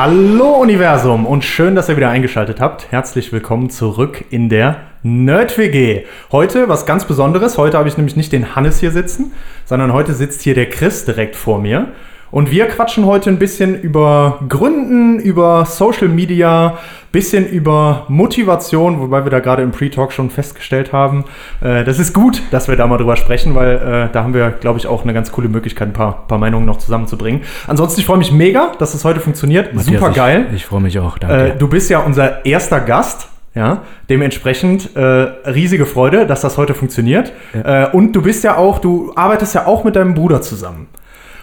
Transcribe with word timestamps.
Hallo 0.00 0.58
Universum 0.60 1.26
und 1.26 1.44
schön, 1.44 1.74
dass 1.74 1.88
ihr 1.88 1.96
wieder 1.96 2.08
eingeschaltet 2.08 2.60
habt. 2.60 2.92
Herzlich 2.92 3.32
willkommen 3.32 3.68
zurück 3.68 4.24
in 4.30 4.48
der 4.48 4.76
Nerd-WG. 5.02 6.04
Heute 6.30 6.68
was 6.68 6.86
ganz 6.86 7.04
Besonderes. 7.04 7.58
Heute 7.58 7.78
habe 7.78 7.88
ich 7.88 7.96
nämlich 7.96 8.14
nicht 8.14 8.30
den 8.30 8.54
Hannes 8.54 8.78
hier 8.78 8.92
sitzen, 8.92 9.32
sondern 9.64 9.92
heute 9.92 10.14
sitzt 10.14 10.42
hier 10.42 10.54
der 10.54 10.70
Chris 10.70 11.04
direkt 11.04 11.34
vor 11.34 11.60
mir. 11.60 11.88
Und 12.30 12.50
wir 12.50 12.66
quatschen 12.66 13.06
heute 13.06 13.30
ein 13.30 13.38
bisschen 13.38 13.80
über 13.80 14.40
Gründen, 14.48 15.18
über 15.18 15.64
Social 15.64 16.08
Media, 16.08 16.78
bisschen 17.10 17.46
über 17.48 18.04
Motivation, 18.08 19.00
wobei 19.00 19.24
wir 19.24 19.30
da 19.30 19.40
gerade 19.40 19.62
im 19.62 19.70
Pre-Talk 19.70 20.12
schon 20.12 20.28
festgestellt 20.28 20.92
haben, 20.92 21.24
äh, 21.62 21.84
das 21.84 21.98
ist 21.98 22.12
gut, 22.12 22.42
dass 22.50 22.68
wir 22.68 22.76
da 22.76 22.86
mal 22.86 22.98
drüber 22.98 23.16
sprechen, 23.16 23.54
weil 23.54 23.76
äh, 23.76 24.12
da 24.12 24.24
haben 24.24 24.34
wir, 24.34 24.50
glaube 24.50 24.78
ich, 24.78 24.86
auch 24.86 25.04
eine 25.04 25.14
ganz 25.14 25.32
coole 25.32 25.48
Möglichkeit, 25.48 25.88
ein 25.88 25.94
paar, 25.94 26.26
paar 26.26 26.38
Meinungen 26.38 26.66
noch 26.66 26.78
zusammenzubringen. 26.78 27.42
Ansonsten, 27.66 28.00
ich 28.00 28.06
freue 28.06 28.18
mich 28.18 28.30
mega, 28.30 28.72
dass 28.78 28.94
es 28.94 29.04
heute 29.04 29.20
funktioniert. 29.20 29.70
Super 29.80 30.10
geil. 30.10 30.46
Ich, 30.50 30.56
ich 30.56 30.66
freue 30.66 30.80
mich 30.80 30.98
auch, 30.98 31.18
danke. 31.18 31.52
Äh, 31.52 31.56
du 31.56 31.68
bist 31.68 31.88
ja 31.88 32.00
unser 32.00 32.44
erster 32.44 32.80
Gast. 32.80 33.28
Ja, 33.54 33.82
dementsprechend 34.08 34.94
äh, 34.94 35.00
riesige 35.00 35.84
Freude, 35.84 36.26
dass 36.26 36.42
das 36.42 36.58
heute 36.58 36.74
funktioniert. 36.74 37.32
Äh, 37.52 37.88
und 37.88 38.12
du 38.12 38.22
bist 38.22 38.44
ja 38.44 38.56
auch, 38.56 38.78
du 38.78 39.10
arbeitest 39.16 39.54
ja 39.54 39.66
auch 39.66 39.82
mit 39.82 39.96
deinem 39.96 40.14
Bruder 40.14 40.42
zusammen. 40.42 40.86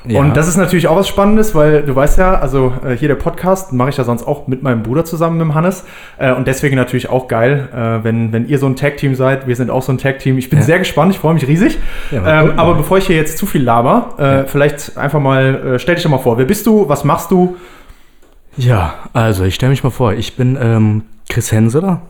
Ja. 0.07 0.19
Und 0.19 0.35
das 0.37 0.47
ist 0.47 0.57
natürlich 0.57 0.87
auch 0.87 0.95
was 0.95 1.07
Spannendes, 1.07 1.55
weil 1.55 1.81
du 1.83 1.95
weißt 1.95 2.17
ja, 2.19 2.35
also 2.39 2.73
äh, 2.85 2.95
hier 2.95 3.07
der 3.07 3.15
Podcast 3.15 3.73
mache 3.73 3.89
ich 3.89 3.97
ja 3.97 4.03
sonst 4.03 4.27
auch 4.27 4.47
mit 4.47 4.61
meinem 4.63 4.83
Bruder 4.83 5.03
zusammen, 5.05 5.37
mit 5.37 5.45
dem 5.47 5.55
Hannes. 5.55 5.83
Äh, 6.17 6.31
und 6.33 6.47
deswegen 6.47 6.75
natürlich 6.75 7.09
auch 7.09 7.27
geil, 7.27 7.69
äh, 7.73 8.03
wenn, 8.03 8.31
wenn 8.31 8.47
ihr 8.47 8.59
so 8.59 8.67
ein 8.67 8.75
Tag-Team 8.75 9.15
seid. 9.15 9.47
Wir 9.47 9.55
sind 9.55 9.69
auch 9.71 9.81
so 9.81 9.91
ein 9.91 9.97
Tag-Team. 9.97 10.37
Ich 10.37 10.49
bin 10.49 10.59
Ja. 10.59 10.65
sehr 10.65 10.79
gespannt, 10.79 11.11
ich 11.13 11.19
freue 11.19 11.33
mich 11.33 11.47
riesig. 11.47 11.79
Ja, 12.11 12.41
ähm, 12.43 12.53
aber 12.57 12.75
bevor 12.75 12.97
ich 12.99 13.07
hier 13.07 13.15
jetzt 13.15 13.37
zu 13.37 13.45
viel 13.45 13.63
laber, 13.63 14.13
äh, 14.17 14.47
vielleicht 14.47 14.97
einfach 14.97 15.19
mal, 15.19 15.75
äh, 15.75 15.79
stell 15.79 15.95
dich 15.95 16.03
doch 16.03 16.11
mal 16.11 16.19
vor, 16.19 16.37
wer 16.37 16.45
bist 16.45 16.67
du, 16.67 16.87
was 16.87 17.03
machst 17.03 17.31
du? 17.31 17.55
Ja, 18.57 18.93
also 19.13 19.43
ich 19.43 19.55
stelle 19.55 19.71
mich 19.71 19.83
mal 19.83 19.89
vor, 19.89 20.13
ich 20.13 20.35
bin 20.37 20.57
ähm, 20.61 21.03
Chris 21.29 21.51
Henseler, 21.51 22.01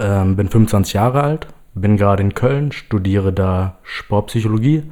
ähm, 0.00 0.36
bin 0.36 0.48
25 0.48 0.94
Jahre 0.94 1.22
alt, 1.22 1.46
bin 1.74 1.96
gerade 1.96 2.22
in 2.22 2.34
Köln, 2.34 2.72
studiere 2.72 3.32
da 3.32 3.76
Sportpsychologie, 3.82 4.84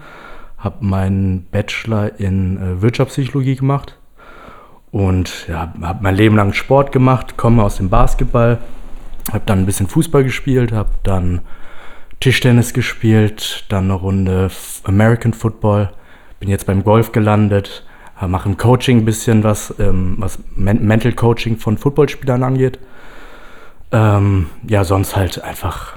habe 0.61 0.85
meinen 0.85 1.47
Bachelor 1.51 2.19
in 2.21 2.57
äh, 2.57 2.83
Wirtschaftspsychologie 2.83 3.57
gemacht 3.57 3.99
und 4.93 5.47
ja, 5.49 5.73
habe 5.83 6.03
mein 6.03 6.15
Leben 6.15 6.37
lang 6.37 6.53
Sport 6.53 6.93
gemacht, 6.93 7.37
komme 7.37 7.63
aus 7.63 7.77
dem 7.77 7.89
Basketball, 7.89 8.59
habe 9.33 9.43
dann 9.47 9.61
ein 9.61 9.67
bisschen 9.67 9.89
Fußball 9.89 10.25
gespielt, 10.25 10.73
habe 10.73 10.91
dann 11.03 11.41
Tischtennis 12.21 12.75
gespielt, 12.75 13.65
dann 13.69 13.85
eine 13.85 13.95
Runde 13.95 14.51
American 14.85 15.33
Football, 15.33 15.91
bin 16.39 16.49
jetzt 16.49 16.67
beim 16.67 16.85
Golf 16.85 17.13
gelandet, 17.13 17.85
äh, 18.21 18.27
mache 18.27 18.49
im 18.49 18.57
Coaching 18.57 18.99
ein 18.99 19.05
bisschen 19.05 19.43
was, 19.45 19.75
ähm, 19.79 20.17
was 20.19 20.39
Men 20.55 20.87
Mental 20.87 21.13
Coaching 21.13 21.57
von 21.57 21.79
Footballspielern 21.79 22.43
angeht. 22.43 22.79
Ähm, 23.93 24.47
ja, 24.69 24.85
sonst 24.85 25.17
halt 25.17 25.43
einfach, 25.43 25.97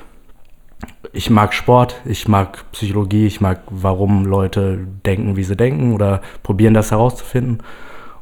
ich 1.14 1.30
mag 1.30 1.54
Sport, 1.54 2.02
ich 2.06 2.28
mag 2.28 2.66
Psychologie, 2.72 3.28
ich 3.28 3.40
mag, 3.40 3.62
warum 3.70 4.26
Leute 4.26 4.80
denken, 5.06 5.38
wie 5.38 5.44
sie 5.44 5.56
denken 5.56 5.94
oder 5.94 6.22
probieren 6.42 6.74
das 6.74 6.92
herauszufinden. 6.92 7.60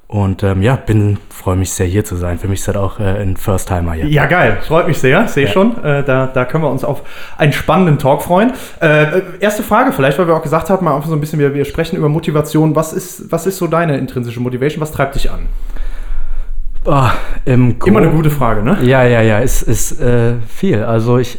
Und 0.08 0.44
ähm, 0.44 0.62
ja, 0.62 0.76
bin, 0.76 1.18
freue 1.30 1.56
mich 1.56 1.72
sehr 1.72 1.86
hier 1.86 2.04
zu 2.04 2.18
sein. 2.18 2.38
Für 2.38 2.50
mich 2.50 2.60
ist 2.60 2.68
das 2.68 2.76
auch 2.76 3.00
äh, 3.00 3.22
ein 3.22 3.38
First-Timer 3.38 3.94
hier. 3.94 4.08
Ja, 4.08 4.26
geil. 4.26 4.58
Freut 4.62 4.86
mich 4.86 5.00
sehr. 5.00 5.26
Sehe 5.30 5.48
schon. 5.48 5.82
Äh, 5.86 6.04
da, 6.04 6.28
da 6.28 6.44
können 6.44 6.66
wir 6.66 6.70
uns 6.70 6.84
auf 6.84 7.04
einen 7.38 7.54
spannenden 7.54 7.98
Talk 7.98 8.22
freuen. 8.22 8.52
Äh, 8.82 9.04
äh, 9.04 9.22
erste 9.40 9.64
Frage, 9.64 9.94
vielleicht, 9.94 10.20
weil 10.20 10.28
wir 10.28 10.36
auch 10.36 10.42
gesagt 10.42 10.70
haben, 10.70 10.84
mal 10.84 10.98
einfach 10.98 11.08
so 11.08 11.16
ein 11.16 11.22
bisschen, 11.22 11.40
wir, 11.40 11.54
wir 11.54 11.64
sprechen 11.64 11.96
über 11.96 12.10
Motivation. 12.10 12.76
Was 12.76 12.92
ist, 12.92 13.32
was 13.32 13.48
ist 13.48 13.56
so 13.56 13.68
deine 13.68 13.98
intrinsische 13.98 14.42
Motivation? 14.42 14.82
Was 14.82 14.92
treibt 14.92 15.16
dich 15.16 15.32
an? 15.32 15.48
Im 17.46 17.78
Immer 17.86 18.00
eine 18.00 18.10
gute 18.10 18.32
Frage, 18.32 18.64
ne? 18.64 18.80
Ja, 18.82 19.04
ja, 19.04 19.22
ja, 19.22 19.40
es 19.40 19.62
ist 19.62 20.02
äh, 20.02 20.34
viel. 20.48 20.84
Also 20.84 21.20
ich, 21.20 21.38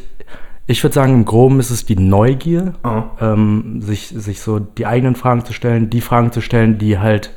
ich 0.67 0.83
würde 0.83 0.95
sagen, 0.95 1.15
im 1.15 1.25
Groben 1.25 1.61
ist 1.61 1.71
es 1.71 1.85
die 1.85 1.97
Neugier, 1.97 2.75
Ah. 2.83 3.05
ähm, 3.21 3.81
sich, 3.83 4.09
sich 4.09 4.41
so 4.41 4.59
die 4.59 4.87
eigenen 4.87 5.17
Fragen 5.17 5.45
zu 5.45 5.53
stellen, 5.53 5.91
die 5.91 6.01
Fragen 6.01 6.33
zu 6.33 6.41
stellen, 6.41 6.79
die 6.79 6.99
halt 6.99 7.33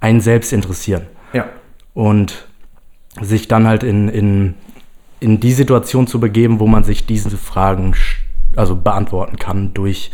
einen 0.00 0.20
selbst 0.20 0.52
interessieren. 0.52 1.02
Ja. 1.32 1.44
Und 1.94 2.46
sich 3.20 3.48
dann 3.48 3.66
halt 3.66 3.82
in, 3.82 4.08
in, 4.08 4.54
in 5.20 5.40
die 5.40 5.52
Situation 5.52 6.06
zu 6.06 6.20
begeben, 6.20 6.60
wo 6.60 6.66
man 6.66 6.84
sich 6.84 7.06
diese 7.06 7.36
Fragen 7.36 7.94
also 8.56 8.76
beantworten 8.76 9.36
kann 9.36 9.74
durch 9.74 10.10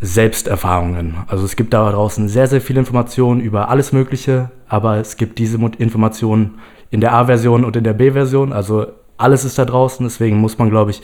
Selbsterfahrungen. 0.00 1.18
Also 1.28 1.44
es 1.44 1.56
gibt 1.56 1.72
da 1.72 1.90
draußen 1.90 2.28
sehr, 2.28 2.48
sehr 2.48 2.60
viele 2.60 2.80
Informationen 2.80 3.40
über 3.40 3.68
alles 3.68 3.92
Mögliche, 3.92 4.50
aber 4.68 4.96
es 4.96 5.16
gibt 5.16 5.38
diese 5.38 5.58
Informationen 5.78 6.58
in 6.90 7.00
der 7.00 7.14
A-Version 7.14 7.64
und 7.64 7.76
in 7.76 7.84
der 7.84 7.92
B-Version. 7.92 8.52
Also 8.52 8.86
alles 9.16 9.44
ist 9.44 9.58
da 9.58 9.64
draußen, 9.64 10.04
deswegen 10.04 10.38
muss 10.38 10.58
man, 10.58 10.70
glaube 10.70 10.90
ich, 10.90 11.02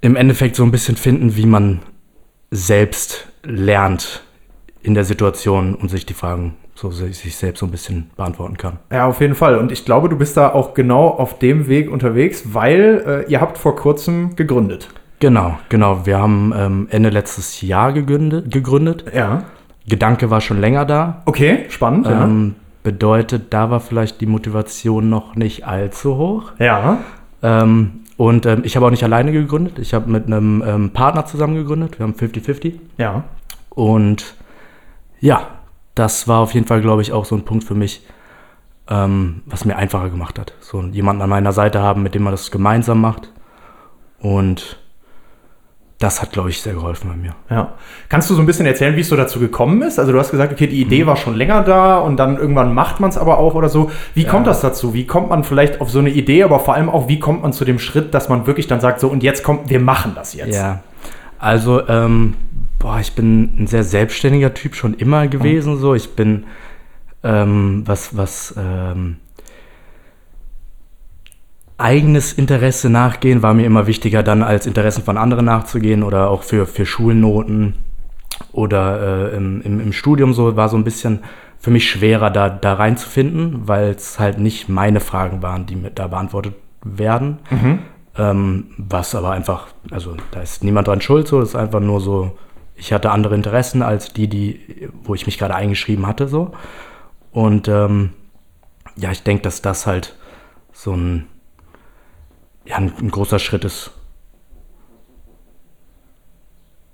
im 0.00 0.16
Endeffekt 0.16 0.56
so 0.56 0.62
ein 0.62 0.70
bisschen 0.70 0.96
finden, 0.96 1.36
wie 1.36 1.46
man 1.46 1.80
selbst 2.50 3.28
lernt 3.42 4.22
in 4.82 4.94
der 4.94 5.04
Situation 5.04 5.74
und 5.74 5.88
sich 5.90 6.06
die 6.06 6.14
Fragen 6.14 6.54
so 6.74 6.90
sich 6.90 7.36
selbst 7.36 7.60
so 7.60 7.66
ein 7.66 7.70
bisschen 7.70 8.10
beantworten 8.16 8.56
kann. 8.58 8.78
Ja, 8.92 9.06
auf 9.06 9.20
jeden 9.20 9.34
Fall. 9.34 9.56
Und 9.56 9.72
ich 9.72 9.84
glaube, 9.84 10.08
du 10.08 10.16
bist 10.16 10.36
da 10.36 10.52
auch 10.52 10.74
genau 10.74 11.08
auf 11.08 11.38
dem 11.38 11.68
Weg 11.68 11.90
unterwegs, 11.90 12.42
weil 12.52 13.24
äh, 13.26 13.30
ihr 13.30 13.40
habt 13.40 13.56
vor 13.56 13.76
kurzem 13.76 14.36
gegründet. 14.36 14.88
Genau, 15.18 15.58
genau. 15.70 16.04
Wir 16.04 16.18
haben 16.18 16.52
ähm, 16.54 16.88
Ende 16.90 17.08
letztes 17.08 17.62
Jahr 17.62 17.92
gegründet. 17.92 18.52
gegründet. 18.52 19.04
Ja. 19.14 19.44
Gedanke 19.88 20.30
war 20.30 20.42
schon 20.42 20.60
länger 20.60 20.84
da. 20.84 21.22
Okay, 21.24 21.64
spannend. 21.70 22.06
Ähm, 22.06 22.56
bedeutet, 22.82 23.54
da 23.54 23.70
war 23.70 23.80
vielleicht 23.80 24.20
die 24.20 24.26
Motivation 24.26 25.08
noch 25.08 25.34
nicht 25.34 25.66
allzu 25.66 26.16
hoch. 26.16 26.52
ja. 26.58 26.66
ja. 26.66 26.98
Ähm, 27.42 28.00
und 28.16 28.46
ähm, 28.46 28.62
ich 28.64 28.76
habe 28.76 28.86
auch 28.86 28.90
nicht 28.90 29.04
alleine 29.04 29.32
gegründet. 29.32 29.78
Ich 29.78 29.92
habe 29.92 30.10
mit 30.10 30.26
einem 30.26 30.62
ähm, 30.66 30.90
Partner 30.90 31.26
zusammen 31.26 31.54
gegründet. 31.54 31.98
Wir 31.98 32.04
haben 32.04 32.14
50-50. 32.14 32.74
Ja. 32.96 33.24
Und 33.68 34.36
ja, 35.20 35.48
das 35.94 36.26
war 36.26 36.40
auf 36.40 36.54
jeden 36.54 36.66
Fall, 36.66 36.80
glaube 36.80 37.02
ich, 37.02 37.12
auch 37.12 37.26
so 37.26 37.34
ein 37.34 37.44
Punkt 37.44 37.64
für 37.64 37.74
mich, 37.74 38.06
ähm, 38.88 39.42
was 39.44 39.64
mir 39.64 39.76
einfacher 39.76 40.08
gemacht 40.08 40.38
hat. 40.38 40.54
So 40.60 40.80
jemanden 40.82 41.22
an 41.22 41.30
meiner 41.30 41.52
Seite 41.52 41.80
haben, 41.80 42.02
mit 42.02 42.14
dem 42.14 42.22
man 42.22 42.32
das 42.32 42.50
gemeinsam 42.50 43.00
macht. 43.00 43.32
Und 44.18 44.78
das 45.98 46.20
hat, 46.20 46.32
glaube 46.32 46.50
ich, 46.50 46.60
sehr 46.60 46.74
geholfen 46.74 47.08
bei 47.08 47.16
mir. 47.16 47.34
Ja. 47.48 47.72
Kannst 48.10 48.28
du 48.28 48.34
so 48.34 48.40
ein 48.40 48.46
bisschen 48.46 48.66
erzählen, 48.66 48.96
wie 48.96 49.00
es 49.00 49.08
so 49.08 49.16
dazu 49.16 49.40
gekommen 49.40 49.80
ist? 49.80 49.98
Also 49.98 50.12
du 50.12 50.18
hast 50.18 50.30
gesagt, 50.30 50.52
okay, 50.52 50.66
die 50.66 50.80
Idee 50.80 51.06
war 51.06 51.16
schon 51.16 51.34
länger 51.34 51.62
da 51.62 51.98
und 51.98 52.18
dann 52.18 52.36
irgendwann 52.36 52.74
macht 52.74 53.00
man 53.00 53.08
es 53.08 53.16
aber 53.16 53.38
auch 53.38 53.54
oder 53.54 53.70
so. 53.70 53.90
Wie 54.12 54.24
kommt 54.24 54.46
das 54.46 54.60
dazu? 54.60 54.92
Wie 54.92 55.06
kommt 55.06 55.30
man 55.30 55.42
vielleicht 55.42 55.80
auf 55.80 55.90
so 55.90 55.98
eine 55.98 56.10
Idee, 56.10 56.42
aber 56.42 56.60
vor 56.60 56.74
allem 56.74 56.90
auch, 56.90 57.08
wie 57.08 57.18
kommt 57.18 57.42
man 57.42 57.54
zu 57.54 57.64
dem 57.64 57.78
Schritt, 57.78 58.12
dass 58.12 58.28
man 58.28 58.46
wirklich 58.46 58.66
dann 58.66 58.80
sagt, 58.80 59.00
so 59.00 59.08
und 59.08 59.22
jetzt 59.22 59.42
kommt, 59.42 59.70
wir 59.70 59.80
machen 59.80 60.12
das 60.14 60.34
jetzt. 60.34 60.54
Ja, 60.54 60.80
also, 61.38 61.86
ähm, 61.88 62.34
boah, 62.78 62.98
ich 63.00 63.14
bin 63.14 63.54
ein 63.58 63.66
sehr 63.66 63.84
selbstständiger 63.84 64.52
Typ 64.52 64.74
schon 64.74 64.94
immer 64.94 65.28
gewesen. 65.28 65.78
So, 65.78 65.94
ich 65.94 66.14
bin 66.14 66.44
ähm, 67.22 67.82
was, 67.86 68.16
was 68.16 68.54
ähm, 68.58 69.16
eigenes 71.78 72.32
Interesse 72.32 72.88
nachgehen 72.88 73.42
war 73.42 73.54
mir 73.54 73.66
immer 73.66 73.86
wichtiger, 73.86 74.22
dann 74.22 74.42
als 74.42 74.66
Interessen 74.66 75.02
von 75.02 75.18
anderen 75.18 75.44
nachzugehen 75.44 76.02
oder 76.02 76.30
auch 76.30 76.42
für, 76.42 76.66
für 76.66 76.86
Schulnoten 76.86 77.74
oder 78.52 79.32
äh, 79.32 79.36
im, 79.36 79.60
im, 79.62 79.80
im 79.80 79.92
Studium 79.92 80.32
so 80.32 80.56
war 80.56 80.68
so 80.68 80.76
ein 80.76 80.84
bisschen 80.84 81.20
für 81.58 81.70
mich 81.70 81.88
schwerer, 81.88 82.30
da, 82.30 82.48
da 82.48 82.74
reinzufinden, 82.74 83.66
weil 83.66 83.90
es 83.90 84.18
halt 84.18 84.38
nicht 84.38 84.68
meine 84.68 85.00
Fragen 85.00 85.42
waren, 85.42 85.66
die 85.66 85.76
mit 85.76 85.98
da 85.98 86.06
beantwortet 86.06 86.54
werden. 86.84 87.38
Ähm, 88.18 88.68
was 88.78 89.14
aber 89.14 89.32
einfach, 89.32 89.68
also 89.90 90.16
da 90.30 90.40
ist 90.40 90.64
niemand 90.64 90.88
dran 90.88 91.00
schuld, 91.00 91.28
so, 91.28 91.40
das 91.40 91.50
ist 91.50 91.56
einfach 91.56 91.80
nur 91.80 92.00
so, 92.00 92.38
ich 92.74 92.92
hatte 92.92 93.10
andere 93.10 93.34
Interessen 93.34 93.82
als 93.82 94.12
die, 94.12 94.28
die, 94.28 94.90
wo 95.02 95.14
ich 95.14 95.26
mich 95.26 95.38
gerade 95.38 95.54
eingeschrieben 95.54 96.06
hatte, 96.06 96.28
so. 96.28 96.52
Und 97.32 97.68
ähm, 97.68 98.10
ja, 98.96 99.10
ich 99.10 99.22
denke, 99.22 99.42
dass 99.42 99.60
das 99.60 99.86
halt 99.86 100.16
so 100.72 100.92
ein, 100.92 101.26
ja, 102.66 102.76
ein, 102.76 102.92
ein 103.00 103.10
großer 103.10 103.38
Schritt 103.38 103.64
ist. 103.64 103.90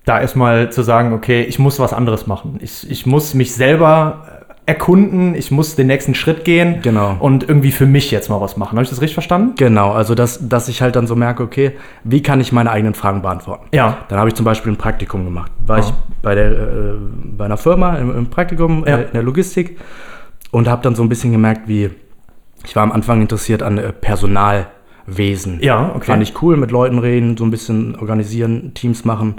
Da 0.04 0.20
erstmal 0.20 0.70
zu 0.72 0.82
sagen, 0.82 1.12
okay, 1.12 1.42
ich 1.42 1.58
muss 1.58 1.78
was 1.78 1.92
anderes 1.92 2.26
machen. 2.26 2.58
Ich, 2.60 2.90
ich 2.90 3.06
muss 3.06 3.34
mich 3.34 3.54
selber 3.54 4.26
erkunden, 4.66 5.34
ich 5.34 5.50
muss 5.50 5.74
den 5.76 5.88
nächsten 5.88 6.14
Schritt 6.14 6.44
gehen 6.44 6.80
Genau. 6.82 7.16
und 7.18 7.48
irgendwie 7.48 7.72
für 7.72 7.86
mich 7.86 8.10
jetzt 8.12 8.28
mal 8.28 8.40
was 8.40 8.56
machen. 8.56 8.72
Habe 8.76 8.82
ich 8.84 8.90
das 8.90 9.00
richtig 9.00 9.14
verstanden? 9.14 9.54
Genau, 9.56 9.90
also 9.92 10.14
dass, 10.14 10.48
dass 10.48 10.68
ich 10.68 10.82
halt 10.82 10.94
dann 10.96 11.06
so 11.08 11.16
merke, 11.16 11.42
okay, 11.42 11.72
wie 12.04 12.22
kann 12.22 12.40
ich 12.40 12.52
meine 12.52 12.70
eigenen 12.70 12.94
Fragen 12.94 13.22
beantworten? 13.22 13.66
Ja. 13.72 13.98
Dann 14.08 14.18
habe 14.18 14.28
ich 14.28 14.34
zum 14.34 14.44
Beispiel 14.44 14.72
ein 14.72 14.76
Praktikum 14.76 15.24
gemacht. 15.24 15.50
War 15.66 15.76
Ah. 15.76 15.80
ich 15.80 15.92
bei, 16.22 16.34
der, 16.36 16.50
äh, 16.52 16.94
bei 17.24 17.44
einer 17.44 17.56
Firma 17.56 17.96
im, 17.96 18.16
im 18.16 18.30
Praktikum 18.30 18.84
Ja. 18.86 18.98
äh, 18.98 19.02
in 19.04 19.12
der 19.14 19.22
Logistik 19.22 19.78
und 20.52 20.68
habe 20.68 20.82
dann 20.82 20.94
so 20.94 21.02
ein 21.02 21.08
bisschen 21.08 21.32
gemerkt, 21.32 21.66
wie 21.68 21.90
ich 22.64 22.76
war 22.76 22.84
am 22.84 22.92
Anfang 22.92 23.20
interessiert 23.20 23.62
an 23.64 23.78
äh, 23.78 23.92
Personalwesen. 25.06 25.60
Ja, 25.60 25.92
okay. 25.94 26.06
Fand 26.06 26.22
ich 26.22 26.40
cool, 26.42 26.56
mit 26.56 26.70
Leuten 26.70 26.98
reden, 26.98 27.36
so 27.36 27.44
ein 27.44 27.50
bisschen 27.50 27.96
organisieren, 27.96 28.74
Teams 28.74 29.04
machen, 29.04 29.36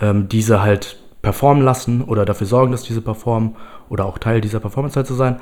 ähm, 0.00 0.28
diese 0.28 0.62
halt 0.62 0.98
performen 1.22 1.62
lassen 1.62 2.02
oder 2.02 2.24
dafür 2.24 2.46
sorgen, 2.46 2.72
dass 2.72 2.82
diese 2.82 3.02
performen 3.02 3.56
oder 3.88 4.06
auch 4.06 4.18
Teil 4.18 4.40
dieser 4.40 4.60
Performance 4.60 4.96
halt 4.96 5.06
zu 5.06 5.14
sein. 5.14 5.40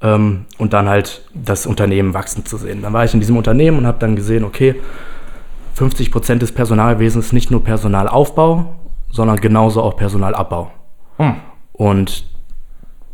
Ähm, 0.00 0.44
und 0.58 0.72
dann 0.72 0.88
halt 0.88 1.22
das 1.34 1.66
Unternehmen 1.66 2.14
wachsen 2.14 2.46
zu 2.46 2.56
sehen. 2.56 2.82
Dann 2.82 2.92
war 2.92 3.04
ich 3.04 3.14
in 3.14 3.20
diesem 3.20 3.36
Unternehmen 3.36 3.78
und 3.78 3.86
habe 3.86 3.98
dann 3.98 4.14
gesehen, 4.14 4.44
okay, 4.44 4.76
50 5.74 6.12
Prozent 6.12 6.42
des 6.42 6.52
Personalwesens 6.52 7.26
ist 7.26 7.32
nicht 7.32 7.50
nur 7.50 7.64
Personalaufbau, 7.64 8.76
sondern 9.10 9.36
genauso 9.38 9.82
auch 9.82 9.96
Personalabbau. 9.96 10.70
Hm. 11.16 11.36
Und 11.72 12.24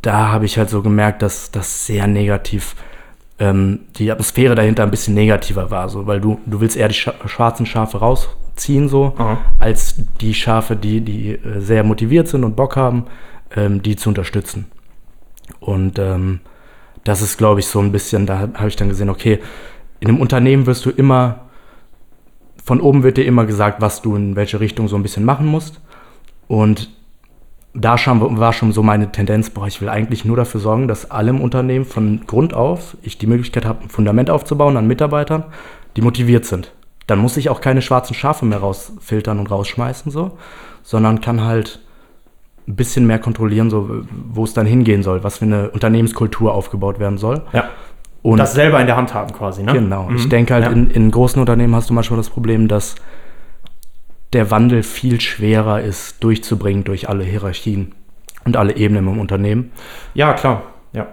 da 0.02 0.28
habe 0.28 0.44
ich 0.44 0.58
halt 0.58 0.68
so 0.68 0.82
gemerkt, 0.82 1.22
dass 1.22 1.50
das 1.50 1.86
sehr 1.86 2.06
negativ, 2.06 2.74
ähm, 3.38 3.80
die 3.96 4.10
Atmosphäre 4.10 4.54
dahinter 4.54 4.82
ein 4.82 4.90
bisschen 4.90 5.14
negativer 5.14 5.70
war, 5.70 5.88
so, 5.88 6.06
weil 6.06 6.20
du, 6.20 6.40
du 6.46 6.60
willst 6.60 6.76
eher 6.76 6.88
die 6.88 6.94
schwarzen 6.94 7.66
Schafe 7.66 7.98
rausziehen, 7.98 8.88
so, 8.88 9.14
Aha. 9.18 9.38
als 9.58 9.96
die 10.20 10.34
Schafe, 10.34 10.76
die, 10.76 11.00
die 11.00 11.32
äh, 11.32 11.60
sehr 11.60 11.82
motiviert 11.84 12.28
sind 12.28 12.44
und 12.44 12.56
Bock 12.56 12.76
haben, 12.76 13.06
ähm, 13.56 13.82
die 13.82 13.96
zu 13.96 14.08
unterstützen. 14.08 14.66
Und 15.60 15.98
ähm, 15.98 16.40
das 17.02 17.22
ist, 17.22 17.36
glaube 17.36 17.60
ich, 17.60 17.66
so 17.66 17.80
ein 17.80 17.92
bisschen, 17.92 18.26
da 18.26 18.48
habe 18.54 18.68
ich 18.68 18.76
dann 18.76 18.88
gesehen, 18.88 19.10
okay, 19.10 19.40
in 20.00 20.08
einem 20.08 20.20
Unternehmen 20.20 20.66
wirst 20.66 20.86
du 20.86 20.90
immer, 20.90 21.40
von 22.64 22.80
oben 22.80 23.02
wird 23.02 23.16
dir 23.16 23.26
immer 23.26 23.46
gesagt, 23.46 23.80
was 23.80 24.00
du 24.00 24.16
in 24.16 24.36
welche 24.36 24.60
Richtung 24.60 24.88
so 24.88 24.96
ein 24.96 25.02
bisschen 25.02 25.24
machen 25.24 25.46
musst. 25.46 25.80
Und 26.46 26.90
da 27.74 27.98
schon, 27.98 28.38
war 28.38 28.52
schon 28.52 28.72
so 28.72 28.82
meine 28.82 29.10
Tendenz, 29.10 29.50
boah, 29.50 29.66
ich 29.66 29.80
will 29.80 29.88
eigentlich 29.88 30.24
nur 30.24 30.36
dafür 30.36 30.60
sorgen, 30.60 30.86
dass 30.88 31.10
alle 31.10 31.30
im 31.30 31.40
Unternehmen 31.40 31.84
von 31.84 32.20
Grund 32.26 32.54
auf 32.54 32.96
ich 33.02 33.18
die 33.18 33.26
Möglichkeit 33.26 33.64
habe, 33.66 33.82
ein 33.84 33.88
Fundament 33.88 34.30
aufzubauen 34.30 34.76
an 34.76 34.86
Mitarbeitern, 34.86 35.44
die 35.96 36.02
motiviert 36.02 36.44
sind. 36.44 36.72
Dann 37.08 37.18
muss 37.18 37.36
ich 37.36 37.50
auch 37.50 37.60
keine 37.60 37.82
schwarzen 37.82 38.14
Schafe 38.14 38.46
mehr 38.46 38.58
rausfiltern 38.58 39.38
und 39.40 39.50
rausschmeißen, 39.50 40.10
so, 40.12 40.38
sondern 40.82 41.20
kann 41.20 41.42
halt 41.44 41.80
ein 42.66 42.76
bisschen 42.76 43.06
mehr 43.06 43.18
kontrollieren, 43.18 43.68
so, 43.70 43.90
wo 44.32 44.44
es 44.44 44.54
dann 44.54 44.66
hingehen 44.66 45.02
soll, 45.02 45.22
was 45.24 45.38
für 45.38 45.44
eine 45.44 45.70
Unternehmenskultur 45.70 46.54
aufgebaut 46.54 46.98
werden 46.98 47.18
soll. 47.18 47.42
Ja. 47.52 47.68
Und 48.22 48.38
Das 48.38 48.54
selber 48.54 48.80
in 48.80 48.86
der 48.86 48.96
Hand 48.96 49.12
haben 49.12 49.32
quasi, 49.34 49.62
ne? 49.64 49.72
Genau. 49.74 50.08
Ich 50.16 50.24
Mhm. 50.24 50.30
denke 50.30 50.54
halt, 50.54 50.64
Ja. 50.64 50.70
in, 50.70 50.90
in 50.90 51.10
großen 51.10 51.38
Unternehmen 51.40 51.74
hast 51.74 51.90
du 51.90 51.94
manchmal 51.94 52.16
das 52.16 52.30
Problem, 52.30 52.68
dass 52.68 52.94
der 54.34 54.50
Wandel 54.50 54.82
viel 54.82 55.20
schwerer 55.20 55.80
ist 55.80 56.22
durchzubringen 56.22 56.84
durch 56.84 57.08
alle 57.08 57.24
Hierarchien 57.24 57.94
und 58.44 58.56
alle 58.56 58.76
Ebenen 58.76 59.08
im 59.08 59.20
Unternehmen. 59.20 59.72
Ja, 60.12 60.34
klar. 60.34 60.64
Ja. 60.92 61.08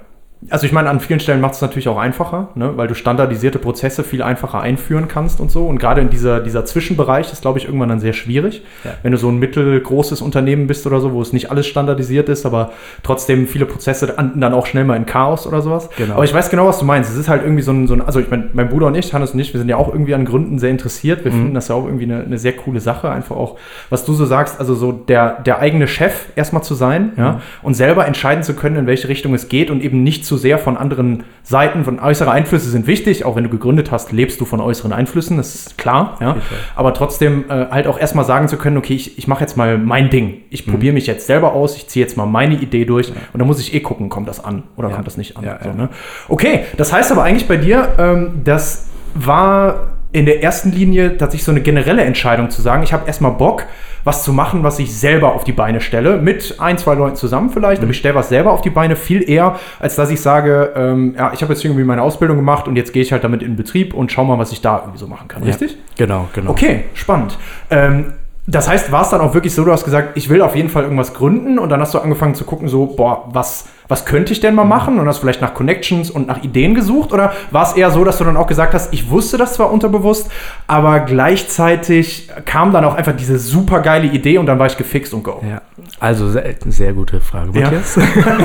Also 0.49 0.65
ich 0.65 0.71
meine, 0.71 0.89
an 0.89 0.99
vielen 0.99 1.19
Stellen 1.19 1.39
macht 1.39 1.53
es 1.53 1.61
natürlich 1.61 1.87
auch 1.87 1.99
einfacher, 1.99 2.49
ne? 2.55 2.73
weil 2.75 2.87
du 2.87 2.95
standardisierte 2.95 3.59
Prozesse 3.59 4.03
viel 4.03 4.23
einfacher 4.23 4.59
einführen 4.59 5.07
kannst 5.07 5.39
und 5.39 5.51
so. 5.51 5.67
Und 5.67 5.77
gerade 5.77 6.01
in 6.01 6.09
dieser, 6.09 6.39
dieser 6.39 6.65
Zwischenbereich 6.65 7.31
ist, 7.31 7.43
glaube 7.43 7.59
ich, 7.59 7.65
irgendwann 7.65 7.89
dann 7.89 7.99
sehr 7.99 8.13
schwierig. 8.13 8.63
Ja. 8.83 8.91
Wenn 9.03 9.11
du 9.11 9.19
so 9.19 9.29
ein 9.29 9.37
mittelgroßes 9.37 10.21
Unternehmen 10.21 10.65
bist 10.65 10.87
oder 10.87 10.99
so, 10.99 11.13
wo 11.13 11.21
es 11.21 11.31
nicht 11.31 11.51
alles 11.51 11.67
standardisiert 11.67 12.27
ist, 12.27 12.47
aber 12.47 12.71
trotzdem 13.03 13.47
viele 13.47 13.67
Prozesse 13.67 14.17
enden 14.17 14.41
dann 14.41 14.53
auch 14.53 14.65
schnell 14.65 14.83
mal 14.83 14.95
in 14.97 15.05
Chaos 15.05 15.45
oder 15.45 15.61
sowas. 15.61 15.89
Genau. 15.97 16.15
Aber 16.15 16.23
ich 16.23 16.33
weiß 16.33 16.49
genau, 16.49 16.67
was 16.67 16.79
du 16.79 16.85
meinst. 16.85 17.11
Es 17.11 17.17
ist 17.17 17.29
halt 17.29 17.43
irgendwie 17.43 17.61
so 17.61 17.71
ein, 17.71 17.85
so 17.85 17.93
ein 17.93 18.01
also 18.01 18.19
ich 18.19 18.29
meine, 18.31 18.49
mein 18.53 18.67
Bruder 18.69 18.87
und 18.87 18.95
ich, 18.95 19.13
Hannes 19.13 19.31
und 19.31 19.39
ich, 19.39 19.53
wir 19.53 19.59
sind 19.59 19.69
ja 19.69 19.77
auch 19.77 19.89
irgendwie 19.89 20.15
an 20.15 20.25
Gründen 20.25 20.57
sehr 20.57 20.71
interessiert. 20.71 21.23
Wir 21.23 21.31
finden 21.31 21.53
das 21.53 21.67
ja 21.67 21.75
auch 21.75 21.85
irgendwie 21.85 22.05
eine, 22.05 22.23
eine 22.23 22.39
sehr 22.39 22.53
coole 22.53 22.79
Sache. 22.79 23.11
Einfach 23.11 23.35
auch, 23.35 23.57
was 23.91 24.05
du 24.05 24.13
so 24.13 24.25
sagst, 24.25 24.59
also 24.59 24.73
so 24.73 24.91
der, 24.91 25.39
der 25.41 25.59
eigene 25.59 25.87
Chef 25.87 26.29
erstmal 26.35 26.63
zu 26.63 26.73
sein, 26.73 27.11
ja, 27.15 27.41
und 27.61 27.75
selber 27.75 28.07
entscheiden 28.07 28.43
zu 28.43 28.55
können, 28.55 28.75
in 28.75 28.87
welche 28.87 29.07
Richtung 29.07 29.33
es 29.33 29.47
geht 29.47 29.69
und 29.69 29.83
eben 29.83 30.03
nicht 30.03 30.25
zu 30.25 30.30
sehr 30.37 30.57
von 30.57 30.77
anderen 30.77 31.23
Seiten, 31.43 31.83
von 31.83 31.99
äußere 31.99 32.31
Einflüsse 32.31 32.69
sind 32.69 32.87
wichtig. 32.87 33.25
Auch 33.25 33.35
wenn 33.35 33.43
du 33.43 33.49
gegründet 33.49 33.91
hast, 33.91 34.11
lebst 34.11 34.39
du 34.41 34.45
von 34.45 34.59
äußeren 34.61 34.93
Einflüssen, 34.93 35.37
das 35.37 35.55
ist 35.55 35.77
klar, 35.77 36.17
ja. 36.21 36.37
Aber 36.75 36.93
trotzdem 36.93 37.45
äh, 37.49 37.67
halt 37.71 37.87
auch 37.87 37.99
erstmal 37.99 38.25
sagen 38.25 38.47
zu 38.47 38.57
können, 38.57 38.77
okay, 38.77 38.93
ich, 38.93 39.17
ich 39.17 39.27
mache 39.27 39.41
jetzt 39.41 39.57
mal 39.57 39.77
mein 39.77 40.09
Ding. 40.09 40.41
Ich 40.49 40.65
Mhm. 40.67 40.71
probiere 40.71 40.93
mich 40.93 41.07
jetzt 41.07 41.27
selber 41.27 41.53
aus, 41.53 41.75
ich 41.75 41.87
ziehe 41.87 42.05
jetzt 42.05 42.17
mal 42.17 42.25
meine 42.25 42.55
Idee 42.55 42.85
durch 42.85 43.09
und 43.09 43.39
dann 43.39 43.47
muss 43.47 43.59
ich 43.59 43.73
eh 43.73 43.79
gucken, 43.79 44.09
kommt 44.09 44.27
das 44.27 44.43
an 44.43 44.63
oder 44.75 44.89
Ja. 44.89 44.95
kommt 44.95 45.07
das 45.07 45.17
nicht 45.17 45.37
an. 45.37 45.43
Ja, 45.43 45.59
so, 45.61 45.69
ja. 45.69 45.75
ne? 45.75 45.89
Okay, 46.29 46.61
das 46.77 46.91
heißt 46.93 47.11
aber 47.11 47.23
eigentlich 47.23 47.47
bei 47.47 47.57
dir, 47.57 47.87
ähm, 47.97 48.41
das 48.43 48.87
war 49.13 49.91
in 50.13 50.25
der 50.25 50.43
ersten 50.43 50.71
Linie 50.71 51.17
tatsächlich 51.17 51.45
so 51.45 51.51
eine 51.51 51.61
generelle 51.61 52.03
Entscheidung 52.03 52.49
zu 52.49 52.61
sagen, 52.61 52.83
ich 52.83 52.91
habe 52.91 53.07
erstmal 53.07 53.31
Bock, 53.31 53.65
was 54.03 54.23
zu 54.23 54.33
machen, 54.33 54.63
was 54.63 54.79
ich 54.79 54.93
selber 54.93 55.33
auf 55.35 55.43
die 55.43 55.51
Beine 55.51 55.79
stelle, 55.79 56.17
mit 56.17 56.55
ein, 56.59 56.77
zwei 56.77 56.95
Leuten 56.95 57.15
zusammen 57.15 57.49
vielleicht, 57.49 57.81
aber 57.81 57.91
ich 57.91 57.97
stelle 57.97 58.15
was 58.15 58.29
selber 58.29 58.51
auf 58.51 58.61
die 58.61 58.69
Beine, 58.69 58.95
viel 58.95 59.27
eher, 59.29 59.59
als 59.79 59.95
dass 59.95 60.09
ich 60.09 60.19
sage, 60.19 60.73
ähm, 60.75 61.15
ja, 61.17 61.31
ich 61.33 61.41
habe 61.41 61.53
jetzt 61.53 61.63
irgendwie 61.63 61.83
meine 61.83 62.01
Ausbildung 62.01 62.37
gemacht 62.37 62.67
und 62.67 62.75
jetzt 62.75 62.93
gehe 62.93 63.03
ich 63.03 63.11
halt 63.11 63.23
damit 63.23 63.41
in 63.41 63.51
den 63.51 63.57
Betrieb 63.57 63.93
und 63.93 64.11
schau 64.11 64.25
mal, 64.25 64.39
was 64.39 64.51
ich 64.51 64.61
da 64.61 64.79
irgendwie 64.79 64.97
so 64.97 65.07
machen 65.07 65.27
kann, 65.27 65.43
richtig? 65.43 65.71
Ja, 65.71 65.77
genau, 66.05 66.27
genau. 66.33 66.51
Okay, 66.51 66.85
spannend. 66.93 67.37
Ähm, 67.69 68.13
das 68.47 68.67
heißt, 68.67 68.91
war 68.91 69.03
es 69.03 69.09
dann 69.09 69.21
auch 69.21 69.35
wirklich 69.35 69.53
so, 69.53 69.63
du 69.63 69.71
hast 69.71 69.85
gesagt, 69.85 70.17
ich 70.17 70.27
will 70.29 70.41
auf 70.41 70.55
jeden 70.55 70.69
Fall 70.69 70.83
irgendwas 70.83 71.13
gründen 71.13 71.59
und 71.59 71.69
dann 71.69 71.79
hast 71.79 71.93
du 71.93 71.99
angefangen 71.99 72.33
zu 72.33 72.43
gucken, 72.43 72.67
so, 72.67 72.87
boah, 72.87 73.29
was, 73.31 73.65
was 73.87 74.05
könnte 74.05 74.33
ich 74.33 74.39
denn 74.39 74.55
mal 74.55 74.63
machen? 74.65 74.99
Und 74.99 75.07
hast 75.07 75.19
vielleicht 75.19 75.41
nach 75.41 75.53
Connections 75.53 76.09
und 76.09 76.27
nach 76.27 76.43
Ideen 76.43 76.73
gesucht? 76.73 77.13
Oder 77.13 77.33
war 77.51 77.63
es 77.63 77.73
eher 77.73 77.91
so, 77.91 78.03
dass 78.03 78.17
du 78.17 78.23
dann 78.23 78.37
auch 78.37 78.47
gesagt 78.47 78.73
hast, 78.73 78.93
ich 78.93 79.11
wusste 79.11 79.37
das 79.37 79.53
zwar 79.53 79.71
unterbewusst, 79.71 80.31
aber 80.65 81.01
gleichzeitig 81.01 82.29
kam 82.45 82.73
dann 82.73 82.83
auch 82.83 82.95
einfach 82.95 83.15
diese 83.15 83.37
super 83.37 83.79
geile 83.81 84.07
Idee 84.07 84.39
und 84.39 84.47
dann 84.47 84.57
war 84.57 84.65
ich 84.65 84.75
gefixt 84.75 85.13
und 85.13 85.23
go. 85.23 85.41
Ja, 85.47 85.61
also 85.99 86.27
sehr, 86.29 86.55
sehr 86.65 86.93
gute 86.93 87.21
Frage, 87.21 87.51
Ja. 87.53 87.65
Matthias. 87.65 87.99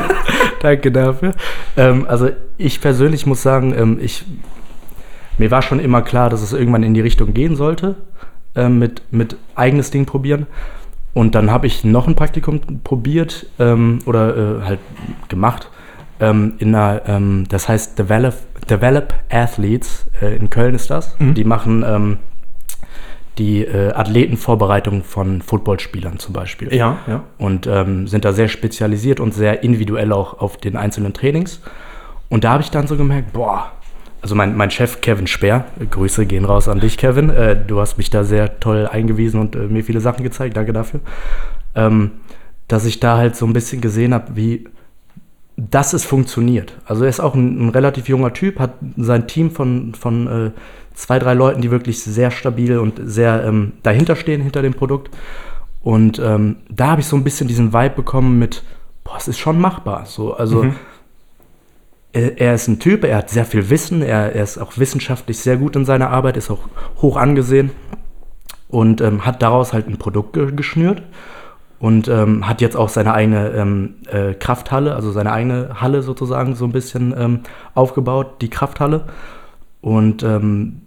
Danke 0.60 0.92
dafür. 0.92 1.32
Ähm, 1.76 2.04
also 2.06 2.28
ich 2.58 2.80
persönlich 2.82 3.24
muss 3.24 3.42
sagen, 3.42 3.74
ähm, 3.76 3.98
ich, 4.00 4.24
mir 5.38 5.50
war 5.50 5.62
schon 5.62 5.80
immer 5.80 6.02
klar, 6.02 6.28
dass 6.28 6.42
es 6.42 6.52
irgendwann 6.52 6.82
in 6.82 6.92
die 6.92 7.00
Richtung 7.00 7.32
gehen 7.32 7.56
sollte, 7.56 7.96
ähm, 8.56 8.78
mit, 8.78 9.02
mit 9.10 9.36
eigenes 9.54 9.90
Ding 9.90 10.06
probieren. 10.06 10.46
Und 11.14 11.34
dann 11.34 11.50
habe 11.50 11.66
ich 11.66 11.84
noch 11.84 12.06
ein 12.06 12.14
Praktikum 12.14 12.60
probiert 12.84 13.46
ähm, 13.58 14.00
oder 14.04 14.36
äh, 14.36 14.62
halt 14.64 14.80
gemacht 15.28 15.70
ähm, 16.20 16.54
in 16.58 16.74
einer, 16.74 17.02
ähm, 17.06 17.44
das 17.48 17.68
heißt 17.68 17.98
Develop, 17.98 18.34
Develop 18.68 19.14
Athletes, 19.30 20.06
äh, 20.20 20.36
in 20.36 20.50
Köln 20.50 20.74
ist 20.74 20.90
das. 20.90 21.16
Die 21.34 21.44
machen 21.44 21.84
ähm, 21.86 22.18
die 23.38 23.64
äh, 23.64 23.92
Athletenvorbereitung 23.92 25.04
von 25.04 25.42
Footballspielern 25.42 26.18
zum 26.18 26.32
Beispiel 26.32 26.74
Ja, 26.74 26.98
ja. 27.06 27.24
und 27.38 27.66
ähm, 27.66 28.08
sind 28.08 28.24
da 28.24 28.32
sehr 28.32 28.48
spezialisiert 28.48 29.20
und 29.20 29.34
sehr 29.34 29.62
individuell 29.62 30.12
auch 30.12 30.40
auf 30.40 30.56
den 30.56 30.76
einzelnen 30.76 31.12
Trainings. 31.12 31.60
Und 32.28 32.44
da 32.44 32.52
habe 32.52 32.62
ich 32.62 32.70
dann 32.70 32.86
so 32.86 32.96
gemerkt, 32.96 33.32
boah, 33.34 33.72
also 34.22 34.34
mein, 34.34 34.56
mein 34.56 34.70
Chef 34.70 35.00
Kevin 35.00 35.26
Speer, 35.26 35.64
Grüße 35.90 36.26
gehen 36.26 36.44
raus 36.44 36.68
an 36.68 36.80
dich, 36.80 36.98
Kevin. 36.98 37.30
Äh, 37.30 37.56
du 37.66 37.80
hast 37.80 37.98
mich 37.98 38.10
da 38.10 38.24
sehr 38.24 38.60
toll 38.60 38.86
eingewiesen 38.86 39.40
und 39.40 39.56
äh, 39.56 39.68
mir 39.68 39.84
viele 39.84 40.00
Sachen 40.00 40.22
gezeigt, 40.22 40.56
danke 40.56 40.72
dafür. 40.72 41.00
Ähm, 41.74 42.12
dass 42.68 42.84
ich 42.84 43.00
da 43.00 43.16
halt 43.16 43.36
so 43.36 43.46
ein 43.46 43.52
bisschen 43.52 43.80
gesehen 43.80 44.12
habe, 44.12 44.34
wie 44.34 44.66
dass 45.56 45.94
es 45.94 46.04
funktioniert. 46.04 46.76
Also 46.84 47.04
er 47.04 47.10
ist 47.10 47.20
auch 47.20 47.34
ein, 47.34 47.66
ein 47.66 47.68
relativ 47.70 48.08
junger 48.08 48.32
Typ, 48.32 48.58
hat 48.58 48.74
sein 48.96 49.26
Team 49.26 49.50
von, 49.50 49.94
von 49.94 50.26
äh, 50.26 50.50
zwei, 50.92 51.18
drei 51.18 51.34
Leuten, 51.34 51.62
die 51.62 51.70
wirklich 51.70 52.02
sehr 52.02 52.30
stabil 52.30 52.78
und 52.78 53.00
sehr 53.02 53.44
ähm, 53.44 53.72
dahinter 53.82 54.16
stehen, 54.16 54.42
hinter 54.42 54.62
dem 54.62 54.74
Produkt. 54.74 55.14
Und 55.82 56.18
ähm, 56.18 56.56
da 56.68 56.88
habe 56.88 57.00
ich 57.00 57.06
so 57.06 57.16
ein 57.16 57.24
bisschen 57.24 57.48
diesen 57.48 57.72
Vibe 57.72 57.94
bekommen 57.96 58.38
mit, 58.38 58.64
boah, 59.04 59.16
es 59.16 59.28
ist 59.28 59.38
schon 59.38 59.58
machbar. 59.58 60.04
So, 60.04 60.34
also 60.34 60.62
er, 60.64 60.74
er 62.16 62.54
ist 62.54 62.68
ein 62.68 62.78
Typ, 62.78 63.04
er 63.04 63.18
hat 63.18 63.30
sehr 63.30 63.44
viel 63.44 63.68
Wissen, 63.68 64.02
er, 64.02 64.34
er 64.34 64.42
ist 64.42 64.58
auch 64.58 64.78
wissenschaftlich 64.78 65.38
sehr 65.38 65.56
gut 65.56 65.76
in 65.76 65.84
seiner 65.84 66.10
Arbeit, 66.10 66.36
ist 66.36 66.50
auch 66.50 66.68
hoch 67.02 67.16
angesehen 67.16 67.70
und 68.68 69.00
ähm, 69.00 69.26
hat 69.26 69.42
daraus 69.42 69.72
halt 69.72 69.88
ein 69.88 69.98
Produkt 69.98 70.32
ge 70.32 70.52
geschnürt 70.52 71.02
und 71.78 72.08
ähm, 72.08 72.48
hat 72.48 72.60
jetzt 72.60 72.76
auch 72.76 72.88
seine 72.88 73.12
eigene 73.12 73.50
ähm, 73.50 73.94
äh, 74.10 74.34
Krafthalle, 74.34 74.94
also 74.94 75.12
seine 75.12 75.32
eigene 75.32 75.80
Halle 75.80 76.02
sozusagen 76.02 76.54
so 76.54 76.64
ein 76.64 76.72
bisschen 76.72 77.14
ähm, 77.16 77.40
aufgebaut, 77.74 78.40
die 78.40 78.48
Krafthalle. 78.48 79.04
Und 79.82 80.22
ähm, 80.22 80.80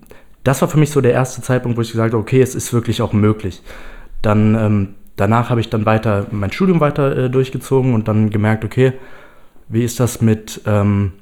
das 0.44 0.62
war 0.62 0.68
für 0.68 0.80
mich 0.80 0.90
so 0.90 1.00
der 1.00 1.14
erste 1.14 1.42
Zeitpunkt, 1.42 1.78
wo 1.78 1.82
ich 1.82 1.92
gesagt 1.92 2.14
habe, 2.14 2.22
okay, 2.22 2.42
es 2.42 2.56
ist 2.56 2.74
wirklich 2.74 3.02
auch 3.02 3.14
möglich. 3.14 3.62
Dann 4.22 4.56
ähm, 4.56 4.88
danach 5.16 5.50
habe 5.50 5.62
ich 5.62 5.70
dann 5.70 5.86
weiter 5.86 6.26
mein 6.32 6.52
Studium 6.52 6.80
weiter 6.80 7.16
äh, 7.16 7.30
durchgezogen 7.30 7.94
und 7.94 8.08
dann 8.08 8.30
gemerkt, 8.32 8.66
okay, 8.66 8.94
wie 9.70 9.84
ist 9.84 10.00
das 10.00 10.22
mit, 10.22 10.62
ähm, 10.66 11.14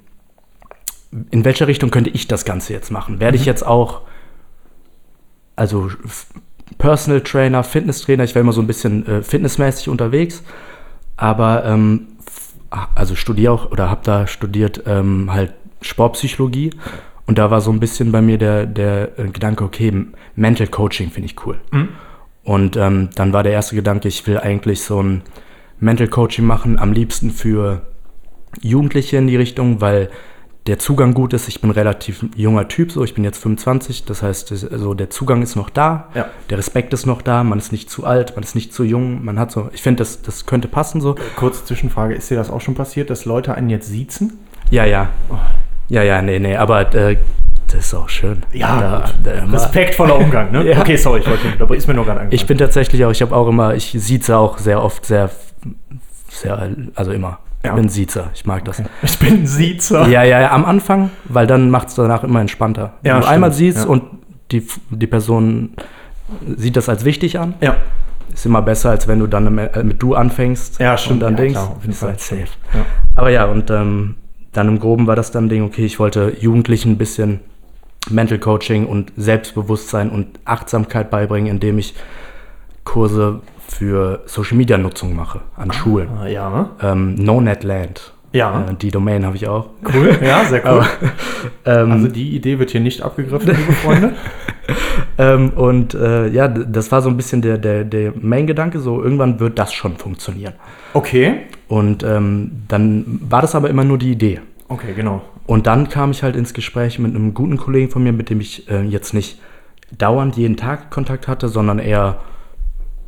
in 1.32 1.46
welche 1.46 1.68
Richtung 1.68 1.92
könnte 1.92 2.10
ich 2.10 2.27
das 2.27 2.46
Ganze 2.46 2.74
jetzt 2.74 2.92
machen? 2.92 3.20
Werde 3.20 3.38
ich 3.38 3.46
jetzt 3.46 3.66
auch, 3.66 4.01
also 5.56 5.92
Personal 6.77 7.22
Trainer, 7.22 7.63
Fitness 7.63 8.01
Trainer, 8.01 8.24
ich 8.24 8.36
wäre 8.36 8.44
immer 8.44 8.54
so 8.54 8.62
ein 8.62 8.68
bisschen 8.68 9.06
äh, 9.08 9.22
fitnessmäßig 9.24 9.89
unterwegs, 9.89 10.44
aber 11.16 11.66
ähm, 11.66 12.08
f- 12.25 12.54
also 12.96 13.16
studiere 13.16 13.54
auch 13.54 13.72
oder 13.72 13.89
habe 13.89 14.01
da 14.04 14.27
studiert 14.27 14.84
ähm, 14.86 15.32
halt 15.34 15.54
Sportpsychologie 15.82 16.72
und 17.25 17.38
da 17.38 17.50
war 17.51 17.62
so 17.62 17.72
ein 17.72 17.80
bisschen 17.80 18.12
bei 18.12 18.22
mir 18.22 18.38
der, 18.38 18.66
der 18.66 19.18
äh, 19.18 19.30
Gedanke, 19.30 19.63
okay, 19.63 20.06
Mental 20.36 20.68
Coaching 20.68 21.10
finde 21.10 21.27
ich 21.27 21.46
cool. 21.46 21.60
Und 22.44 22.77
ähm, 22.77 23.10
dann 23.16 23.34
war 23.34 23.44
der 23.44 23.51
erste 23.51 23.75
Gedanke, 23.75 24.08
ich 24.08 24.25
will 24.27 24.38
eigentlich 24.38 24.82
so 24.82 25.01
ein 25.01 25.24
Mental 25.80 26.08
Coaching 26.08 26.46
machen, 26.46 26.80
am 26.80 26.94
liebsten 26.94 27.32
für 27.32 27.82
Jugendliche 28.62 29.18
in 29.18 29.27
die 29.27 29.36
Richtung, 29.36 29.82
weil 29.82 30.10
der 30.68 30.80
Zugang 30.80 31.13
gut 31.13 31.32
ist. 31.34 31.48
Ich 31.48 31.62
bin 31.62 31.72
relativ 31.72 32.25
junger 32.36 32.68
Typ, 32.68 32.92
so 32.92 33.04
ich 33.06 33.13
bin 33.13 33.24
jetzt 33.24 33.38
25, 33.42 34.04
das 34.04 34.22
heißt, 34.22 34.51
also 34.70 34.94
der 34.94 35.10
Zugang 35.10 35.42
ist 35.42 35.56
noch 35.56 35.70
da, 35.70 36.10
Ja. 36.13 36.25
der 36.50 36.58
Respekt 36.58 36.92
ist 36.94 37.06
noch 37.06 37.22
da, 37.22 37.44
man 37.46 37.58
ist 37.58 37.72
nicht 37.72 37.89
zu 37.89 38.06
alt, 38.06 38.36
man 38.36 38.44
ist 38.44 38.54
nicht 38.54 38.74
zu 38.74 38.84
jung, 38.84 39.24
man 39.24 39.39
hat 39.39 39.50
so, 39.51 39.70
ich 39.74 39.82
finde, 39.82 40.00
das, 40.00 40.22
das 40.24 40.46
könnte 40.46 40.68
passen 40.68 41.00
so. 41.00 41.16
Kurze 41.38 41.63
Zwischenfrage, 41.63 42.16
ist 42.16 42.30
dir 42.30 42.36
das 42.36 42.50
auch 42.50 42.60
schon 42.60 42.75
passiert, 42.75 43.10
dass 43.10 43.24
Leute 43.24 43.56
einen 43.56 43.70
jetzt 43.70 43.88
siezen? 43.88 44.39
Ja, 44.70 44.84
ja. 44.84 45.10
Ja, 45.88 46.04
ja, 46.04 46.22
nee, 46.22 46.39
nee, 46.39 46.58
aber 46.58 46.94
äh, 46.94 47.16
das 47.68 47.86
ist 47.86 47.94
auch 47.94 48.10
schön. 48.10 48.44
Da- 48.54 49.04
gut. 49.06 49.16
da 49.24 49.32
immer- 49.32 49.54
Respektvoller 49.54 50.18
Umgang, 50.20 50.51
ne? 50.51 50.66
Ja. 50.70 50.82
Okay, 50.82 50.98
sorry, 50.98 51.22
ich 51.22 51.27
wollte, 51.30 51.44
da 51.58 51.74
ist 51.74 51.88
mir 51.88 51.94
nur 51.94 52.04
gerade 52.04 52.27
Ich 52.32 52.46
bin 52.46 52.58
tatsächlich 52.58 53.06
auch, 53.06 53.12
ich 53.12 53.22
habe 53.22 53.34
auch 53.34 53.48
immer, 53.48 53.74
ich 53.75 53.96
sieze 53.98 54.36
auch 54.36 54.58
sehr 54.58 54.84
oft 54.84 55.06
sehr, 55.06 55.30
sehr, 56.30 56.72
also 56.96 57.12
immer. 57.13 57.39
Ja. 57.68 57.74
Ich 57.76 57.82
bin 57.82 57.90
Siezer, 57.90 58.30
ich 58.34 58.46
mag 58.46 58.66
das. 58.66 58.82
Ich 59.04 59.20
bin 59.20 59.46
Siezer. 59.48 60.08
Ja, 60.08 60.24
ja, 60.24 60.42
ja, 60.42 60.52
am 60.52 60.66
Anfang, 60.66 61.10
weil 61.26 61.48
dann 61.48 61.70
macht 61.70 61.90
es 61.90 61.96
danach 61.96 62.24
immer 62.24 62.42
entspannter. 62.42 62.94
Ja, 63.04 63.14
Wenn 63.14 63.16
du 63.16 63.18
stimmt, 63.24 63.34
einmal 63.34 63.54
siehst 63.54 63.80
ja. 63.80 63.86
und 63.86 64.04
die, 64.52 64.66
die 64.90 65.08
Person 65.08 65.72
sieht 66.56 66.76
das 66.76 66.90
als 66.90 67.06
wichtig 67.06 67.40
an, 67.40 67.54
Ja. 67.62 67.76
ist 68.34 68.46
immer 68.46 68.62
besser, 68.62 68.90
als 68.92 69.08
wenn 69.08 69.20
du 69.20 69.28
dann 69.28 69.54
mit, 69.54 69.76
äh, 69.76 69.84
mit 69.84 70.02
du 70.02 70.16
anfängst 70.16 70.80
Ja, 70.80 70.98
stimmt, 70.98 71.16
und 71.16 71.20
dann 71.22 71.34
ja, 71.34 71.38
denkst, 71.38 71.54
klar, 71.54 71.70
auf 71.72 71.82
jeden 71.82 71.92
ist 71.92 72.00
Fall. 72.00 72.10
halt 72.10 72.20
safe. 72.22 72.48
Ja. 72.74 72.86
Aber 73.16 73.30
ja, 73.30 73.46
und 73.46 73.70
ähm, 73.70 74.16
dann 74.54 74.68
im 74.70 74.80
Groben 74.80 75.08
war 75.08 75.16
das 75.16 75.32
dann 75.32 75.46
ein 75.46 75.50
Ding, 75.50 75.64
okay, 75.64 75.86
ich 75.86 76.00
wollte 76.00 76.34
Jugendlichen 76.40 76.92
ein 76.94 76.98
bisschen 76.98 77.40
Mental 78.10 78.40
Coaching 78.40 78.86
und 78.86 79.12
Selbstbewusstsein 79.18 80.10
und 80.10 80.28
Achtsamkeit 80.46 81.10
beibringen, 81.10 81.50
indem 81.52 81.78
ich 81.78 81.94
Kurse 82.88 83.41
für 83.67 84.22
Social 84.27 84.56
Media 84.58 84.77
Nutzung 84.77 85.13
mache 85.13 85.41
an 85.58 85.74
Schulen. 85.74 86.08
Ah, 86.17 86.27
Ja. 86.27 86.70
Ähm, 86.82 87.15
NoNetLand. 87.15 88.13
Ja. 88.32 88.65
Äh, 88.70 88.75
die 88.75 88.91
Domain 88.91 89.25
habe 89.25 89.36
ich 89.36 89.46
auch. 89.48 89.67
Cool. 89.94 90.17
Ja, 90.24 90.46
sehr 90.50 90.65
cool. 90.65 90.86
Ähm, 91.65 91.91
also 91.91 92.08
die 92.08 92.34
Idee 92.34 92.60
wird 92.60 92.70
hier 92.72 92.79
nicht 92.79 93.01
abgegriffen, 93.01 93.48
liebe 93.50 93.74
Freunde. 93.74 94.13
Ähm, 95.20 95.51
und 95.56 95.96
äh, 95.96 96.27
ja, 96.27 96.48
das 96.48 96.91
war 96.91 97.01
so 97.01 97.10
ein 97.10 97.17
bisschen 97.17 97.41
der, 97.41 97.58
der, 97.58 97.84
der 97.86 98.13
Main-Gedanke, 98.20 98.79
so 98.79 99.01
irgendwann 99.01 99.39
wird 99.39 99.58
das 99.58 99.74
schon 99.74 99.96
funktionieren. 99.98 100.53
Okay. 100.94 101.44
Und 101.67 102.03
ähm, 102.03 102.51
dann 102.67 103.20
war 103.27 103.41
das 103.41 103.56
aber 103.56 103.70
immer 103.70 103.84
nur 103.84 103.98
die 103.98 104.12
Idee. 104.12 104.41
Okay, 104.67 104.94
genau. 104.96 105.22
Und 105.48 105.65
dann 105.65 105.89
kam 105.89 106.12
ich 106.12 106.22
halt 106.22 106.36
ins 106.36 106.53
Gespräch 106.53 107.00
mit 107.00 107.15
einem 107.15 107.34
guten 107.34 107.58
Kollegen 107.58 107.89
von 107.89 108.03
mir, 108.03 108.12
mit 108.12 108.29
dem 108.29 108.41
ich 108.41 108.70
äh, 108.70 108.84
jetzt 108.84 109.13
nicht 109.15 109.39
dauernd 109.98 110.36
jeden 110.38 110.58
Tag 110.58 110.91
Kontakt 110.91 111.27
hatte, 111.27 111.48
sondern 111.48 111.79
eher 111.79 112.17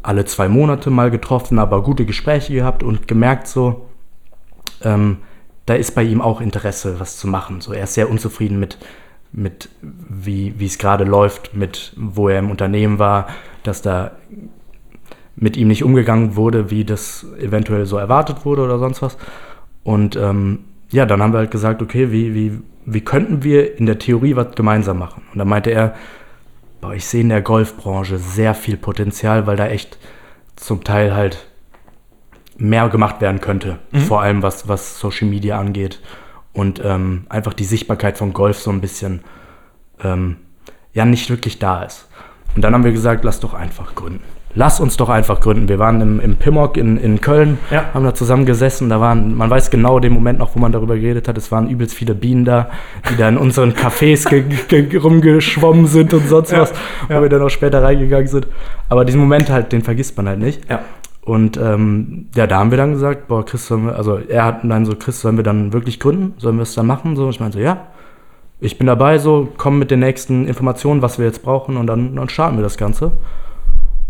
alle 0.02 0.26
zwei 0.26 0.48
Monate 0.48 0.90
mal 0.90 1.12
getroffen, 1.12 1.60
aber 1.60 1.84
gute 1.84 2.06
Gespräche 2.06 2.54
gehabt 2.54 2.84
und 2.84 3.08
gemerkt 3.08 3.48
so, 3.48 3.88
ähm, 4.84 5.18
da 5.66 5.76
ist 5.76 5.94
bei 5.94 6.04
ihm 6.04 6.22
auch 6.22 6.42
Interesse, 6.42 7.00
was 7.00 7.18
zu 7.18 7.28
machen. 7.28 7.62
So, 7.62 7.74
er 7.74 7.84
ist 7.84 7.94
sehr 7.94 8.10
unzufrieden 8.10 8.60
mit, 8.60 8.78
mit 9.32 9.70
wie 9.82 10.54
es 10.60 10.78
gerade 10.78 11.04
läuft, 11.04 11.54
mit 11.54 11.94
wo 11.96 12.30
er 12.30 12.40
im 12.40 12.50
Unternehmen 12.50 12.98
war, 12.98 13.28
dass 13.64 13.82
da 13.82 14.12
mit 15.36 15.58
ihm 15.58 15.68
nicht 15.68 15.84
umgegangen 15.84 16.36
wurde, 16.36 16.70
wie 16.70 16.84
das 16.84 17.26
eventuell 17.40 17.86
so 17.86 17.98
erwartet 17.98 18.46
wurde 18.46 18.64
oder 18.64 18.80
sonst 18.80 19.02
was. 19.02 19.18
Und 19.84 20.16
ähm, 20.16 20.60
ja, 20.92 21.06
dann 21.06 21.22
haben 21.22 21.34
wir 21.34 21.38
halt 21.40 21.52
gesagt, 21.52 21.82
okay, 21.82 22.12
wie, 22.12 22.34
wie, 22.34 22.60
wie 22.86 23.02
könnten 23.02 23.44
wir 23.44 23.78
in 23.78 23.86
der 23.86 24.00
Theorie 24.00 24.36
was 24.36 24.56
gemeinsam 24.56 24.98
machen? 24.98 25.24
Und 25.32 25.40
dann 25.40 25.48
meinte 25.48 25.70
er, 25.70 25.94
boah, 26.82 26.94
ich 26.94 27.06
sehe 27.06 27.22
in 27.22 27.30
der 27.30 27.42
Golfbranche 27.42 28.18
sehr 28.18 28.54
viel 28.54 28.78
Potenzial, 28.78 29.48
weil 29.48 29.58
da 29.58 29.68
echt 29.68 29.98
zum 30.56 30.84
Teil 30.84 31.14
halt 31.14 31.48
mehr 32.58 32.90
gemacht 32.90 33.22
werden 33.22 33.40
könnte. 33.42 33.80
Vor 34.06 34.22
allem 34.22 34.44
was, 34.44 34.68
was 34.68 35.00
Social 35.00 35.28
Media 35.28 35.60
angeht. 35.60 36.02
Und 36.54 36.82
ähm, 36.84 37.26
einfach 37.30 37.54
die 37.54 37.64
Sichtbarkeit 37.64 38.18
von 38.18 38.34
Golf 38.34 38.60
so 38.60 38.72
ein 38.72 38.82
bisschen 38.82 39.22
ähm, 40.04 40.38
ja 40.94 41.06
nicht 41.06 41.30
wirklich 41.30 41.60
da 41.60 41.84
ist. 41.84 42.10
Und 42.56 42.64
dann 42.64 42.74
haben 42.74 42.84
wir 42.84 42.92
gesagt, 42.92 43.24
lass 43.24 43.40
doch 43.40 43.54
einfach 43.54 43.96
gründen. 43.96 44.24
Lass 44.56 44.80
uns 44.80 44.98
doch 44.98 45.10
einfach 45.10 45.42
gründen. 45.42 45.70
Wir 45.70 45.78
waren 45.78 46.02
im, 46.02 46.20
im 46.20 46.36
Pimmock 46.36 46.76
in, 46.76 46.98
in 46.98 47.22
Köln, 47.22 47.60
Ja. 47.70 47.86
haben 47.94 48.04
da 48.04 48.16
zusammen 48.16 48.46
gesessen. 48.46 48.90
Da 48.90 49.00
waren, 49.00 49.36
man 49.38 49.50
weiß 49.50 49.70
genau 49.70 50.00
den 50.00 50.12
Moment 50.12 50.40
noch, 50.40 50.56
wo 50.56 50.60
man 50.60 50.72
darüber 50.72 50.96
geredet 50.96 51.28
hat. 51.28 51.38
Es 51.38 51.52
waren 51.52 51.70
übelst 51.70 51.94
viele 51.94 52.16
Bienen 52.16 52.46
da, 52.46 52.70
die 53.10 53.16
da 53.16 53.30
in 53.30 53.38
unseren 53.38 53.74
Cafés 53.74 54.28
ge, 54.28 54.44
ge, 54.68 54.98
rumgeschwommen 54.98 55.86
sind 55.86 56.14
und 56.14 56.28
sonst 56.28 56.52
was, 56.52 56.74
wo 57.08 57.14
ja. 57.14 57.22
wir 57.22 57.30
dann 57.30 57.44
auch 57.44 57.50
später 57.50 57.84
reingegangen 57.84 58.28
sind. 58.28 58.48
Aber 58.90 59.06
diesen 59.06 59.22
Moment 59.22 59.52
halt, 59.52 59.72
den 59.72 59.84
vergisst 59.84 60.18
man 60.18 60.28
halt 60.28 60.40
nicht. 60.40 60.68
Ja. 60.70 60.80
Und 61.22 61.58
ähm, 61.58 62.26
ja, 62.34 62.48
da 62.48 62.58
haben 62.58 62.72
wir 62.72 62.78
dann 62.80 62.94
gesagt, 62.94 63.28
boah, 63.28 63.46
Chris, 63.46 63.68
sollen 63.68 63.86
wir, 63.86 63.96
also 63.96 64.18
er 64.18 64.46
hat 64.46 64.62
dann 64.64 64.86
so, 64.86 64.96
Chris, 64.96 65.22
sollen 65.22 65.38
wir 65.38 65.44
dann 65.44 65.74
wirklich 65.74 66.00
gründen? 66.00 66.34
Sollen 66.38 66.56
wir 66.56 66.64
es 66.64 66.74
dann 66.74 66.88
machen? 66.88 67.16
So, 67.16 67.30
ich 67.30 67.40
meinte 67.40 67.60
so, 67.60 67.64
ja, 67.64 67.86
ich 68.60 68.80
bin 68.80 68.88
dabei, 68.88 69.20
so, 69.20 69.48
komm 69.58 69.78
mit 69.78 69.92
den 69.92 70.00
nächsten 70.00 70.48
Informationen, 70.48 71.04
was 71.04 71.20
wir 71.20 71.26
jetzt 71.26 71.44
brauchen 71.44 71.78
und 71.78 71.86
dann, 71.86 72.16
dann 72.16 72.30
starten 72.30 72.58
wir 72.58 72.64
das 72.64 72.78
Ganze. 72.78 73.12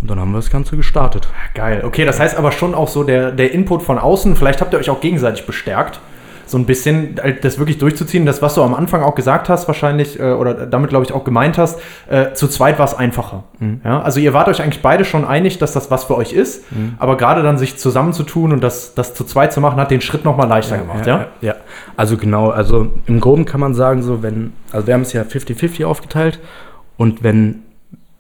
Und 0.01 0.09
dann 0.09 0.19
haben 0.19 0.31
wir 0.31 0.37
das 0.37 0.49
Ganze 0.49 0.77
gestartet. 0.77 1.27
Geil. 1.53 1.83
Okay, 1.85 2.05
das 2.05 2.19
heißt 2.19 2.37
aber 2.37 2.51
schon 2.51 2.73
auch 2.73 2.87
so 2.87 3.03
der, 3.03 3.31
der 3.31 3.51
Input 3.51 3.81
von 3.81 3.97
außen. 3.97 4.35
Vielleicht 4.35 4.61
habt 4.61 4.73
ihr 4.73 4.79
euch 4.79 4.89
auch 4.89 5.01
gegenseitig 5.01 5.45
bestärkt. 5.45 5.99
So 6.45 6.57
ein 6.57 6.65
bisschen 6.65 7.19
halt 7.21 7.43
das 7.45 7.59
wirklich 7.59 7.77
durchzuziehen. 7.77 8.25
Das, 8.25 8.41
was 8.41 8.55
du 8.55 8.63
am 8.63 8.73
Anfang 8.73 9.03
auch 9.03 9.13
gesagt 9.13 9.49
hast, 9.49 9.67
wahrscheinlich, 9.67 10.19
äh, 10.19 10.31
oder 10.31 10.65
damit, 10.65 10.89
glaube 10.89 11.05
ich, 11.05 11.11
auch 11.11 11.23
gemeint 11.23 11.59
hast, 11.59 11.79
äh, 12.09 12.33
zu 12.33 12.47
zweit 12.47 12.79
war 12.79 12.85
es 12.85 12.95
einfacher. 12.95 13.43
Ja, 13.83 14.01
also 14.01 14.19
ihr 14.19 14.33
wart 14.33 14.47
euch 14.47 14.59
eigentlich 14.59 14.81
beide 14.81 15.05
schon 15.05 15.25
einig, 15.25 15.59
dass 15.59 15.73
das 15.73 15.91
was 15.91 16.05
für 16.05 16.15
euch 16.15 16.33
ist. 16.33 16.63
Aber 16.97 17.17
gerade 17.17 17.43
dann 17.43 17.59
sich 17.59 17.77
zusammenzutun 17.77 18.51
und 18.51 18.63
das, 18.63 18.95
das 18.95 19.13
zu 19.13 19.25
zweit 19.25 19.53
zu 19.53 19.61
machen, 19.61 19.79
hat 19.79 19.91
den 19.91 20.01
Schritt 20.01 20.25
nochmal 20.25 20.47
leichter 20.47 20.79
gemacht. 20.79 21.05
Ja, 21.05 21.27
ja. 21.41 21.55
Also 21.97 22.17
genau, 22.17 22.49
also 22.49 22.87
im 23.05 23.19
Groben 23.19 23.45
kann 23.45 23.59
man 23.59 23.75
sagen, 23.75 24.01
so 24.01 24.23
wenn, 24.23 24.53
also 24.71 24.87
wir 24.87 24.95
haben 24.95 25.01
es 25.01 25.13
ja 25.13 25.21
50-50 25.21 25.85
aufgeteilt 25.85 26.39
und 26.97 27.21
wenn, 27.21 27.63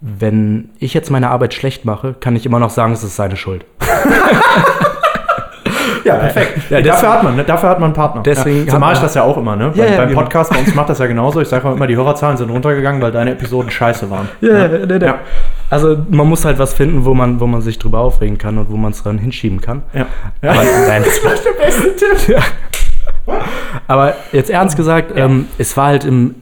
wenn 0.01 0.69
ich 0.79 0.93
jetzt 0.93 1.09
meine 1.09 1.29
Arbeit 1.29 1.53
schlecht 1.53 1.85
mache, 1.85 2.13
kann 2.13 2.35
ich 2.35 2.45
immer 2.45 2.59
noch 2.59 2.69
sagen, 2.69 2.93
es 2.93 3.03
ist 3.03 3.15
seine 3.15 3.35
Schuld. 3.35 3.65
Ja, 6.03 6.15
perfekt. 6.15 6.69
Ja, 6.69 6.81
dafür, 6.81 7.09
hat 7.09 7.23
man, 7.23 7.35
ne? 7.35 7.43
dafür 7.43 7.69
hat 7.69 7.79
man 7.79 7.87
einen 7.87 7.93
Partner. 7.93 8.23
Deswegen 8.23 8.65
ja. 8.65 8.71
So 8.71 8.79
mache 8.79 8.93
ich 8.93 8.99
das 8.99 9.15
ja 9.15 9.23
auch 9.23 9.37
immer. 9.37 9.55
Ne? 9.55 9.71
Ja, 9.75 9.83
beim, 9.83 9.91
ja, 9.91 9.97
beim 9.97 10.09
genau. 10.09 10.21
Podcast 10.21 10.51
bei 10.51 10.59
uns 10.59 10.73
macht 10.73 10.89
das 10.89 10.99
ja 10.99 11.07
genauso. 11.07 11.41
Ich 11.41 11.47
sage 11.47 11.67
auch 11.67 11.75
immer, 11.75 11.87
die 11.87 11.95
Hörerzahlen 11.95 12.37
sind 12.37 12.49
runtergegangen, 12.49 13.01
weil 13.01 13.11
deine 13.11 13.31
Episoden 13.31 13.69
scheiße 13.69 14.09
waren. 14.09 14.29
Ja, 14.41 14.67
nee. 14.67 15.05
Ja. 15.05 15.19
Also 15.69 15.97
man 16.09 16.27
muss 16.27 16.45
halt 16.45 16.59
was 16.59 16.73
finden, 16.73 17.05
wo 17.05 17.13
man, 17.13 17.39
wo 17.39 17.47
man 17.47 17.61
sich 17.61 17.77
drüber 17.79 17.99
aufregen 17.99 18.37
kann 18.37 18.57
und 18.57 18.71
wo 18.71 18.77
man 18.77 18.91
es 18.91 19.03
dann 19.03 19.17
hinschieben 19.17 19.61
kann. 19.61 19.83
Ja. 19.93 20.07
Aber, 20.41 20.63
nein, 20.87 21.03
das 21.03 21.23
war 21.23 21.31
der 21.31 21.63
beste 21.63 21.95
Tipp. 21.95 22.37
Ja. 22.37 22.39
Aber 23.87 24.15
jetzt 24.31 24.49
ernst 24.49 24.75
gesagt, 24.75 25.13
ähm, 25.15 25.47
es 25.59 25.77
war 25.77 25.87
halt 25.87 26.03
im, 26.03 26.35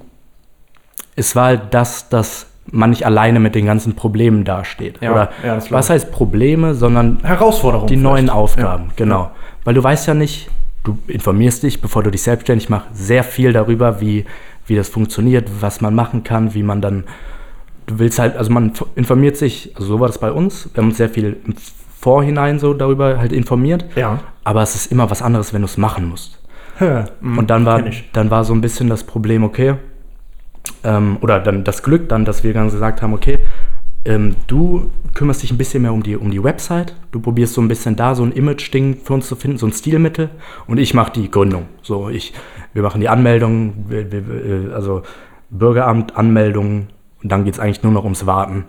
es 1.17 1.35
war 1.35 1.45
halt 1.45 1.61
das, 1.71 2.07
dass 2.07 2.47
man 2.71 2.89
nicht 2.89 3.05
alleine 3.05 3.39
mit 3.39 3.55
den 3.55 3.65
ganzen 3.65 3.95
Problemen 3.95 4.43
dasteht. 4.43 4.95
Ja, 5.01 5.11
Oder 5.11 5.29
ja, 5.45 5.59
was 5.69 5.89
heißt 5.89 6.11
Probleme, 6.11 6.73
sondern 6.75 7.19
Herausforderung. 7.23 7.87
die 7.87 7.95
neuen 7.97 8.25
vielleicht. 8.25 8.37
Aufgaben, 8.37 8.91
genau. 8.95 9.31
Weil 9.63 9.73
du 9.73 9.83
weißt 9.83 10.07
ja 10.07 10.13
nicht, 10.13 10.49
du 10.83 10.97
informierst 11.07 11.63
dich, 11.63 11.81
bevor 11.81 12.03
du 12.03 12.11
dich 12.11 12.23
selbstständig 12.23 12.69
machst, 12.69 12.87
sehr 12.93 13.23
viel 13.23 13.53
darüber, 13.53 13.99
wie, 14.01 14.25
wie 14.65 14.75
das 14.75 14.89
funktioniert, 14.89 15.49
was 15.61 15.81
man 15.81 15.95
machen 15.95 16.23
kann, 16.23 16.53
wie 16.53 16.63
man 16.63 16.81
dann, 16.81 17.05
du 17.85 17.99
willst 17.99 18.19
halt, 18.19 18.35
also 18.37 18.51
man 18.51 18.71
informiert 18.95 19.37
sich, 19.37 19.71
also 19.75 19.87
so 19.87 19.99
war 19.99 20.07
das 20.07 20.17
bei 20.17 20.31
uns, 20.31 20.69
wir 20.73 20.81
haben 20.81 20.89
uns 20.89 20.97
sehr 20.97 21.09
viel 21.09 21.37
im 21.45 21.55
Vorhinein 21.99 22.59
so 22.59 22.73
darüber 22.73 23.17
halt 23.17 23.33
informiert, 23.33 23.85
Ja. 23.95 24.19
aber 24.43 24.61
es 24.61 24.75
ist 24.75 24.91
immer 24.91 25.09
was 25.09 25.21
anderes, 25.21 25.53
wenn 25.53 25.61
du 25.61 25.65
es 25.65 25.77
machen 25.77 26.07
musst. 26.07 26.39
Ja. 26.79 27.05
Mhm. 27.21 27.37
Und 27.39 27.49
dann 27.49 27.65
war, 27.65 27.77
kenn 27.79 27.87
ich. 27.87 28.09
dann 28.13 28.29
war 28.29 28.43
so 28.43 28.53
ein 28.53 28.61
bisschen 28.61 28.87
das 28.87 29.03
Problem, 29.03 29.43
okay, 29.43 29.75
ähm, 30.83 31.17
oder 31.21 31.39
dann 31.39 31.63
das 31.63 31.83
Glück 31.83 32.09
dann, 32.09 32.25
dass 32.25 32.43
wir 32.43 32.53
dann 32.53 32.65
gesagt 32.69 33.01
haben, 33.01 33.13
okay, 33.13 33.39
ähm, 34.05 34.35
du 34.47 34.89
kümmerst 35.13 35.43
dich 35.43 35.51
ein 35.51 35.57
bisschen 35.57 35.81
mehr 35.81 35.93
um 35.93 36.03
die, 36.03 36.15
um 36.15 36.31
die 36.31 36.43
Website, 36.43 36.95
du 37.11 37.19
probierst 37.19 37.53
so 37.53 37.61
ein 37.61 37.67
bisschen 37.67 37.95
da 37.95 38.15
so 38.15 38.23
ein 38.23 38.31
Image-Ding 38.31 38.97
für 39.03 39.13
uns 39.13 39.27
zu 39.27 39.35
finden, 39.35 39.57
so 39.57 39.65
ein 39.65 39.73
Stilmittel 39.73 40.29
und 40.67 40.77
ich 40.77 40.93
mache 40.93 41.11
die 41.13 41.29
Gründung. 41.29 41.65
So, 41.81 42.09
ich, 42.09 42.33
wir 42.73 42.83
machen 42.83 43.01
die 43.01 43.09
Anmeldung, 43.09 43.85
wir, 43.89 44.11
wir, 44.11 44.27
wir- 44.27 44.75
also 44.75 45.01
Bürgeramt, 45.49 46.15
Anmeldung 46.17 46.87
und 47.23 47.31
dann 47.31 47.43
geht 47.45 47.55
es 47.55 47.59
eigentlich 47.59 47.83
nur 47.83 47.91
noch 47.93 48.03
ums 48.03 48.25
Warten. 48.25 48.65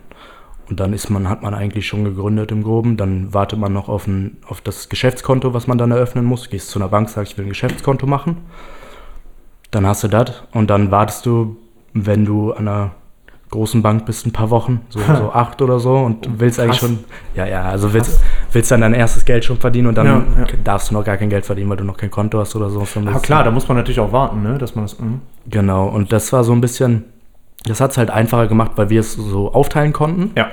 Und 0.71 0.81
dann 0.81 0.93
ist 0.93 1.09
man, 1.09 1.31
hat 1.31 1.43
man 1.43 1.55
eigentlich 1.55 1.87
schon 1.87 2.05
gegründet 2.05 2.53
im 2.53 2.63
Groben. 2.63 2.99
Dann 2.99 3.33
wartet 3.33 3.59
man 3.59 3.73
noch 3.73 3.89
auf, 3.89 4.07
ein, 4.07 4.37
auf 4.47 4.61
das 4.61 4.91
Geschäftskonto, 4.91 5.55
was 5.55 5.67
man 5.67 5.79
dann 5.79 5.91
eröffnen 5.91 6.27
muss. 6.27 6.51
Gehst 6.51 6.69
zu 6.69 6.79
einer 6.79 6.91
Bank, 6.91 7.09
sagst, 7.09 7.33
ich 7.33 7.39
will 7.39 7.47
ein 7.47 7.49
Geschäftskonto 7.49 8.07
machen. 8.07 8.37
Dann 9.71 9.87
hast 9.87 10.05
du 10.05 10.09
das 10.09 10.43
und 10.53 10.69
dann 10.69 10.91
wartest 10.91 11.25
du, 11.27 11.57
wenn 11.95 12.25
du 12.25 12.53
an 12.53 12.69
einer 12.69 12.91
großen 13.51 13.81
Bank 13.83 14.05
bist, 14.05 14.27
ein 14.27 14.33
paar 14.33 14.51
Wochen, 14.51 14.83
so, 14.91 14.99
so 15.17 15.33
acht 15.33 15.63
oder 15.63 15.81
so 15.81 15.95
und 15.97 16.39
willst 16.39 16.61
eigentlich 16.61 16.81
krass. 16.81 16.91
schon, 16.91 16.99
ja, 17.35 17.47
ja, 17.47 17.63
also 17.63 17.93
willst, 17.95 18.21
willst 18.53 18.71
dann 18.71 18.83
dein 18.83 18.93
erstes 18.95 19.25
Geld 19.25 19.45
schon 19.45 19.57
verdienen 19.57 19.87
und 19.89 19.95
dann 19.97 20.07
Ja, 20.07 20.25
ja. 20.41 20.47
darfst 20.65 20.91
du 20.91 20.95
noch 20.95 21.05
gar 21.05 21.17
kein 21.17 21.31
Geld 21.31 21.47
verdienen, 21.47 21.71
weil 21.71 21.79
du 21.79 21.85
noch 21.85 21.97
kein 21.97 22.11
Konto 22.11 22.39
hast 22.39 22.55
oder 22.57 22.69
so. 22.69 22.87
Aber 23.07 23.21
klar, 23.21 23.45
da 23.45 23.51
muss 23.51 23.67
man 23.67 23.77
natürlich 23.79 24.01
auch 24.01 24.13
warten, 24.13 24.43
ne? 24.43 24.59
dass 24.59 24.75
man 24.75 24.85
das. 24.85 24.99
mh. 24.99 25.21
Genau, 25.47 25.87
und 25.89 26.13
das 26.13 26.31
war 26.33 26.45
so 26.45 26.53
ein 26.53 26.61
bisschen, 26.61 27.05
das 27.65 27.81
hat 27.81 27.93
es 27.93 27.99
halt 27.99 28.11
einfacher 28.11 28.49
gemacht, 28.49 28.73
weil 28.77 28.91
wir 28.91 29.01
es 29.01 29.15
so 29.15 29.53
aufteilen 29.55 29.95
konnten. 29.95 30.33
Ja. 30.37 30.49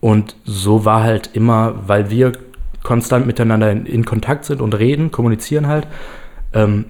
Und 0.00 0.36
so 0.44 0.84
war 0.84 1.02
halt 1.02 1.30
immer, 1.32 1.74
weil 1.86 2.10
wir 2.10 2.32
konstant 2.84 3.26
miteinander 3.26 3.72
in, 3.72 3.86
in 3.86 4.04
Kontakt 4.04 4.44
sind 4.44 4.60
und 4.60 4.74
reden, 4.74 5.10
kommunizieren 5.10 5.66
halt, 5.66 5.88
ähm, 6.52 6.84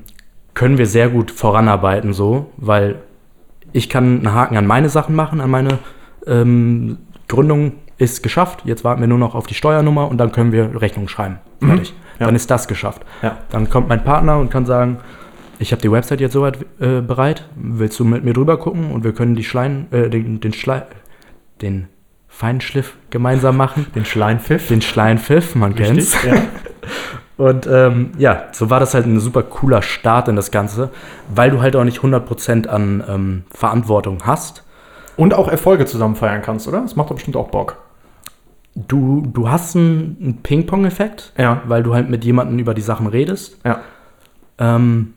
können 0.52 0.76
wir 0.76 0.86
sehr 0.86 1.08
gut 1.08 1.30
voranarbeiten 1.30 2.12
so, 2.12 2.50
weil 2.56 2.96
ich 3.74 3.90
kann 3.90 4.18
einen 4.18 4.32
Haken 4.32 4.56
an 4.56 4.66
meine 4.66 4.88
Sachen 4.88 5.14
machen, 5.16 5.40
an 5.40 5.50
meine 5.50 5.80
ähm, 6.26 6.98
Gründung 7.28 7.72
ist 7.98 8.22
geschafft. 8.22 8.60
Jetzt 8.64 8.84
warten 8.84 9.00
wir 9.00 9.08
nur 9.08 9.18
noch 9.18 9.34
auf 9.34 9.46
die 9.46 9.54
Steuernummer 9.54 10.08
und 10.08 10.18
dann 10.18 10.30
können 10.30 10.52
wir 10.52 10.80
Rechnung 10.80 11.08
schreiben. 11.08 11.40
Fertig. 11.60 11.92
Ja. 12.20 12.26
Dann 12.26 12.36
ist 12.36 12.50
das 12.50 12.68
geschafft. 12.68 13.02
Ja. 13.20 13.38
Dann 13.50 13.68
kommt 13.68 13.88
mein 13.88 14.04
Partner 14.04 14.38
und 14.38 14.48
kann 14.48 14.64
sagen, 14.64 14.98
ich 15.58 15.72
habe 15.72 15.82
die 15.82 15.90
Website 15.90 16.20
jetzt 16.20 16.34
soweit 16.34 16.58
äh, 16.80 17.00
bereit. 17.00 17.48
Willst 17.56 17.98
du 17.98 18.04
mit 18.04 18.24
mir 18.24 18.32
drüber 18.32 18.58
gucken 18.58 18.92
und 18.92 19.02
wir 19.02 19.12
können 19.12 19.34
die 19.34 19.44
Schlein, 19.44 19.88
äh, 19.90 20.08
den, 20.08 20.40
den 20.40 20.52
Schlei, 20.52 20.82
den 21.60 21.88
Feinschliff 22.28 22.96
gemeinsam 23.10 23.56
machen. 23.56 23.86
Den 23.96 24.04
Schleinpfiff. 24.04 24.68
Den 24.68 24.82
Schleienpfiff, 24.82 25.56
man 25.56 25.74
kennt's. 25.74 26.14
Richtig, 26.14 26.32
ja. 26.32 26.42
Und 27.36 27.66
ähm, 27.66 28.12
ja, 28.16 28.44
so 28.52 28.70
war 28.70 28.78
das 28.80 28.94
halt 28.94 29.06
ein 29.06 29.18
super 29.18 29.42
cooler 29.42 29.82
Start 29.82 30.28
in 30.28 30.36
das 30.36 30.50
Ganze, 30.52 30.90
weil 31.34 31.50
du 31.50 31.60
halt 31.60 31.74
auch 31.74 31.84
nicht 31.84 31.98
100% 32.00 32.68
an 32.68 33.02
ähm, 33.08 33.42
Verantwortung 33.50 34.18
hast. 34.24 34.62
Und 35.16 35.34
auch 35.34 35.48
Erfolge 35.48 35.86
zusammen 35.86 36.14
feiern 36.16 36.42
kannst, 36.42 36.66
oder? 36.68 36.80
Das 36.80 36.96
macht 36.96 37.10
doch 37.10 37.14
bestimmt 37.14 37.36
auch 37.36 37.48
Bock. 37.48 37.76
Du, 38.76 39.22
du 39.32 39.48
hast 39.48 39.76
einen, 39.76 40.16
einen 40.20 40.42
Ping-Pong-Effekt, 40.42 41.32
Ja. 41.38 41.62
weil 41.66 41.82
du 41.84 41.94
halt 41.94 42.08
mit 42.10 42.24
jemandem 42.24 42.58
über 42.58 42.74
die 42.74 42.82
Sachen 42.82 43.06
redest. 43.06 43.58
Ja. 43.64 43.80
Ähm, 44.58 45.14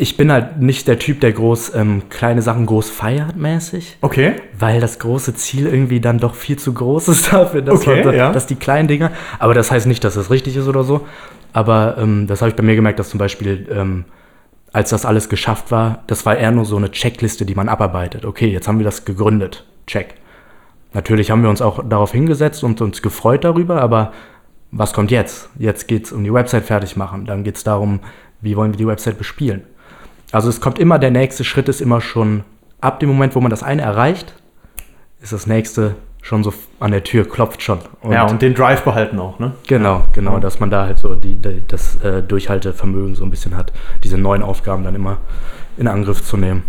ich 0.00 0.16
bin 0.16 0.30
halt 0.30 0.60
nicht 0.60 0.86
der 0.86 1.00
Typ, 1.00 1.20
der 1.20 1.32
groß 1.32 1.74
ähm, 1.74 2.02
kleine 2.08 2.40
Sachen 2.40 2.66
groß 2.66 2.88
feiert 2.88 3.36
mäßig, 3.36 3.98
Okay. 4.00 4.34
weil 4.56 4.80
das 4.80 5.00
große 5.00 5.34
Ziel 5.34 5.66
irgendwie 5.66 6.00
dann 6.00 6.18
doch 6.18 6.34
viel 6.36 6.56
zu 6.56 6.72
groß 6.72 7.08
ist 7.08 7.32
dafür, 7.32 7.62
dass, 7.62 7.80
Okay, 7.80 8.04
man, 8.04 8.14
ja. 8.14 8.30
dass 8.32 8.46
die 8.46 8.54
kleinen 8.54 8.86
Dinger. 8.86 9.10
Aber 9.40 9.54
das 9.54 9.70
heißt 9.72 9.86
nicht, 9.88 10.04
dass 10.04 10.14
das 10.14 10.30
richtig 10.30 10.56
ist 10.56 10.68
oder 10.68 10.84
so. 10.84 11.06
Aber 11.52 11.96
ähm, 11.98 12.28
das 12.28 12.40
habe 12.40 12.50
ich 12.50 12.54
bei 12.56 12.62
mir 12.62 12.76
gemerkt, 12.76 13.00
dass 13.00 13.08
zum 13.10 13.18
Beispiel, 13.18 13.66
ähm, 13.72 14.04
als 14.72 14.90
das 14.90 15.04
alles 15.04 15.28
geschafft 15.28 15.72
war, 15.72 16.04
das 16.06 16.24
war 16.24 16.36
eher 16.36 16.52
nur 16.52 16.64
so 16.64 16.76
eine 16.76 16.92
Checkliste, 16.92 17.44
die 17.44 17.54
man 17.56 17.68
abarbeitet. 17.68 18.24
Okay, 18.24 18.46
jetzt 18.48 18.68
haben 18.68 18.78
wir 18.78 18.84
das 18.84 19.04
gegründet. 19.04 19.64
Check. 19.88 20.14
Natürlich 20.92 21.30
haben 21.32 21.42
wir 21.42 21.50
uns 21.50 21.60
auch 21.60 21.82
darauf 21.88 22.12
hingesetzt 22.12 22.62
und 22.62 22.80
uns 22.80 23.02
gefreut 23.02 23.42
darüber, 23.44 23.82
aber 23.82 24.12
was 24.70 24.92
kommt 24.92 25.10
jetzt? 25.10 25.48
Jetzt 25.58 25.88
geht 25.88 26.04
es 26.04 26.12
um 26.12 26.22
die 26.22 26.32
Website 26.32 26.64
fertig 26.64 26.96
machen. 26.96 27.24
Dann 27.26 27.42
geht 27.42 27.56
es 27.56 27.64
darum, 27.64 28.00
wie 28.40 28.56
wollen 28.56 28.72
wir 28.72 28.78
die 28.78 28.86
Website 28.86 29.18
bespielen. 29.18 29.62
Also 30.32 30.48
es 30.48 30.60
kommt 30.60 30.78
immer, 30.78 30.98
der 30.98 31.10
nächste 31.10 31.44
Schritt 31.44 31.68
ist 31.68 31.80
immer 31.80 32.00
schon, 32.00 32.44
ab 32.80 33.00
dem 33.00 33.08
Moment, 33.08 33.34
wo 33.34 33.40
man 33.40 33.50
das 33.50 33.62
eine 33.62 33.82
erreicht, 33.82 34.34
ist 35.20 35.32
das 35.32 35.46
nächste 35.46 35.96
schon 36.22 36.44
so 36.44 36.52
an 36.80 36.90
der 36.90 37.04
Tür, 37.04 37.26
klopft 37.28 37.62
schon. 37.62 37.78
Und 38.02 38.12
ja, 38.12 38.26
und 38.26 38.42
den 38.42 38.54
Drive 38.54 38.82
behalten 38.82 39.18
auch, 39.18 39.38
ne? 39.38 39.52
Genau, 39.66 40.04
genau, 40.12 40.38
dass 40.38 40.60
man 40.60 40.70
da 40.70 40.84
halt 40.84 40.98
so 40.98 41.14
die, 41.14 41.36
die, 41.36 41.62
das 41.66 41.96
äh, 42.02 42.22
Durchhaltevermögen 42.22 43.14
so 43.14 43.24
ein 43.24 43.30
bisschen 43.30 43.56
hat, 43.56 43.72
diese 44.04 44.18
neuen 44.18 44.42
Aufgaben 44.42 44.84
dann 44.84 44.94
immer 44.94 45.18
in 45.78 45.88
Angriff 45.88 46.22
zu 46.22 46.36
nehmen. 46.36 46.64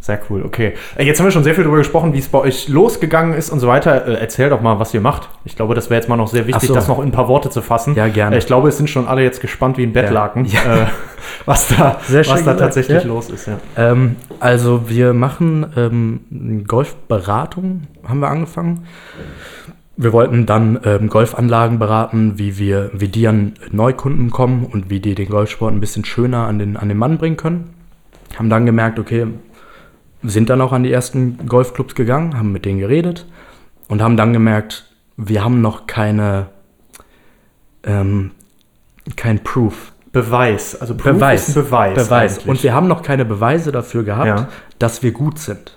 Sehr 0.00 0.20
cool, 0.30 0.42
okay. 0.44 0.74
Äh, 0.96 1.04
Jetzt 1.04 1.18
haben 1.18 1.26
wir 1.26 1.32
schon 1.32 1.42
sehr 1.44 1.54
viel 1.54 1.64
darüber 1.64 1.78
gesprochen, 1.78 2.12
wie 2.12 2.18
es 2.18 2.28
bei 2.28 2.38
euch 2.38 2.68
losgegangen 2.68 3.34
ist 3.34 3.50
und 3.50 3.58
so 3.58 3.66
weiter. 3.66 4.06
Äh, 4.06 4.14
Erzähl 4.14 4.48
doch 4.48 4.60
mal, 4.60 4.78
was 4.78 4.94
ihr 4.94 5.00
macht. 5.00 5.28
Ich 5.44 5.56
glaube, 5.56 5.74
das 5.74 5.90
wäre 5.90 6.00
jetzt 6.00 6.08
mal 6.08 6.16
noch 6.16 6.28
sehr 6.28 6.46
wichtig, 6.46 6.68
so. 6.68 6.74
das 6.74 6.86
noch 6.88 6.98
in 7.00 7.08
ein 7.08 7.12
paar 7.12 7.28
Worte 7.28 7.50
zu 7.50 7.62
fassen. 7.62 7.94
Ja, 7.96 8.06
gerne. 8.08 8.36
Äh, 8.36 8.38
Ich 8.38 8.46
glaube, 8.46 8.68
es 8.68 8.76
sind 8.76 8.88
schon 8.88 9.08
alle 9.08 9.22
jetzt 9.22 9.40
gespannt 9.40 9.76
wie 9.76 9.82
ein 9.82 9.92
Bettlaken, 9.92 10.44
Ja. 10.44 10.60
Äh, 10.82 10.86
was 11.46 11.68
da, 11.68 11.98
was 12.08 12.26
da 12.28 12.36
gesagt, 12.36 12.60
tatsächlich 12.60 13.02
ja. 13.02 13.08
los 13.08 13.28
ist. 13.28 13.48
Ja. 13.48 13.58
Ähm, 13.76 14.16
also 14.40 14.88
wir 14.88 15.14
machen 15.14 15.66
ähm, 15.76 16.64
Golfberatung, 16.66 17.82
haben 18.06 18.20
wir 18.20 18.28
angefangen. 18.28 18.86
Wir 19.96 20.12
wollten 20.12 20.46
dann 20.46 20.78
ähm, 20.84 21.08
Golfanlagen 21.08 21.80
beraten, 21.80 22.34
wie 22.38 22.56
wir, 22.56 22.90
wie 22.92 23.08
die 23.08 23.26
an 23.26 23.54
Neukunden 23.72 24.30
kommen 24.30 24.64
und 24.64 24.90
wie 24.90 25.00
die 25.00 25.16
den 25.16 25.28
Golfsport 25.28 25.74
ein 25.74 25.80
bisschen 25.80 26.04
schöner 26.04 26.46
an 26.46 26.60
den, 26.60 26.76
an 26.76 26.88
den 26.88 26.98
Mann 26.98 27.18
bringen 27.18 27.36
können. 27.36 27.70
Haben 28.38 28.48
dann 28.48 28.64
gemerkt, 28.64 29.00
okay, 29.00 29.26
sind 30.22 30.50
dann 30.50 30.60
auch 30.60 30.72
an 30.72 30.82
die 30.82 30.92
ersten 30.92 31.46
Golfclubs 31.46 31.94
gegangen, 31.94 32.36
haben 32.36 32.52
mit 32.52 32.64
denen 32.64 32.78
geredet 32.80 33.26
und 33.88 34.02
haben 34.02 34.16
dann 34.16 34.32
gemerkt, 34.32 34.84
wir 35.16 35.44
haben 35.44 35.60
noch 35.60 35.86
keine, 35.86 36.46
ähm, 37.84 38.32
kein 39.16 39.42
Proof. 39.42 39.92
Beweis, 40.12 40.74
also 40.80 40.94
Proof 40.94 41.14
Beweis. 41.14 41.48
ist 41.48 41.56
ein 41.56 41.64
Beweis. 41.64 41.94
Beweis. 41.94 42.32
eigentlich. 42.38 42.48
Und 42.48 42.62
wir 42.62 42.74
haben 42.74 42.88
noch 42.88 43.02
keine 43.02 43.24
Beweise 43.24 43.72
dafür 43.72 44.04
gehabt, 44.04 44.26
Ja. 44.26 44.48
dass 44.78 45.02
wir 45.02 45.12
gut 45.12 45.38
sind. 45.38 45.74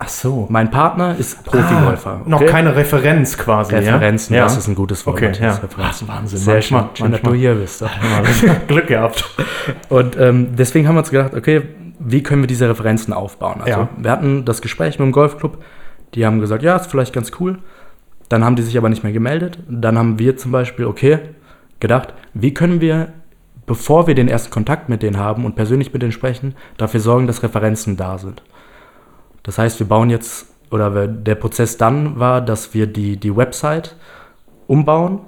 Ach 0.00 0.08
so. 0.08 0.46
Mein 0.50 0.70
Partner 0.70 1.16
ist 1.16 1.44
Profigolfer. 1.44 2.20
Ah, 2.24 2.28
noch 2.28 2.40
okay? 2.40 2.50
keine 2.50 2.74
Referenz 2.74 3.38
quasi. 3.38 3.74
Referenzen, 3.76 4.34
ja? 4.34 4.42
das 4.42 4.56
ist 4.56 4.66
ein 4.68 4.74
gutes 4.74 5.06
Wort. 5.06 5.16
Okay, 5.16 5.32
ja. 5.40 5.52
Referenzen. 5.54 6.08
Ach, 6.10 6.16
Wahnsinn, 6.16 6.38
Sehr 6.40 6.54
manchmal- 6.54 6.82
schön, 6.82 6.96
schön 6.96 7.12
dass 7.12 7.22
manchmal. 7.22 7.32
du 7.32 7.38
hier 7.38 7.54
bist. 7.54 7.80
Ja. 7.80 7.90
Glück 8.66 8.86
gehabt. 8.88 9.24
Und 9.88 10.16
ähm, 10.18 10.56
deswegen 10.56 10.88
haben 10.88 10.96
wir 10.96 11.00
uns 11.00 11.10
gedacht, 11.10 11.34
okay, 11.34 11.62
wie 11.98 12.22
können 12.22 12.42
wir 12.42 12.46
diese 12.46 12.68
Referenzen 12.68 13.12
aufbauen? 13.12 13.60
Also 13.60 13.80
Ja. 13.80 13.88
wir 13.96 14.10
hatten 14.10 14.44
das 14.44 14.62
Gespräch 14.62 14.98
mit 14.98 15.06
dem 15.06 15.12
Golfclub, 15.12 15.62
die 16.14 16.24
haben 16.26 16.40
gesagt, 16.40 16.62
ja, 16.62 16.76
ist 16.76 16.90
vielleicht 16.90 17.12
ganz 17.12 17.32
cool. 17.40 17.58
Dann 18.28 18.44
haben 18.44 18.56
die 18.56 18.62
sich 18.62 18.78
aber 18.78 18.88
nicht 18.88 19.02
mehr 19.02 19.12
gemeldet. 19.12 19.58
Dann 19.68 19.98
haben 19.98 20.18
wir 20.18 20.36
zum 20.36 20.50
Beispiel, 20.52 20.86
okay, 20.86 21.18
gedacht, 21.80 22.14
wie 22.32 22.54
können 22.54 22.80
wir, 22.80 23.12
bevor 23.66 24.06
wir 24.06 24.14
den 24.14 24.28
ersten 24.28 24.50
Kontakt 24.50 24.88
mit 24.88 25.02
denen 25.02 25.18
haben 25.18 25.44
und 25.44 25.56
persönlich 25.56 25.92
mit 25.92 26.02
denen 26.02 26.12
sprechen, 26.12 26.54
dafür 26.76 27.00
sorgen, 27.00 27.26
dass 27.26 27.42
Referenzen 27.42 27.96
da 27.96 28.18
sind. 28.18 28.42
Das 29.42 29.58
heißt, 29.58 29.78
wir 29.80 29.88
bauen 29.88 30.08
jetzt, 30.10 30.46
oder 30.70 31.06
der 31.06 31.34
Prozess 31.34 31.76
dann 31.76 32.18
war, 32.18 32.40
dass 32.40 32.74
wir 32.74 32.86
die, 32.86 33.16
die 33.18 33.36
Website 33.36 33.96
umbauen 34.66 35.20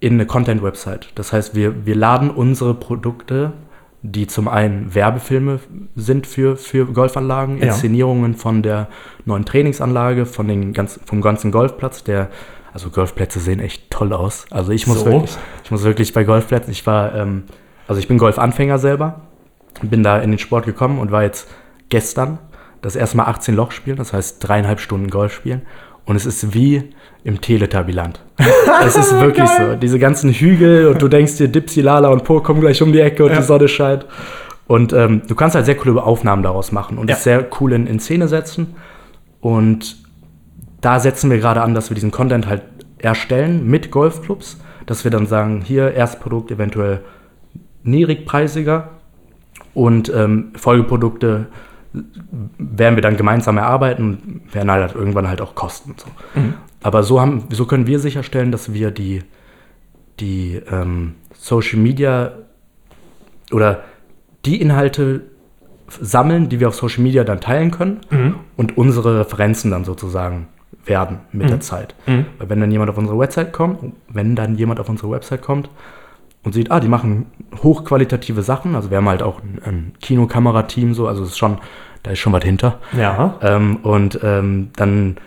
in 0.00 0.14
eine 0.14 0.26
Content-Website. 0.26 1.08
Das 1.14 1.32
heißt, 1.32 1.54
wir, 1.54 1.86
wir 1.86 1.96
laden 1.96 2.30
unsere 2.30 2.74
Produkte, 2.74 3.52
die 4.02 4.26
zum 4.26 4.46
einen 4.48 4.94
Werbefilme 4.94 5.58
sind 5.96 6.26
für, 6.26 6.56
für 6.56 6.86
Golfanlagen, 6.86 7.58
Ja. 7.58 7.66
Inszenierungen 7.66 8.34
von 8.34 8.62
der 8.62 8.88
neuen 9.24 9.44
Trainingsanlage, 9.44 10.24
von 10.26 10.46
den 10.46 10.72
ganz, 10.72 11.00
vom 11.04 11.20
ganzen 11.20 11.50
Golfplatz, 11.50 12.04
der, 12.04 12.28
also 12.72 12.90
Golfplätze 12.90 13.40
sehen 13.40 13.60
echt 13.60 13.90
toll 13.90 14.12
aus. 14.12 14.46
Also 14.50 14.70
ich 14.72 14.86
muss 14.86 15.00
So? 15.00 15.06
wirklich, 15.06 15.36
ich 15.64 15.70
muss 15.70 15.82
wirklich 15.82 16.12
bei 16.12 16.22
Golfplätzen, 16.24 16.70
ich 16.70 16.86
war, 16.86 17.14
ähm, 17.14 17.44
also 17.88 17.98
ich 17.98 18.06
bin 18.06 18.18
Golfanfänger 18.18 18.78
selber, 18.78 19.22
bin 19.82 20.02
da 20.02 20.18
in 20.20 20.30
den 20.30 20.38
Sport 20.38 20.64
gekommen 20.66 20.98
und 20.98 21.10
war 21.10 21.22
jetzt 21.24 21.48
gestern 21.88 22.38
das 22.82 22.94
erste 22.94 23.16
Mal 23.16 23.24
18 23.24 23.56
Loch 23.56 23.72
spielen, 23.72 23.96
das 23.96 24.12
heißt 24.12 24.36
dreieinhalb 24.46 24.78
Stunden 24.78 25.10
Golf 25.10 25.32
spielen. 25.32 25.62
Und 26.08 26.16
es 26.16 26.26
ist 26.26 26.54
wie 26.54 26.82
im 27.22 27.40
Teletabiland. 27.40 28.20
es 28.84 28.96
ist 28.96 29.12
wirklich 29.20 29.48
so. 29.48 29.74
Diese 29.76 29.98
ganzen 29.98 30.30
Hügel 30.32 30.86
und 30.88 31.02
du 31.02 31.06
denkst 31.08 31.36
dir, 31.36 31.48
Dipsy, 31.48 31.82
Lala 31.82 32.08
und 32.08 32.24
Po 32.24 32.40
kommen 32.40 32.60
gleich 32.60 32.80
um 32.82 32.92
die 32.92 33.00
Ecke 33.00 33.24
und 33.24 33.30
Ja. 33.30 33.36
die 33.36 33.42
Sonne 33.44 33.68
scheint. 33.68 34.06
Und 34.66 34.92
ähm, 34.92 35.22
du 35.28 35.34
kannst 35.34 35.54
halt 35.54 35.66
sehr 35.66 35.76
coole 35.76 36.02
Aufnahmen 36.02 36.42
daraus 36.42 36.72
machen 36.72 36.98
und 36.98 37.08
Ja. 37.10 37.16
es 37.16 37.24
sehr 37.24 37.46
cool 37.60 37.72
in, 37.74 37.86
in 37.86 38.00
Szene 38.00 38.26
setzen. 38.26 38.74
Und 39.40 39.96
da 40.80 40.98
setzen 40.98 41.30
wir 41.30 41.38
gerade 41.38 41.60
an, 41.60 41.74
dass 41.74 41.90
wir 41.90 41.94
diesen 41.94 42.10
Content 42.10 42.46
halt 42.48 42.62
erstellen 42.98 43.66
mit 43.66 43.90
Golfclubs, 43.90 44.58
dass 44.86 45.04
wir 45.04 45.10
dann 45.10 45.26
sagen, 45.26 45.60
hier 45.62 45.92
Erstprodukt 45.92 46.50
eventuell 46.50 47.00
niedrigpreisiger 47.82 48.88
und 49.74 50.10
ähm, 50.14 50.52
Folgeprodukte 50.56 51.46
werden 51.92 52.96
wir 52.96 53.02
dann 53.02 53.16
gemeinsam 53.16 53.58
erarbeiten 53.58 54.02
und 54.04 54.54
werden 54.54 54.70
halt 54.70 54.94
irgendwann 54.94 55.28
halt 55.28 55.40
auch 55.40 55.54
kosten. 55.54 55.94
So. 55.96 56.06
Aber 56.82 57.02
so, 57.02 57.20
haben, 57.20 57.44
so 57.50 57.66
können 57.66 57.86
wir 57.86 57.98
sicherstellen, 57.98 58.52
dass 58.52 58.72
wir 58.72 58.90
die, 58.90 59.22
die 60.20 60.60
ähm, 60.70 61.14
Social 61.34 61.78
Media 61.78 62.32
oder 63.52 63.82
die 64.44 64.60
Inhalte 64.60 65.22
sammeln, 66.00 66.48
die 66.48 66.60
wir 66.60 66.68
auf 66.68 66.74
Social 66.74 67.02
Media 67.02 67.24
dann 67.24 67.40
teilen 67.40 67.70
können 67.70 68.00
und 68.56 68.76
unsere 68.76 69.20
Referenzen 69.20 69.70
dann 69.70 69.84
sozusagen 69.84 70.48
werden 70.84 71.20
mit 71.32 71.48
der 71.48 71.60
Zeit. 71.60 71.94
Weil 72.38 72.50
wenn 72.50 72.60
dann 72.60 72.70
jemand 72.70 72.90
auf 72.90 72.98
unsere 72.98 73.18
Website 73.18 73.52
kommt, 73.52 73.92
wenn 74.08 74.36
dann 74.36 74.56
jemand 74.56 74.80
auf 74.80 74.88
unsere 74.88 75.10
Website 75.10 75.42
kommt 75.42 75.70
und 76.48 76.52
sieht, 76.54 76.70
ah, 76.70 76.80
die 76.80 76.88
machen 76.88 77.26
hochqualitative 77.62 78.42
Sachen, 78.42 78.74
also 78.74 78.90
wir 78.90 78.96
haben 78.96 79.08
halt 79.08 79.22
auch 79.22 79.42
ein, 79.42 79.60
ein 79.64 79.92
Kinokamerateam 80.00 80.94
so, 80.94 81.06
also 81.06 81.22
es 81.22 81.30
ist 81.30 81.38
schon, 81.38 81.58
da 82.02 82.12
ist 82.12 82.18
schon 82.20 82.32
was 82.32 82.42
hinter. 82.42 82.78
Ja. 82.96 83.36
Ähm, 83.42 83.76
und 83.82 84.18
ähm, 84.22 84.70
dann 84.76 85.18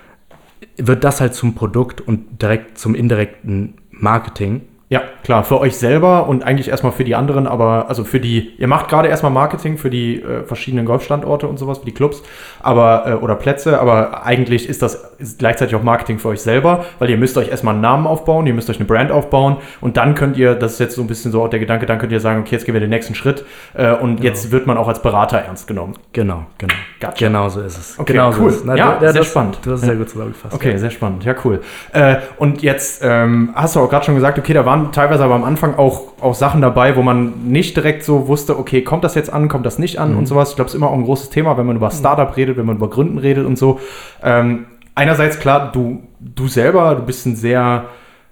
wird 0.78 1.04
das 1.04 1.22
halt 1.22 1.36
zum 1.36 1.54
Produkt 1.54 2.02
und 2.02 2.42
direkt 2.42 2.80
zum 2.80 2.96
indirekten 2.96 3.76
Marketing, 3.92 4.62
Ja, 4.92 5.02
klar, 5.24 5.46
für 5.46 5.58
euch 5.62 5.78
selber 5.78 6.28
und 6.28 6.44
eigentlich 6.44 6.68
erstmal 6.68 6.92
für 6.92 7.06
die 7.06 7.16
anderen, 7.16 7.48
aber 7.48 7.86
also 7.88 8.04
für 8.04 8.20
die, 8.20 8.52
ihr 8.58 8.68
macht 8.68 8.90
gerade 8.90 9.08
erstmal 9.08 9.32
Marketing 9.32 9.78
für 9.78 9.90
die 9.90 10.22
äh, 10.22 10.44
verschiedenen 10.44 10.86
Golfstandorte 10.86 11.48
und 11.48 11.58
sowas, 11.58 11.78
für 11.78 11.86
die 11.86 11.94
Clubs, 11.94 12.22
aber 12.62 13.04
äh, 13.08 13.14
oder 13.14 13.36
Plätze, 13.36 13.80
aber 13.80 14.26
eigentlich 14.26 14.68
ist 14.68 14.82
das 14.82 14.96
ist 15.18 15.40
gleichzeitig 15.40 15.76
auch 15.76 15.84
Marketing 15.84 16.20
für 16.20 16.28
euch 16.28 16.42
selber, 16.42 16.84
weil 17.00 17.10
ihr 17.10 17.16
müsst 17.16 17.38
euch 17.38 17.48
erstmal 17.48 17.74
einen 17.74 17.82
Namen 17.82 18.06
aufbauen, 18.06 18.46
ihr 18.48 18.54
müsst 18.54 18.70
euch 18.70 18.80
eine 18.80 18.86
Brand 18.86 19.12
aufbauen 19.14 19.58
und 19.80 19.96
dann 19.96 20.14
könnt 20.14 20.36
ihr, 20.36 20.56
das 20.56 20.74
ist 20.74 20.80
jetzt 20.80 20.96
so 20.96 21.02
ein 21.02 21.08
bisschen 21.08 21.32
so 21.32 21.42
auch 21.42 21.48
der 21.50 21.60
Gedanke, 21.62 21.86
dann 21.86 21.98
könnt 21.98 22.12
ihr 22.12 22.20
sagen, 22.20 22.42
okay, 22.42 22.52
jetzt 22.52 22.66
gehen 22.66 22.74
wir 22.74 22.82
den 22.82 22.90
nächsten 22.90 23.16
Schritt 23.16 23.46
äh, 23.76 23.94
und 23.94 24.22
jetzt 24.22 24.52
wird 24.52 24.68
man 24.68 24.78
auch 24.78 24.90
als 24.90 25.02
Berater 25.02 25.38
ernst 25.38 25.68
genommen. 25.68 25.94
Genau, 26.12 26.48
genau. 26.58 26.74
Gotcha. 27.00 27.14
Genau 27.28 27.48
so 27.48 27.62
ist 27.62 27.78
es. 27.78 27.98
Okay, 27.98 28.12
genau 28.12 28.32
cool. 28.32 28.36
So 28.40 28.48
ist 28.50 28.56
es. 28.58 28.64
Na, 28.66 28.76
Ja, 28.76 28.92
du- 28.96 29.00
sehr 29.00 29.14
das, 29.14 29.28
spannend. 29.28 29.60
Du 29.64 29.72
hast 29.72 29.80
es 29.80 29.86
sehr 29.86 29.96
gut 29.96 30.10
zusammengefasst. 30.10 30.54
Okay, 30.54 30.76
sehr 30.76 30.90
spannend. 30.92 31.24
Ja, 31.24 31.34
cool. 31.46 31.62
Äh, 31.94 32.18
und 32.38 32.62
jetzt 32.62 33.02
ähm, 33.06 33.52
hast 33.56 33.78
du 33.78 33.80
auch 33.80 33.90
gerade 33.90 34.04
schon 34.06 34.16
gesagt, 34.16 34.38
okay, 34.38 34.52
da 34.54 34.66
waren 34.66 34.81
teilweise 34.92 35.24
aber 35.24 35.36
am 35.36 35.44
Anfang 35.44 35.76
auch, 35.76 36.14
auch 36.22 36.36
Sachen 36.36 36.62
dabei, 36.62 36.96
wo 36.96 37.02
man 37.02 37.48
nicht 37.48 37.76
direkt 37.76 38.04
so 38.04 38.28
wusste, 38.28 38.58
okay, 38.58 38.82
kommt 38.84 39.04
das 39.04 39.16
jetzt 39.16 39.32
an, 39.32 39.48
kommt 39.48 39.66
das 39.66 39.80
nicht 39.80 40.00
an 40.00 40.16
und 40.16 40.28
sowas. 40.28 40.50
Ich 40.50 40.56
glaube, 40.56 40.68
es 40.68 40.74
ist 40.74 40.78
immer 40.78 40.90
auch 40.90 40.96
ein 40.96 41.04
großes 41.04 41.30
Thema, 41.30 41.58
wenn 41.58 41.66
man 41.66 41.76
über 41.76 41.92
Startup 41.92 42.36
redet, 42.36 42.58
wenn 42.58 42.66
man 42.66 42.78
über 42.78 42.90
Gründen 42.90 43.18
redet 43.18 43.46
und 43.46 43.58
so. 43.58 43.80
Ähm, 44.24 44.66
einerseits, 44.96 45.40
klar, 45.40 45.72
du, 45.72 46.04
du 46.20 46.48
selber, 46.48 46.96
du 46.96 47.04
bist 47.04 47.26
ein 47.26 47.36
sehr, 47.36 47.86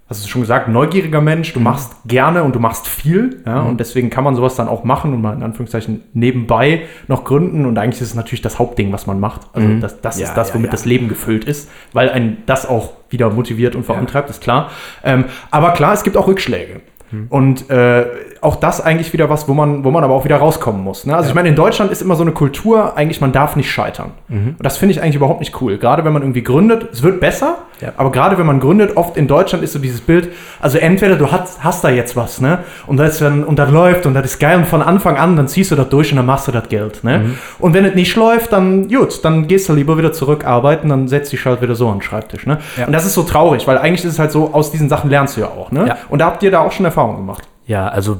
hast 0.10 0.24
du 0.24 0.28
schon 0.28 0.42
gesagt, 0.42 0.68
neugieriger 0.68 1.22
Mensch, 1.22 1.54
du 1.54 1.60
machst 1.60 1.96
gerne 2.06 2.44
und 2.44 2.56
du 2.56 2.60
machst 2.60 2.88
viel, 2.88 3.44
ja, 3.46 3.62
und 3.62 3.80
deswegen 3.80 4.10
kann 4.10 4.24
man 4.24 4.36
sowas 4.36 4.56
dann 4.56 4.68
auch 4.68 4.84
machen 4.84 5.14
und 5.14 5.22
mal 5.22 5.36
in 5.36 5.44
Anführungszeichen 5.44 6.04
nebenbei 6.14 6.82
noch 7.08 7.24
gründen 7.24 7.66
und 7.66 7.78
eigentlich 7.78 8.02
ist 8.02 8.10
es 8.10 8.16
natürlich 8.16 8.42
das 8.42 8.58
Hauptding, 8.58 8.92
was 8.92 9.06
man 9.06 9.20
macht. 9.20 9.42
Also 9.54 9.68
das, 9.80 10.02
das 10.02 10.20
Ja, 10.20 10.28
ist 10.28 10.34
das, 10.34 10.54
womit 10.56 10.68
ja. 10.68 10.72
das 10.72 10.86
Leben 10.86 11.10
gefüllt 11.10 11.46
ist, 11.46 11.70
weil 11.94 12.10
ein 12.10 12.38
das 12.48 12.68
auch 12.68 12.94
wieder 13.10 13.30
motiviert 13.30 13.76
und 13.76 13.86
vorantreibt, 13.86 14.30
ist 14.30 14.42
klar. 14.42 14.72
Ähm, 15.04 15.26
aber 15.52 15.72
klar, 15.72 15.94
es 15.94 16.04
gibt 16.04 16.18
auch 16.18 16.28
Rückschläge. 16.28 16.82
Und 17.30 17.70
äh, 17.70 18.06
auch 18.42 18.56
das 18.56 18.80
eigentlich 18.82 19.12
wieder 19.14 19.30
was, 19.30 19.48
wo 19.48 19.54
man, 19.54 19.84
wo 19.84 19.92
man 19.92 20.04
aber 20.04 20.14
auch 20.14 20.24
wieder 20.26 20.38
rauskommen 20.38 20.82
muss. 20.84 21.06
Ne? 21.06 21.16
Also 21.16 21.30
ich 21.30 21.36
meine, 21.36 21.50
in 21.50 21.56
Deutschland 21.56 21.92
ist 21.92 22.02
immer 22.02 22.16
so 22.16 22.22
eine 22.22 22.32
Kultur, 22.32 22.96
eigentlich 22.96 23.20
man 23.20 23.32
darf 23.32 23.56
nicht 23.56 23.70
scheitern. 23.70 24.12
Und 24.30 24.56
das 24.60 24.78
finde 24.78 24.94
ich 24.94 25.02
eigentlich 25.02 25.16
überhaupt 25.16 25.40
nicht 25.40 25.60
cool. 25.62 25.78
Gerade 25.78 26.06
wenn 26.06 26.14
man 26.14 26.22
irgendwie 26.22 26.44
gründet, 26.44 26.88
es 26.94 27.04
wird 27.04 27.20
besser, 27.20 27.58
Ja. 27.82 27.94
aber 27.98 28.12
gerade 28.12 28.38
wenn 28.38 28.46
man 28.46 28.60
gründet, 28.60 28.96
oft 28.96 29.18
in 29.18 29.28
Deutschland 29.28 29.64
ist 29.64 29.74
so 29.74 29.80
dieses 29.80 30.02
Bild, 30.02 30.30
also 30.62 30.78
entweder 30.78 31.16
du 31.16 31.32
hast, 31.32 31.64
hast 31.64 31.84
da 31.84 31.90
jetzt 31.90 32.16
was, 32.16 32.40
ne? 32.40 32.60
Und 32.88 32.98
das, 32.98 33.20
dann, 33.20 33.44
und 33.44 33.58
das 33.60 33.72
läuft 33.72 34.06
und 34.06 34.14
das 34.14 34.26
ist 34.26 34.40
geil 34.40 34.58
und 34.58 34.66
von 34.68 34.82
Anfang 34.82 35.18
an, 35.18 35.36
dann 35.36 35.48
ziehst 35.48 35.72
du 35.72 35.76
das 35.76 35.90
durch 35.90 36.12
und 36.12 36.18
dann 36.18 36.26
machst 36.26 36.48
du 36.48 36.52
das 36.52 36.70
Geld. 36.70 37.04
Ne? 37.04 37.20
Mhm. 37.20 37.36
Und 37.60 37.74
wenn 37.74 37.84
es 37.86 37.96
nicht 37.96 38.16
läuft, 38.16 38.54
dann 38.54 38.88
gut, 38.88 39.24
dann 39.26 39.48
gehst 39.48 39.68
du 39.68 39.74
lieber 39.74 39.98
wieder 39.98 40.14
zurück 40.14 40.46
arbeiten, 40.46 40.90
dann 40.90 41.08
setzt 41.08 41.32
dich 41.34 41.46
halt 41.46 41.62
wieder 41.62 41.76
so 41.76 41.88
an 41.90 41.96
den 41.98 42.02
Schreibtisch. 42.04 42.46
Ne? 42.46 42.60
Ja. 42.78 42.86
Und 42.86 42.94
das 42.94 43.06
ist 43.06 43.14
so 43.16 43.24
traurig, 43.24 43.68
weil 43.68 43.78
eigentlich 43.78 44.06
ist 44.06 44.14
es 44.14 44.20
halt 44.20 44.32
so, 44.32 44.52
aus 44.54 44.72
diesen 44.72 44.88
Sachen 44.90 45.10
lernst 45.10 45.36
du 45.38 45.42
ja 45.42 45.48
auch. 45.48 45.72
Ne? 45.72 45.88
Ja. 45.88 45.98
Und 46.10 46.20
da 46.20 46.28
habt 46.28 46.44
ihr 46.44 46.52
da 46.52 46.60
auch 46.62 46.72
schon 46.72 46.86
Erfahrungen 47.00 47.18
gemacht. 47.26 47.48
Ja, 47.66 47.88
also 47.88 48.18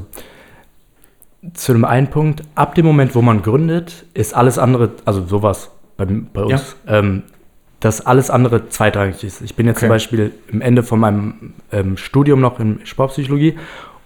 zu 1.54 1.72
dem 1.72 1.84
einen 1.84 2.08
Punkt, 2.08 2.42
ab 2.54 2.74
dem 2.74 2.84
Moment, 2.86 3.14
wo 3.14 3.22
man 3.22 3.42
gründet, 3.42 4.04
ist 4.14 4.34
alles 4.34 4.58
andere, 4.58 4.90
also 5.04 5.24
sowas 5.26 5.70
bei, 5.96 6.04
bei 6.06 6.42
uns, 6.42 6.76
ähm, 6.86 7.22
dass 7.80 8.04
alles 8.04 8.28
andere 8.30 8.68
zweitrangig 8.68 9.24
ist. 9.24 9.40
Ich 9.40 9.56
bin 9.56 9.66
jetzt 9.66 9.76
Okay. 9.78 9.86
zum 9.86 9.88
Beispiel 9.88 10.32
am 10.52 10.60
Ende 10.60 10.82
von 10.82 11.00
meinem 11.00 11.54
ähm, 11.72 11.96
Studium 11.96 12.40
noch 12.40 12.60
in 12.60 12.80
Sportpsychologie 12.84 13.58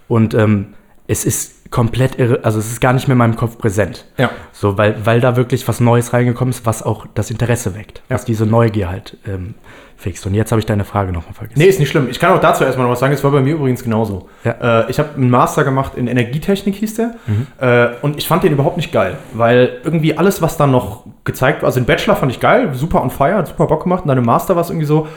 und 0.07 0.33
ähm, 0.33 0.67
es 1.07 1.25
ist 1.25 1.69
komplett 1.71 2.17
irre, 2.17 2.39
also 2.43 2.57
es 2.57 2.71
ist 2.71 2.79
gar 2.79 2.93
nicht 2.93 3.07
mehr 3.07 3.13
in 3.13 3.19
meinem 3.19 3.35
Kopf 3.35 3.57
präsent. 3.57 4.05
Ja. 4.17 4.31
So, 4.53 4.77
weil, 4.77 5.05
weil 5.05 5.19
da 5.19 5.35
wirklich 5.35 5.67
was 5.67 5.79
Neues 5.81 6.13
reingekommen 6.13 6.51
ist, 6.51 6.65
was 6.65 6.83
auch 6.83 7.05
das 7.15 7.31
Interesse 7.31 7.75
weckt, 7.75 8.01
Ja. 8.09 8.15
was 8.15 8.23
diese 8.25 8.45
Neugier 8.45 8.89
halt 8.89 9.17
ähm, 9.27 9.55
fixt. 9.97 10.25
Und 10.25 10.33
jetzt 10.33 10.51
habe 10.51 10.59
ich 10.59 10.65
deine 10.65 10.83
Frage 10.83 11.11
nochmal 11.11 11.33
vergessen. 11.33 11.59
Nee, 11.59 11.65
ist 11.65 11.79
nicht 11.79 11.89
schlimm. 11.89 12.07
Ich 12.09 12.19
kann 12.19 12.33
auch 12.33 12.41
dazu 12.41 12.63
erstmal 12.63 12.85
noch 12.85 12.93
was 12.93 12.99
sagen. 12.99 13.13
Es 13.13 13.23
war 13.23 13.31
bei 13.31 13.41
mir 13.41 13.55
übrigens 13.55 13.83
genauso. 13.83 14.29
Ja. 14.43 14.81
Äh, 14.81 14.91
ich 14.91 14.99
habe 14.99 15.15
einen 15.15 15.29
Master 15.29 15.63
gemacht 15.63 15.93
in 15.95 16.07
Energietechnik, 16.07 16.75
hieß 16.75 16.95
der. 16.95 17.15
Mhm. 17.25 17.47
Äh, 17.59 17.87
und 18.01 18.17
ich 18.17 18.27
fand 18.27 18.43
den 18.43 18.53
überhaupt 18.53 18.77
nicht 18.77 18.91
geil. 18.91 19.17
Weil 19.33 19.79
irgendwie 19.83 20.17
alles, 20.17 20.41
was 20.41 20.57
dann 20.57 20.71
noch 20.71 21.03
gezeigt 21.23 21.61
war, 21.61 21.67
also 21.67 21.79
den 21.79 21.85
Bachelor 21.85 22.15
fand 22.15 22.31
ich 22.31 22.39
geil, 22.39 22.69
super 22.73 23.01
on 23.01 23.09
fire, 23.09 23.35
hat 23.35 23.47
super 23.47 23.67
Bock 23.67 23.83
gemacht. 23.83 24.03
Und 24.03 24.09
dann 24.09 24.17
im 24.17 24.25
Master 24.25 24.55
war 24.55 24.61
es 24.61 24.69
irgendwie 24.69 24.87
so, 24.87 25.07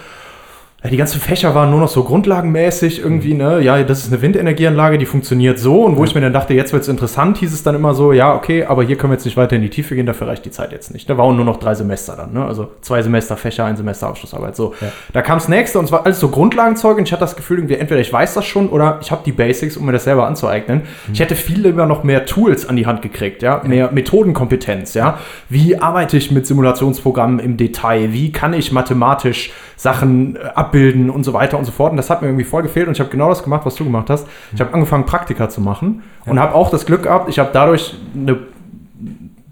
die 0.85 0.97
ganzen 0.97 1.21
Fächer 1.21 1.57
waren 1.57 1.71
nur 1.71 1.81
noch 1.81 1.89
so 1.89 2.05
grundlagenmäßig 2.05 3.01
irgendwie, 3.01 3.33
Mhm. 3.33 3.39
ne? 3.39 3.61
Ja, 3.63 3.83
das 3.83 4.05
ist 4.05 4.13
eine 4.13 4.23
Windenergieanlage, 4.23 4.97
die 4.97 5.07
funktioniert 5.07 5.59
so. 5.59 5.83
Und 5.83 5.97
wo 5.97 6.05
ich 6.05 6.15
mir 6.15 6.21
dann 6.21 6.33
dachte, 6.33 6.55
jetzt 6.55 6.73
wird 6.73 6.83
es 6.83 6.89
interessant, 6.89 7.39
hieß 7.39 7.53
es 7.53 7.65
dann 7.65 7.75
immer 7.75 7.95
so, 7.95 8.13
ja, 8.13 8.33
okay, 8.33 8.65
aber 8.65 8.85
hier 8.85 8.97
können 8.97 9.11
wir 9.11 9.17
jetzt 9.17 9.25
nicht 9.25 9.37
weiter 9.37 9.57
in 9.57 9.63
die 9.63 9.71
Tiefe 9.71 9.97
gehen, 9.97 10.07
dafür 10.07 10.29
reicht 10.29 10.45
die 10.45 10.53
Zeit 10.53 10.71
jetzt 10.71 10.93
nicht. 10.93 11.11
Da 11.11 11.19
waren 11.19 11.35
nur 11.35 11.45
noch 11.45 11.57
drei 11.57 11.75
Semester 11.75 12.15
dann, 12.17 12.33
ne? 12.33 12.45
Also 12.45 12.69
zwei 12.81 13.03
Semester 13.03 13.37
Fächer, 13.37 13.65
ein 13.65 13.77
Semester 13.77 14.07
Abschlussarbeit. 14.07 14.55
So. 14.55 14.73
Da 15.13 15.21
kam 15.21 15.39
das 15.39 15.49
nächste 15.49 15.81
und 15.81 15.87
es 15.87 15.91
war 15.93 16.07
alles 16.07 16.21
so 16.21 16.29
Grundlagenzeug 16.29 16.97
und 16.97 17.03
ich 17.09 17.13
hatte 17.13 17.23
das 17.23 17.35
Gefühl, 17.35 17.59
irgendwie, 17.59 17.75
entweder 17.75 18.01
ich 18.01 18.13
weiß 18.13 18.35
das 18.35 18.47
schon 18.47 18.69
oder 18.69 19.01
ich 19.03 19.11
habe 19.11 19.23
die 19.27 19.33
Basics, 19.33 19.77
um 19.77 19.85
mir 19.85 19.93
das 19.93 20.05
selber 20.05 20.29
anzueignen. 20.29 20.83
Ich 21.13 21.19
hätte 21.19 21.35
viel 21.35 21.61
lieber 21.61 21.87
noch 21.87 22.05
mehr 22.05 22.25
Tools 22.25 22.69
an 22.69 22.77
die 22.77 22.87
Hand 22.87 23.03
gekriegt, 23.03 23.43
ja, 23.43 23.63
mehr 23.67 23.91
Methodenkompetenz, 23.91 24.95
ja. 24.95 25.19
Wie 25.49 25.77
arbeite 25.77 26.17
ich 26.17 26.31
mit 26.31 26.47
Simulationsprogrammen 26.47 27.41
im 27.41 27.57
Detail? 27.57 28.13
Wie 28.13 28.31
kann 28.31 28.55
ich 28.55 28.71
mathematisch 28.71 29.51
Sachen 29.77 30.37
äh, 30.37 30.41
abbilden 30.69 31.11
und 31.11 31.25
so 31.25 31.33
weiter 31.33 31.59
und 31.59 31.65
so 31.65 31.73
fort. 31.73 31.91
Und 31.93 31.97
das 31.97 32.11
hat 32.11 32.23
mir 32.23 32.29
irgendwie 32.29 32.45
voll 32.45 32.63
gefehlt 32.63 32.87
und 32.87 32.93
ich 32.93 33.01
habe 33.01 33.11
genau 33.11 33.29
das 33.29 33.43
gemacht, 33.43 33.65
was 33.65 33.75
du 33.75 33.85
gemacht 33.85 34.11
hast. 34.11 34.27
Ich 34.53 34.61
habe 34.61 34.73
angefangen, 34.75 35.07
Praktika 35.07 35.49
zu 35.49 35.61
machen 35.61 36.03
und 36.27 36.39
habe 36.39 36.55
auch 36.55 36.71
das 36.71 36.87
Glück 36.87 37.05
gehabt, 37.05 37.29
ich 37.29 37.39
habe 37.39 37.51
dadurch 37.53 37.97
eine 38.15 38.39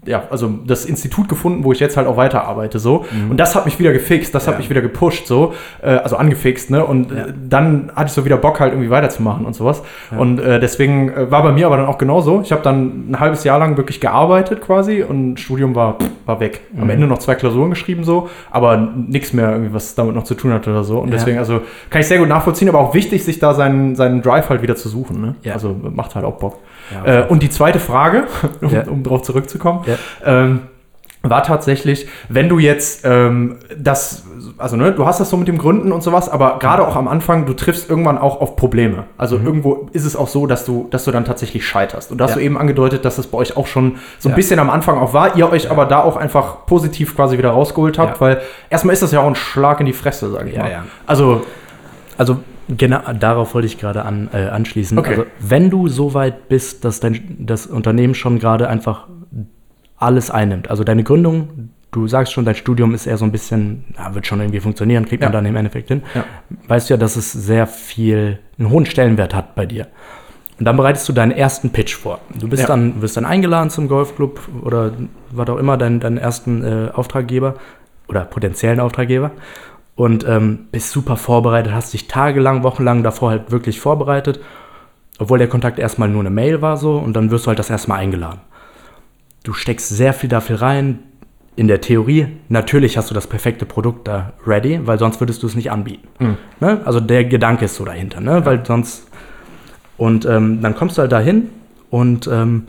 ja, 0.07 0.23
also 0.31 0.49
das 0.65 0.85
Institut 0.85 1.29
gefunden, 1.29 1.63
wo 1.63 1.71
ich 1.71 1.79
jetzt 1.79 1.97
halt 1.97 2.07
auch 2.07 2.17
weiterarbeite, 2.17 2.79
so. 2.79 3.05
Und 3.29 3.37
das 3.37 3.55
hat 3.55 3.65
mich 3.65 3.77
wieder 3.79 3.93
gefixt, 3.93 4.33
das 4.33 4.47
hat 4.47 4.55
Ja. 4.55 4.57
mich 4.59 4.69
wieder 4.69 4.81
gepusht, 4.81 5.27
so. 5.27 5.53
Äh, 5.81 5.89
also 5.89 6.15
angefixt, 6.17 6.71
ne? 6.71 6.83
Und 6.85 7.11
äh, 7.11 7.33
dann 7.49 7.91
hatte 7.95 8.07
ich 8.07 8.13
so 8.13 8.25
wieder 8.25 8.37
Bock, 8.37 8.59
halt 8.59 8.73
irgendwie 8.73 8.89
weiterzumachen 8.89 9.45
und 9.45 9.53
sowas. 9.55 9.83
Und 10.17 10.39
äh, 10.39 10.59
deswegen 10.59 11.09
äh, 11.11 11.29
war 11.31 11.43
bei 11.43 11.51
mir 11.51 11.65
aber 11.67 11.77
dann 11.77 11.85
auch 11.85 11.97
genauso. 11.97 12.41
Ich 12.41 12.51
habe 12.51 12.61
dann 12.63 13.11
ein 13.11 13.19
halbes 13.19 13.43
Jahr 13.43 13.59
lang 13.59 13.77
wirklich 13.77 13.99
gearbeitet 14.01 14.61
quasi 14.61 15.03
und 15.03 15.39
Studium 15.39 15.75
war, 15.75 15.99
pff, 15.99 16.09
war 16.25 16.39
weg. 16.39 16.61
Am 16.79 16.89
Ende 16.89 17.05
noch 17.07 17.19
zwei 17.19 17.35
Klausuren 17.35 17.69
geschrieben, 17.69 18.03
so, 18.03 18.29
aber 18.51 18.77
nichts 18.77 19.33
mehr 19.33 19.51
irgendwie, 19.51 19.73
was 19.73 19.95
damit 19.95 20.15
noch 20.15 20.23
zu 20.23 20.35
tun 20.35 20.53
hatte 20.53 20.69
oder 20.71 20.83
so. 20.83 20.99
Und 20.99 21.09
Ja. 21.09 21.15
deswegen, 21.15 21.37
also 21.37 21.61
kann 21.89 22.01
ich 22.01 22.07
sehr 22.07 22.19
gut 22.19 22.29
nachvollziehen, 22.29 22.69
aber 22.69 22.79
auch 22.79 22.93
wichtig, 22.93 23.23
sich 23.23 23.39
da 23.39 23.53
seinen, 23.53 23.95
seinen 23.95 24.21
Drive 24.21 24.49
halt 24.49 24.61
wieder 24.61 24.75
zu 24.75 24.87
suchen, 24.89 25.19
ne? 25.21 25.35
Ja. 25.43 25.53
Also 25.53 25.75
macht 25.93 26.15
halt 26.15 26.25
auch 26.25 26.37
Bock. 26.37 26.59
Ja, 26.93 27.21
Äh, 27.23 27.27
und 27.27 27.43
die 27.43 27.49
zweite 27.49 27.79
Frage, 27.79 28.25
um, 28.61 28.69
Ja. 28.69 28.83
um 28.87 29.03
darauf 29.03 29.21
zurückzukommen, 29.23 29.83
Ja. 29.85 29.95
ähm, 30.25 30.61
war 31.23 31.43
tatsächlich, 31.43 32.07
wenn 32.29 32.47
du 32.47 32.57
jetzt 32.59 33.01
ähm, 33.03 33.57
das, 33.77 34.23
also 34.57 34.77
ne, 34.77 34.93
du 34.93 35.05
hast 35.05 35.19
das 35.19 35.29
so 35.29 35.35
mit 35.35 35.47
dem 35.49 35.57
Gründen 35.57 35.91
und 35.91 36.01
sowas, 36.01 36.29
aber 36.29 36.57
gerade 36.59 36.87
auch 36.87 36.95
am 36.95 37.07
Anfang, 37.09 37.45
du 37.45 37.53
triffst 37.53 37.89
irgendwann 37.89 38.17
auch 38.17 38.39
auf 38.39 38.55
Probleme. 38.55 39.03
Also 39.17 39.35
irgendwo 39.35 39.89
ist 39.91 40.05
es 40.05 40.15
auch 40.15 40.29
so, 40.29 40.45
dass 40.47 40.63
du, 40.63 40.87
dass 40.91 41.03
du 41.03 41.11
dann 41.11 41.25
tatsächlich 41.25 41.65
scheiterst. 41.67 42.11
Und 42.11 42.19
da 42.19 42.25
hast 42.25 42.31
Ja. 42.31 42.37
du 42.37 42.43
eben 42.43 42.57
angedeutet, 42.57 43.03
dass 43.03 43.17
das 43.17 43.27
bei 43.27 43.39
euch 43.39 43.57
auch 43.57 43.67
schon 43.67 43.97
so 44.19 44.29
ein 44.29 44.33
Ja. 44.33 44.35
bisschen 44.37 44.59
am 44.59 44.69
Anfang 44.69 44.99
auch 44.99 45.13
war, 45.13 45.35
ihr 45.35 45.51
euch 45.51 45.69
aber 45.69 45.85
da 45.85 46.01
auch 46.01 46.15
einfach 46.15 46.65
positiv 46.65 47.15
quasi 47.15 47.37
wieder 47.37 47.49
rausgeholt 47.49 47.97
habt, 47.99 48.15
Ja. 48.15 48.21
weil 48.21 48.41
erstmal 48.69 48.93
ist 48.93 49.01
das 49.01 49.11
ja 49.11 49.19
auch 49.19 49.27
ein 49.27 49.35
Schlag 49.35 49.81
in 49.81 49.85
die 49.87 49.93
Fresse, 49.93 50.29
sage 50.31 50.49
ich 50.49 50.55
Ja, 50.55 50.63
mal. 50.63 50.71
ja. 50.71 50.83
Also, 51.07 51.41
Also 52.17 52.37
genau 52.69 52.99
darauf 53.19 53.53
wollte 53.53 53.67
ich 53.67 53.77
gerade 53.77 54.03
an, 54.03 54.29
äh, 54.33 54.47
anschließen. 54.47 54.97
Okay. 54.97 55.09
Also, 55.11 55.25
wenn 55.39 55.69
du 55.69 55.87
so 55.87 56.13
weit 56.13 56.49
bist, 56.49 56.83
dass 56.85 56.99
dein 56.99 57.37
das 57.39 57.67
Unternehmen 57.67 58.15
schon 58.15 58.39
gerade 58.39 58.67
einfach 58.69 59.07
alles 59.97 60.29
einnimmt, 60.29 60.69
also 60.69 60.83
deine 60.83 61.03
Gründung, 61.03 61.69
du 61.91 62.07
sagst 62.07 62.33
schon, 62.33 62.45
dein 62.45 62.55
Studium 62.55 62.93
ist 62.93 63.07
eher 63.07 63.17
so 63.17 63.25
ein 63.25 63.31
bisschen, 63.31 63.85
na, 63.97 64.13
wird 64.13 64.27
schon 64.27 64.39
irgendwie 64.39 64.59
funktionieren, 64.59 65.05
kriegt 65.05 65.21
man 65.21 65.31
Ja. 65.31 65.37
dann 65.37 65.45
im 65.45 65.55
Endeffekt 65.55 65.87
hin, 65.87 66.03
Ja. 66.13 66.25
weißt 66.67 66.89
du 66.89 66.93
ja, 66.93 66.97
dass 66.97 67.15
es 67.15 67.31
sehr 67.31 67.65
viel, 67.67 68.39
einen 68.59 68.69
hohen 68.69 68.85
Stellenwert 68.85 69.33
hat 69.33 69.55
bei 69.55 69.65
dir. 69.65 69.87
Und 70.59 70.65
dann 70.65 70.75
bereitest 70.75 71.07
du 71.07 71.13
deinen 71.13 71.31
ersten 71.31 71.69
Pitch 71.69 71.95
vor. 71.95 72.19
Du 72.39 72.47
bist 72.47 72.63
Ja. 72.63 72.67
dann, 72.67 73.01
wirst 73.01 73.15
dann 73.15 73.25
eingeladen 73.25 73.69
zum 73.69 73.87
Golfclub 73.87 74.41
oder 74.63 74.91
was 75.31 75.47
auch 75.49 75.57
immer, 75.57 75.77
deinen, 75.77 75.99
deinen 75.99 76.17
ersten 76.17 76.63
äh, 76.63 76.89
Auftraggeber 76.93 77.55
oder 78.07 78.21
potenziellen 78.25 78.79
Auftraggeber. 78.79 79.31
Und 79.97 80.25
ähm, 80.27 80.67
bist 80.71 80.91
super 80.91 81.17
vorbereitet, 81.17 81.73
hast 81.73 81.91
dich 81.91 82.07
tagelang, 82.07 82.63
wochenlang 82.63 83.03
davor 83.03 83.31
halt 83.31 83.51
wirklich 83.51 83.81
vorbereitet. 83.81 84.39
Obwohl 85.19 85.39
der 85.39 85.49
Kontakt 85.49 85.79
erstmal 85.79 86.07
nur 86.07 86.21
eine 86.21 86.29
Mail 86.29 86.61
war 86.61 86.77
so 86.77 86.97
und 86.97 87.13
dann 87.13 87.31
wirst 87.31 87.45
du 87.45 87.47
halt 87.49 87.59
das 87.59 87.71
erstmal 87.71 87.99
eingeladen. 87.99 88.39
Du 89.43 89.53
steckst 89.53 89.89
sehr 89.89 90.13
viel 90.13 90.29
dafür 90.29 90.61
rein. 90.61 90.99
In 91.55 91.67
der 91.67 91.81
Theorie, 91.81 92.27
natürlich 92.49 92.97
hast 92.97 93.09
du 93.09 93.15
das 93.15 93.25
perfekte 93.25 93.65
Produkt 93.65 94.07
da 94.07 94.33
ready, 94.45 94.79
weil 94.85 94.99
sonst 94.99 95.19
würdest 95.19 95.41
du 95.41 95.47
es 95.47 95.55
nicht 95.55 95.71
anbieten. 95.71 96.07
Ne? 96.59 96.81
Also 96.85 96.99
der 96.99 97.25
Gedanke 97.25 97.65
ist 97.65 97.73
so 97.73 97.83
dahinter, 97.83 98.21
ne? 98.21 98.45
weil 98.45 98.63
sonst. 98.63 99.07
Und 99.97 100.25
ähm, 100.27 100.61
dann 100.61 100.75
kommst 100.75 100.99
du 100.99 101.01
halt 101.01 101.11
dahin 101.11 101.49
und 101.89 102.27
ähm, 102.27 102.67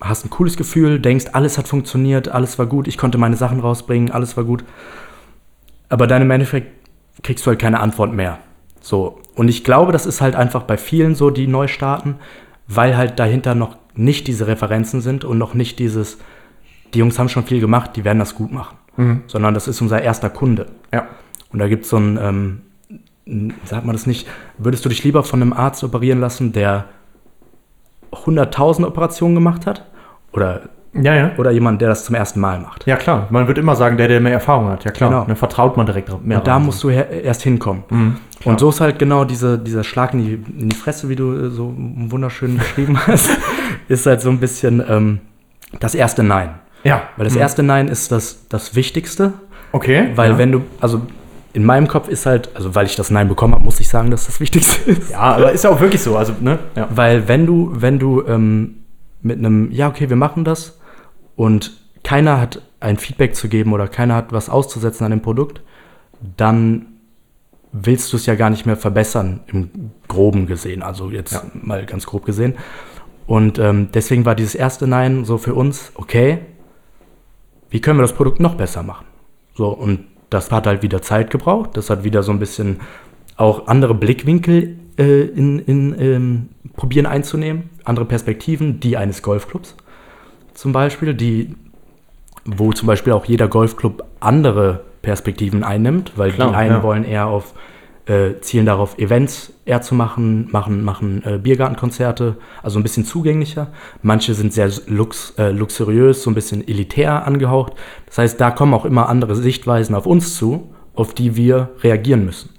hast 0.00 0.24
ein 0.24 0.30
cooles 0.30 0.56
Gefühl, 0.56 0.98
denkst, 0.98 1.26
alles 1.32 1.58
hat 1.58 1.68
funktioniert, 1.68 2.28
alles 2.28 2.58
war 2.58 2.66
gut, 2.66 2.88
ich 2.88 2.98
konnte 2.98 3.18
meine 3.18 3.36
Sachen 3.36 3.60
rausbringen, 3.60 4.10
alles 4.10 4.36
war 4.36 4.42
gut. 4.42 4.64
Aber 5.90 6.06
dann 6.06 6.22
im 6.22 6.30
Endeffekt 6.30 6.68
kriegst 7.22 7.44
du 7.44 7.50
halt 7.50 7.58
keine 7.58 7.80
Antwort 7.80 8.12
mehr. 8.12 8.38
So. 8.80 9.20
Und 9.34 9.48
ich 9.48 9.62
glaube, 9.64 9.92
das 9.92 10.06
ist 10.06 10.20
halt 10.22 10.34
einfach 10.34 10.62
bei 10.62 10.78
vielen 10.78 11.14
so, 11.14 11.30
die 11.30 11.46
neu 11.46 11.68
starten, 11.68 12.16
weil 12.66 12.96
halt 12.96 13.18
dahinter 13.18 13.54
noch 13.54 13.76
nicht 13.94 14.26
diese 14.26 14.46
Referenzen 14.46 15.02
sind 15.02 15.24
und 15.24 15.36
noch 15.36 15.52
nicht 15.52 15.78
dieses, 15.78 16.18
die 16.94 17.00
Jungs 17.00 17.18
haben 17.18 17.28
schon 17.28 17.44
viel 17.44 17.60
gemacht, 17.60 17.96
die 17.96 18.04
werden 18.04 18.18
das 18.18 18.34
gut 18.34 18.52
machen. 18.52 18.76
Sondern 19.26 19.54
das 19.54 19.68
ist 19.68 19.80
unser 19.80 20.00
erster 20.00 20.30
Kunde. 20.30 20.66
ja. 20.92 21.08
Und 21.52 21.58
da 21.58 21.66
gibt 21.66 21.84
es 21.84 21.90
so 21.90 21.96
ein, 21.96 22.16
ähm, 23.26 23.50
sagt 23.64 23.84
man 23.84 23.94
das 23.94 24.06
nicht, 24.06 24.28
würdest 24.58 24.84
du 24.84 24.88
dich 24.88 25.02
lieber 25.02 25.24
von 25.24 25.42
einem 25.42 25.52
Arzt 25.52 25.82
operieren 25.82 26.20
lassen, 26.20 26.52
der 26.52 26.86
100.000 28.12 28.86
Operationen 28.86 29.34
gemacht 29.34 29.66
hat? 29.66 29.84
Oder, 30.32 30.68
Ja, 30.92 31.14
ja. 31.14 31.30
oder 31.38 31.50
jemand, 31.52 31.80
der 31.80 31.88
das 31.88 32.04
zum 32.04 32.16
ersten 32.16 32.40
Mal 32.40 32.58
macht? 32.60 32.84
Ja, 32.86 32.96
klar. 32.96 33.28
Man 33.30 33.46
wird 33.46 33.58
immer 33.58 33.76
sagen, 33.76 33.96
der, 33.96 34.08
der 34.08 34.20
mehr 34.20 34.32
Erfahrung 34.32 34.68
hat. 34.70 34.84
Ja, 34.84 34.90
klar. 34.90 35.10
Genau. 35.10 35.24
Dann 35.24 35.36
vertraut 35.36 35.76
man 35.76 35.86
direkt 35.86 36.08
mehr. 36.24 36.38
Und 36.38 36.46
da 36.46 36.54
rein. 36.56 36.64
musst 36.64 36.82
du 36.82 36.88
erst 36.90 37.42
hinkommen. 37.42 37.84
Mhm, 37.90 38.16
und 38.44 38.58
so 38.58 38.70
ist 38.70 38.80
halt 38.80 38.98
genau 38.98 39.24
diese, 39.24 39.56
dieser 39.58 39.84
Schlag 39.84 40.14
in 40.14 40.24
die, 40.24 40.60
in 40.60 40.68
die 40.70 40.76
Fresse, 40.76 41.08
wie 41.08 41.14
du 41.16 41.32
äh, 41.46 41.50
so 41.50 41.72
wunderschön 41.76 42.58
beschrieben 42.58 42.98
hast, 43.06 43.30
ist 43.88 44.06
halt 44.06 44.20
so 44.20 44.30
ein 44.30 44.38
bisschen 44.40 44.82
ähm, 44.88 45.20
das 45.78 45.94
erste 45.94 46.22
Nein. 46.24 46.50
Ja. 46.82 47.02
Weil 47.16 47.24
das 47.24 47.34
Mhm. 47.34 47.40
erste 47.40 47.62
Nein 47.62 47.86
ist 47.88 48.10
das, 48.10 48.46
das 48.48 48.74
Wichtigste, 48.74 49.34
Okay. 49.72 50.08
weil 50.16 50.32
ja. 50.32 50.38
wenn 50.38 50.50
du, 50.50 50.62
also 50.80 51.02
in 51.52 51.64
meinem 51.64 51.86
Kopf 51.86 52.08
ist 52.08 52.26
halt, 52.26 52.48
also 52.54 52.74
weil 52.74 52.86
ich 52.86 52.96
das 52.96 53.10
Nein 53.12 53.28
bekommen 53.28 53.54
habe, 53.54 53.62
muss 53.64 53.78
ich 53.78 53.88
sagen, 53.88 54.10
dass 54.10 54.26
das 54.26 54.40
Wichtigste 54.40 54.90
ist. 54.90 55.10
Ja, 55.12 55.18
aber 55.20 55.52
ist 55.52 55.62
ja 55.62 55.70
auch 55.70 55.80
wirklich 55.80 56.02
so. 56.02 56.16
Also, 56.16 56.32
ne? 56.40 56.58
Ja. 56.74 56.88
Weil 56.92 57.28
wenn 57.28 57.46
du, 57.46 57.70
wenn 57.74 57.98
du 58.00 58.24
ähm, 58.26 58.76
mit 59.22 59.38
einem, 59.38 59.70
ja, 59.70 59.88
okay, 59.88 60.08
wir 60.08 60.16
machen 60.16 60.44
das 60.44 60.79
und 61.40 61.72
keiner 62.04 62.38
hat 62.38 62.60
ein 62.80 62.98
Feedback 62.98 63.34
zu 63.34 63.48
geben 63.48 63.72
oder 63.72 63.88
keiner 63.88 64.14
hat 64.14 64.30
was 64.30 64.50
auszusetzen 64.50 65.06
an 65.06 65.10
dem 65.10 65.22
Produkt, 65.22 65.62
dann 66.36 66.84
willst 67.72 68.12
du 68.12 68.18
es 68.18 68.26
ja 68.26 68.34
gar 68.34 68.50
nicht 68.50 68.66
mehr 68.66 68.76
verbessern, 68.76 69.40
im 69.46 69.70
Groben 70.06 70.46
gesehen, 70.46 70.82
also 70.82 71.10
jetzt 71.10 71.32
Ja. 71.32 71.42
mal 71.54 71.86
ganz 71.86 72.04
grob 72.04 72.26
gesehen. 72.26 72.56
Und 73.26 73.58
ähm, 73.58 73.88
deswegen 73.94 74.26
war 74.26 74.34
dieses 74.34 74.54
erste 74.54 74.86
Nein 74.86 75.24
so 75.24 75.38
für 75.38 75.54
uns, 75.54 75.92
okay, 75.94 76.40
wie 77.70 77.80
können 77.80 77.98
wir 77.98 78.02
das 78.02 78.12
Produkt 78.12 78.38
noch 78.38 78.56
besser 78.56 78.82
machen? 78.82 79.06
So, 79.54 79.68
und 79.68 80.00
das 80.28 80.52
hat 80.52 80.66
halt 80.66 80.82
wieder 80.82 81.00
Zeit 81.00 81.30
gebraucht, 81.30 81.70
das 81.72 81.88
hat 81.88 82.04
wieder 82.04 82.22
so 82.22 82.32
ein 82.32 82.38
bisschen 82.38 82.80
auch 83.38 83.66
andere 83.66 83.94
Blickwinkel 83.94 84.76
äh, 84.98 85.22
in, 85.22 85.58
in 85.60 85.98
ähm, 85.98 86.48
probieren 86.76 87.06
einzunehmen, 87.06 87.70
andere 87.84 88.04
Perspektiven, 88.04 88.78
die 88.80 88.98
eines 88.98 89.22
Golfclubs 89.22 89.74
zum 90.54 90.72
Beispiel, 90.72 91.14
die, 91.14 91.54
wo 92.44 92.72
zum 92.72 92.86
Beispiel 92.86 93.12
auch 93.12 93.24
jeder 93.24 93.48
Golfclub 93.48 94.04
andere 94.20 94.84
Perspektiven 95.02 95.64
einnimmt, 95.64 96.12
weil 96.16 96.32
Klar, 96.32 96.50
die 96.50 96.56
einen 96.56 96.76
ja. 96.76 96.82
wollen 96.82 97.04
eher 97.04 97.26
auf, 97.26 97.54
äh, 98.06 98.40
zielen 98.40 98.66
darauf, 98.66 98.98
Events 98.98 99.52
eher 99.64 99.82
zu 99.82 99.94
machen, 99.94 100.48
machen, 100.50 100.84
machen 100.84 101.22
äh, 101.24 101.38
Biergartenkonzerte, 101.38 102.36
also 102.62 102.78
ein 102.78 102.82
bisschen 102.82 103.04
zugänglicher. 103.04 103.68
Manche 104.02 104.34
sind 104.34 104.52
sehr 104.52 104.70
lux, 104.86 105.34
äh, 105.38 105.50
luxuriös, 105.50 106.22
so 106.22 106.30
ein 106.30 106.34
bisschen 106.34 106.66
elitär 106.66 107.26
angehaucht. 107.26 107.74
Das 108.06 108.18
heißt, 108.18 108.40
da 108.40 108.50
kommen 108.50 108.74
auch 108.74 108.84
immer 108.84 109.08
andere 109.08 109.36
Sichtweisen 109.36 109.94
auf 109.94 110.06
uns 110.06 110.36
zu, 110.36 110.74
auf 110.94 111.14
die 111.14 111.36
wir 111.36 111.70
reagieren 111.82 112.24
müssen. 112.24 112.50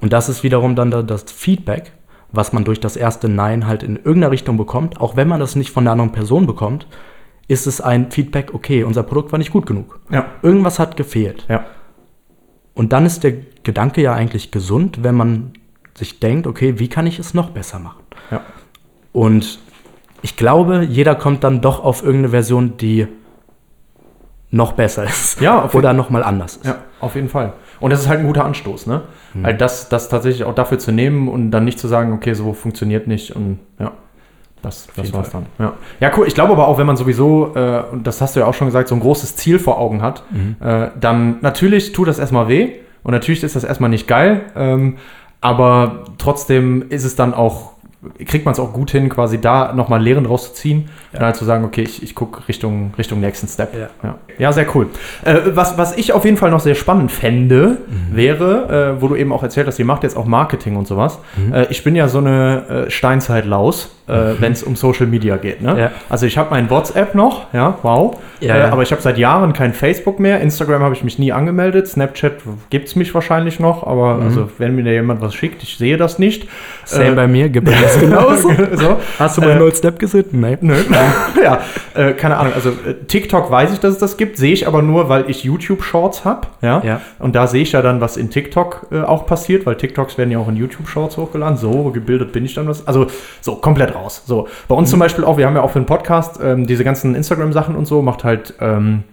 Und 0.00 0.12
das 0.12 0.28
ist 0.28 0.42
wiederum 0.42 0.74
dann 0.74 0.90
da, 0.90 1.02
das 1.02 1.24
Feedback, 1.24 1.92
was 2.32 2.52
man 2.52 2.64
durch 2.64 2.80
das 2.80 2.96
erste 2.96 3.28
Nein 3.28 3.66
halt 3.66 3.82
in 3.82 3.96
irgendeiner 3.96 4.30
Richtung 4.30 4.56
bekommt, 4.56 5.00
auch 5.00 5.16
wenn 5.16 5.28
man 5.28 5.38
das 5.38 5.54
nicht 5.54 5.70
von 5.70 5.84
der 5.84 5.92
anderen 5.92 6.12
Person 6.12 6.46
bekommt, 6.46 6.86
ist 7.48 7.66
es 7.66 7.80
ein 7.80 8.10
Feedback, 8.10 8.54
okay, 8.54 8.84
unser 8.84 9.02
Produkt 9.02 9.32
war 9.32 9.38
nicht 9.38 9.52
gut 9.52 9.66
genug. 9.66 10.00
Ja. 10.10 10.26
Irgendwas 10.42 10.78
hat 10.78 10.96
gefehlt. 10.96 11.46
Ja. 11.48 11.66
Und 12.74 12.92
dann 12.92 13.06
ist 13.06 13.22
der 13.22 13.34
Gedanke 13.62 14.02
ja 14.02 14.14
eigentlich 14.14 14.50
gesund, 14.50 15.02
wenn 15.02 15.14
man 15.14 15.52
sich 15.96 16.20
denkt, 16.20 16.46
okay, 16.46 16.78
wie 16.78 16.88
kann 16.88 17.06
ich 17.06 17.18
es 17.18 17.34
noch 17.34 17.50
besser 17.50 17.78
machen? 17.78 18.02
Ja. 18.30 18.40
Und 19.12 19.60
ich 20.22 20.36
glaube, 20.36 20.84
jeder 20.88 21.14
kommt 21.14 21.44
dann 21.44 21.60
doch 21.60 21.84
auf 21.84 22.02
irgendeine 22.02 22.30
Version, 22.30 22.76
die 22.78 23.06
noch 24.50 24.72
besser 24.72 25.04
ist. 25.04 25.40
Ja, 25.40 25.62
auf 25.62 25.74
Oder 25.74 25.92
nochmal 25.92 26.22
anders 26.22 26.56
ist. 26.56 26.66
Ja, 26.66 26.78
auf 27.00 27.14
jeden 27.14 27.28
Fall. 27.28 27.52
Und 27.80 27.90
das 27.90 28.00
ist 28.00 28.08
halt 28.08 28.20
ein 28.20 28.26
guter 28.26 28.44
Anstoß, 28.44 28.86
ne? 28.86 29.02
Mhm. 29.34 29.44
Halt 29.44 29.60
das, 29.60 29.88
das 29.88 30.08
tatsächlich 30.08 30.44
auch 30.44 30.54
dafür 30.54 30.78
zu 30.78 30.92
nehmen 30.92 31.28
und 31.28 31.50
dann 31.50 31.64
nicht 31.64 31.78
zu 31.78 31.88
sagen, 31.88 32.12
okay, 32.12 32.34
so 32.34 32.52
funktioniert 32.52 33.06
nicht 33.06 33.34
und 33.34 33.58
ja. 33.78 33.92
Das, 34.64 34.88
das 34.96 35.12
war's 35.12 35.30
dann. 35.30 35.46
Ja. 35.58 35.72
ja, 36.00 36.10
cool. 36.16 36.26
Ich 36.26 36.34
glaube 36.34 36.52
aber 36.52 36.66
auch, 36.68 36.78
wenn 36.78 36.86
man 36.86 36.96
sowieso, 36.96 37.52
äh, 37.54 37.82
und 37.92 38.06
das 38.06 38.20
hast 38.20 38.34
du 38.34 38.40
ja 38.40 38.46
auch 38.46 38.54
schon 38.54 38.66
gesagt, 38.66 38.88
so 38.88 38.94
ein 38.94 39.00
großes 39.00 39.36
Ziel 39.36 39.58
vor 39.58 39.78
Augen 39.78 40.00
hat, 40.02 40.24
Mhm. 40.30 40.56
äh, 40.66 40.88
dann 40.98 41.36
natürlich 41.42 41.92
tut 41.92 42.08
das 42.08 42.18
erstmal 42.18 42.48
weh 42.48 42.70
und 43.02 43.12
natürlich 43.12 43.44
ist 43.44 43.54
das 43.56 43.64
erstmal 43.64 43.90
nicht 43.90 44.08
geil, 44.08 44.42
ähm, 44.56 44.96
aber 45.40 46.04
trotzdem 46.18 46.86
ist 46.88 47.04
es 47.04 47.16
dann 47.16 47.34
auch, 47.34 47.74
kriegt 48.26 48.44
man 48.44 48.52
es 48.52 48.60
auch 48.60 48.72
gut 48.74 48.90
hin, 48.90 49.08
quasi 49.08 49.40
da 49.40 49.72
nochmal 49.72 50.02
Lehren 50.02 50.26
rauszuziehen 50.26 50.88
und 51.14 51.20
halt 51.20 51.36
zu 51.36 51.44
sagen, 51.46 51.64
okay, 51.64 51.82
ich, 51.82 52.02
ich 52.02 52.14
gucke 52.14 52.46
Richtung, 52.48 52.92
Richtung 52.98 53.20
nächsten 53.20 53.48
Step. 53.48 53.74
Ja. 53.74 53.88
Ja, 54.02 54.14
ja 54.38 54.52
sehr 54.52 54.66
cool. 54.74 54.88
Äh, 55.24 55.36
was, 55.54 55.78
was 55.78 55.96
ich 55.96 56.12
auf 56.12 56.24
jeden 56.26 56.36
Fall 56.36 56.50
noch 56.50 56.60
sehr 56.60 56.74
spannend 56.74 57.10
fände, 57.12 57.78
Mhm. 57.88 58.16
wäre, 58.16 58.96
äh, 58.98 59.02
wo 59.02 59.08
du 59.08 59.16
eben 59.16 59.32
auch 59.32 59.42
erzählt 59.42 59.66
hast, 59.66 59.78
ihr 59.78 59.84
macht 59.86 60.02
jetzt 60.02 60.16
auch 60.18 60.26
Marketing 60.26 60.76
und 60.76 60.86
sowas. 60.86 61.18
Mhm. 61.36 61.54
Äh, 61.54 61.66
ich 61.70 61.82
bin 61.82 61.96
ja 61.96 62.08
so 62.08 62.18
eine 62.18 62.86
äh, 62.86 62.90
Steinzeit-Laus, 62.90 63.90
äh, 64.06 64.34
wenn 64.38 64.52
es 64.52 64.62
um 64.62 64.76
Social 64.76 65.06
Media 65.06 65.36
geht. 65.36 65.62
Ne? 65.62 65.78
Ja. 65.78 65.90
Also 66.08 66.26
ich 66.26 66.36
habe 66.36 66.50
mein 66.50 66.68
WhatsApp 66.68 67.14
noch, 67.14 67.52
ja, 67.52 67.78
wow. 67.82 68.16
Ja, 68.40 68.54
äh, 68.54 68.58
ja. 68.60 68.70
aber 68.72 68.82
ich 68.82 68.90
habe 68.92 69.00
seit 69.00 69.16
Jahren 69.16 69.52
kein 69.54 69.72
Facebook 69.72 70.20
mehr. 70.20 70.40
Instagram 70.40 70.82
habe 70.82 70.94
ich 70.94 71.02
mich 71.04 71.18
nie 71.18 71.32
angemeldet. 71.32 71.88
Snapchat 71.88 72.34
gibt 72.70 72.88
es 72.88 72.96
mich 72.96 73.14
wahrscheinlich 73.14 73.60
noch, 73.60 73.86
aber 73.86 74.18
also 74.22 74.50
wenn 74.58 74.74
mir 74.74 74.84
da 74.84 74.90
jemand 74.90 75.20
was 75.22 75.34
schickt, 75.34 75.62
ich 75.62 75.78
sehe 75.78 75.96
das 75.96 76.18
nicht. 76.18 76.44
Mhm. 76.44 76.48
Same 76.84 77.06
Äh, 77.06 77.14
bei 77.14 77.26
mir, 77.26 77.48
gibt 77.48 77.68
es 77.68 77.98
genauso. 78.00 78.50
so. 78.74 78.96
Hast 79.18 79.36
du 79.38 79.40
mal 79.40 79.52
Äh, 79.52 79.58
neuen 79.58 79.74
Snap 79.74 79.98
gesehen? 79.98 80.26
Nee. 80.32 80.58
Nö. 80.60 80.74
ja, 81.42 81.60
äh, 81.94 82.12
keine 82.12 82.36
Ahnung. 82.36 82.52
Also 82.54 82.70
äh, 82.70 82.94
TikTok 83.06 83.50
weiß 83.50 83.72
ich, 83.72 83.80
dass 83.80 83.92
es 83.94 83.98
das 83.98 84.16
gibt, 84.16 84.36
sehe 84.36 84.52
ich 84.52 84.66
aber 84.66 84.82
nur, 84.82 85.08
weil 85.08 85.30
ich 85.30 85.44
YouTube-Shorts 85.44 86.24
habe. 86.24 86.48
Ja? 86.60 86.82
Ja. 86.84 87.00
Und 87.18 87.34
da 87.34 87.46
sehe 87.46 87.62
ich 87.62 87.72
ja 87.72 87.80
dann, 87.82 88.00
was 88.00 88.16
in 88.16 88.30
TikTok 88.30 88.88
äh, 88.92 89.00
auch 89.00 89.26
passiert, 89.26 89.64
weil 89.64 89.76
TikToks 89.76 90.18
werden 90.18 90.30
ja 90.30 90.38
auch 90.38 90.48
in 90.48 90.56
YouTube-Shorts 90.56 91.16
hochgeladen. 91.16 91.56
So 91.56 91.90
gebildet 91.90 92.32
bin 92.32 92.44
ich 92.44 92.54
dann 92.54 92.68
was. 92.68 92.86
Also 92.86 93.06
so 93.40 93.56
komplett 93.56 93.93
raus. 93.94 94.22
So 94.26 94.48
bei 94.68 94.74
uns 94.74 94.90
zum 94.90 94.98
Beispiel 94.98 95.24
auch, 95.24 95.36
wir 95.38 95.46
haben 95.46 95.54
ja 95.54 95.62
auch 95.62 95.70
für 95.70 95.80
den 95.80 95.86
Podcast 95.86 96.40
ähm, 96.42 96.66
diese 96.66 96.84
ganzen 96.84 97.14
Instagram-Sachen 97.14 97.74
und 97.76 97.86
so, 97.86 98.02
macht 98.02 98.24
halt. 98.24 98.54
Ähm, 98.60 99.04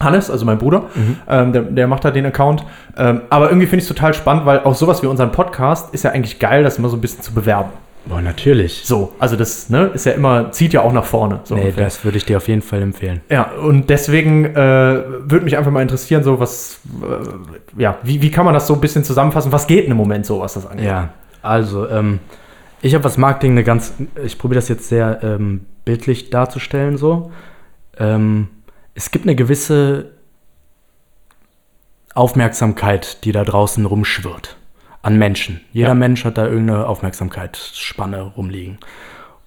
Hannes, 0.00 0.30
also 0.30 0.44
mein 0.44 0.58
Bruder, 0.58 0.84
ähm, 1.28 1.52
der, 1.52 1.62
der 1.62 1.88
macht 1.88 2.04
da 2.04 2.12
den 2.12 2.24
Account. 2.24 2.64
Ähm, 2.96 3.22
aber 3.30 3.48
irgendwie 3.48 3.66
finde 3.66 3.82
ich 3.82 3.90
es 3.90 3.96
total 3.96 4.14
spannend, 4.14 4.46
weil 4.46 4.60
auch 4.60 4.76
sowas 4.76 5.02
wie 5.02 5.08
unseren 5.08 5.32
Podcast 5.32 5.92
ist 5.92 6.04
ja 6.04 6.12
eigentlich 6.12 6.38
geil, 6.38 6.62
das 6.62 6.78
immer 6.78 6.88
so 6.88 6.96
ein 6.96 7.00
bisschen 7.00 7.22
zu 7.22 7.32
bewerben. 7.34 7.70
Boah, 8.06 8.22
natürlich. 8.22 8.82
So, 8.84 9.12
also 9.18 9.34
das 9.34 9.68
ne, 9.70 9.90
ist 9.92 10.06
ja 10.06 10.12
immer, 10.12 10.52
zieht 10.52 10.72
ja 10.72 10.82
auch 10.82 10.92
nach 10.92 11.04
vorne. 11.04 11.40
So 11.44 11.54
Nee, 11.56 11.62
ungefähr. 11.62 11.84
das 11.84 12.04
würde 12.04 12.16
ich 12.16 12.24
dir 12.24 12.36
auf 12.36 12.46
jeden 12.46 12.62
Fall 12.62 12.80
empfehlen. 12.80 13.20
Ja, 13.28 13.50
und 13.60 13.90
deswegen 13.90 14.44
äh, 14.44 14.54
würde 14.56 15.40
mich 15.44 15.58
einfach 15.58 15.72
mal 15.72 15.82
interessieren, 15.82 16.22
so 16.22 16.38
was, 16.38 16.80
äh, 17.02 17.82
ja, 17.82 17.98
wie, 18.04 18.22
wie 18.22 18.30
kann 18.30 18.44
man 18.44 18.54
das 18.54 18.66
so 18.68 18.74
ein 18.74 18.80
bisschen 18.80 19.02
zusammenfassen? 19.02 19.50
Was 19.50 19.66
geht 19.66 19.84
denn 19.84 19.90
im 19.90 19.96
Moment 19.96 20.24
so, 20.26 20.40
was 20.40 20.54
das 20.54 20.64
angeht? 20.66 20.86
Ja, 20.86 21.08
also, 21.42 21.88
ähm, 21.88 22.20
ich 22.80 22.94
habe 22.94 23.04
was 23.04 23.16
Marketing 23.18 23.52
eine 23.52 23.64
ganz, 23.64 23.94
ich 24.24 24.38
probiere 24.38 24.58
das 24.58 24.68
jetzt 24.68 24.88
sehr 24.88 25.20
ähm, 25.22 25.66
bildlich 25.84 26.30
darzustellen 26.30 26.96
so. 26.96 27.32
Ähm, 27.98 28.48
es 28.94 29.10
gibt 29.10 29.24
eine 29.24 29.34
gewisse 29.34 30.12
Aufmerksamkeit, 32.14 33.24
die 33.24 33.32
da 33.32 33.44
draußen 33.44 33.84
rumschwirrt 33.84 34.56
an 35.02 35.18
Menschen. 35.18 35.60
Jeder 35.72 35.88
Ja. 35.88 35.94
Mensch 35.94 36.24
hat 36.24 36.38
da 36.38 36.46
irgendeine 36.46 36.86
Aufmerksamkeitsspanne 36.86 38.22
rumliegen. 38.22 38.78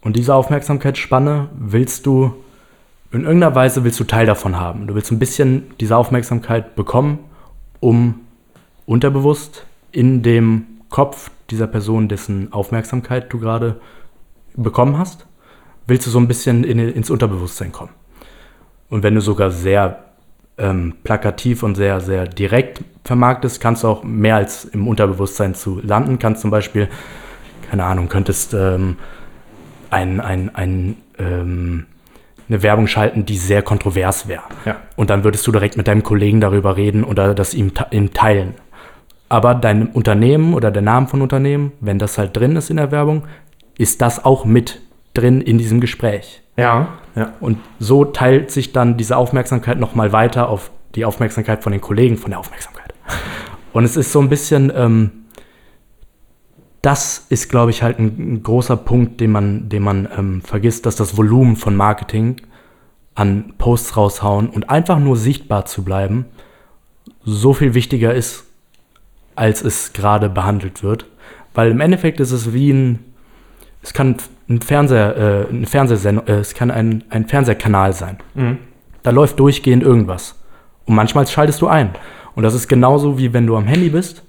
Und 0.01 0.15
diese 0.15 0.33
Aufmerksamkeitsspanne 0.33 1.49
willst 1.53 2.05
du, 2.05 2.33
in 3.11 3.23
irgendeiner 3.23 3.55
Weise 3.55 3.83
willst 3.83 3.99
du 3.99 4.05
Teil 4.05 4.25
davon 4.25 4.59
haben. 4.59 4.87
Du 4.87 4.95
willst 4.95 5.11
ein 5.11 5.19
bisschen 5.19 5.73
diese 5.79 5.97
Aufmerksamkeit 5.97 6.75
bekommen, 6.75 7.19
um 7.79 8.21
unterbewusst 8.85 9.65
in 9.91 10.23
dem 10.23 10.65
Kopf 10.89 11.29
dieser 11.51 11.67
Person, 11.67 12.07
dessen 12.07 12.51
Aufmerksamkeit 12.53 13.31
du 13.31 13.39
gerade 13.39 13.79
bekommen 14.55 14.97
hast, 14.97 15.27
willst 15.87 16.07
du 16.07 16.11
so 16.11 16.19
ein 16.19 16.27
bisschen 16.27 16.63
in, 16.63 16.79
ins 16.79 17.09
Unterbewusstsein 17.09 17.71
kommen. 17.71 17.91
Und 18.89 19.03
wenn 19.03 19.15
du 19.15 19.21
sogar 19.21 19.51
sehr 19.51 20.03
ähm, 20.57 20.95
plakativ 21.03 21.63
und 21.63 21.75
sehr, 21.75 22.01
sehr 22.01 22.27
direkt 22.27 22.83
vermarktest, 23.03 23.61
kannst 23.61 23.83
du 23.83 23.87
auch 23.87 24.03
mehr 24.03 24.35
als 24.35 24.65
im 24.65 24.87
Unterbewusstsein 24.87 25.55
zu 25.55 25.79
landen. 25.81 26.19
Kannst 26.19 26.41
zum 26.41 26.51
Beispiel, 26.51 26.87
keine 27.69 27.85
Ahnung, 27.85 28.09
könntest 28.09 28.53
ähm, 28.53 28.97
ein, 29.89 30.19
ein, 30.19 30.53
ein, 30.55 30.97
ähm, 31.17 31.85
eine 32.49 32.63
Werbung 32.63 32.87
schalten, 32.87 33.25
die 33.25 33.37
sehr 33.37 33.61
kontrovers 33.61 34.27
wäre. 34.27 34.43
Ja. 34.65 34.77
Und 34.95 35.09
dann 35.09 35.23
würdest 35.23 35.47
du 35.47 35.51
direkt 35.51 35.77
mit 35.77 35.87
deinem 35.87 36.03
Kollegen 36.03 36.41
darüber 36.41 36.75
reden 36.75 37.03
oder 37.03 37.33
das 37.33 37.53
ihm, 37.53 37.71
ihm 37.91 38.13
teilen. 38.13 38.55
Aber 39.31 39.55
dein 39.55 39.87
Unternehmen 39.87 40.53
oder 40.53 40.71
der 40.71 40.81
Name 40.81 41.07
von 41.07 41.21
Unternehmen, 41.21 41.71
wenn 41.79 41.99
das 41.99 42.17
halt 42.17 42.35
drin 42.35 42.57
ist 42.57 42.69
in 42.69 42.75
der 42.75 42.91
Werbung, 42.91 43.23
ist 43.77 44.01
das 44.01 44.25
auch 44.25 44.43
mit 44.43 44.81
drin 45.13 45.39
in 45.39 45.57
diesem 45.57 45.79
Gespräch. 45.79 46.41
Ja, 46.57 46.89
ja. 47.15 47.31
Und 47.39 47.57
so 47.79 48.03
teilt 48.03 48.51
sich 48.51 48.73
dann 48.73 48.97
diese 48.97 49.15
Aufmerksamkeit 49.15 49.79
nochmal 49.79 50.11
weiter 50.11 50.49
auf 50.49 50.69
die 50.95 51.05
Aufmerksamkeit 51.05 51.63
von 51.63 51.71
den 51.71 51.79
Kollegen 51.79 52.17
von 52.17 52.31
der 52.31 52.39
Aufmerksamkeit. 52.41 52.93
Und 53.71 53.85
es 53.85 53.95
ist 53.95 54.11
so 54.11 54.19
ein 54.19 54.27
bisschen, 54.27 54.69
ähm, 54.75 55.11
das 56.81 57.25
ist, 57.29 57.49
glaube 57.49 57.71
ich, 57.71 57.83
halt 57.83 57.99
ein, 57.99 58.33
ein 58.33 58.43
großer 58.43 58.75
Punkt, 58.75 59.21
den 59.21 59.31
man, 59.31 59.69
den 59.69 59.81
man 59.81 60.09
ähm, 60.17 60.41
vergisst, 60.41 60.85
dass 60.85 60.97
das 60.97 61.15
Volumen 61.15 61.55
von 61.55 61.73
Marketing 61.73 62.41
an 63.15 63.53
Posts 63.57 63.95
raushauen 63.95 64.49
und 64.49 64.69
einfach 64.69 64.99
nur 64.99 65.15
sichtbar 65.15 65.63
zu 65.63 65.85
bleiben, 65.85 66.25
so 67.23 67.53
viel 67.53 67.73
wichtiger 67.75 68.13
ist 68.13 68.50
als 69.41 69.63
es 69.63 69.91
gerade 69.91 70.29
behandelt 70.29 70.83
wird. 70.83 71.07
Weil 71.55 71.71
im 71.71 71.81
Endeffekt 71.81 72.19
ist 72.19 72.31
es 72.31 72.53
wie 72.53 72.71
ein, 72.71 72.99
es 73.81 73.91
kann 73.91 74.17
ein 74.47 74.61
Fernseher, 74.61 75.47
äh, 75.49 75.51
ein 75.51 75.65
Fernsehsendung, 75.65 76.27
äh, 76.27 76.33
es 76.33 76.53
kann 76.53 76.69
ein, 76.69 77.03
ein 77.09 77.25
Fernsehkanal 77.27 77.93
sein. 77.93 78.19
Da 79.01 79.09
läuft 79.09 79.39
durchgehend 79.39 79.81
irgendwas. 79.81 80.35
Und 80.85 80.93
manchmal 80.93 81.25
schaltest 81.25 81.59
du 81.59 81.67
ein. 81.67 81.89
Und 82.35 82.43
das 82.43 82.53
ist 82.53 82.67
genauso 82.67 83.17
wie 83.17 83.33
wenn 83.33 83.47
du 83.47 83.57
am 83.57 83.65
Handy 83.65 83.89
bist 83.89 84.21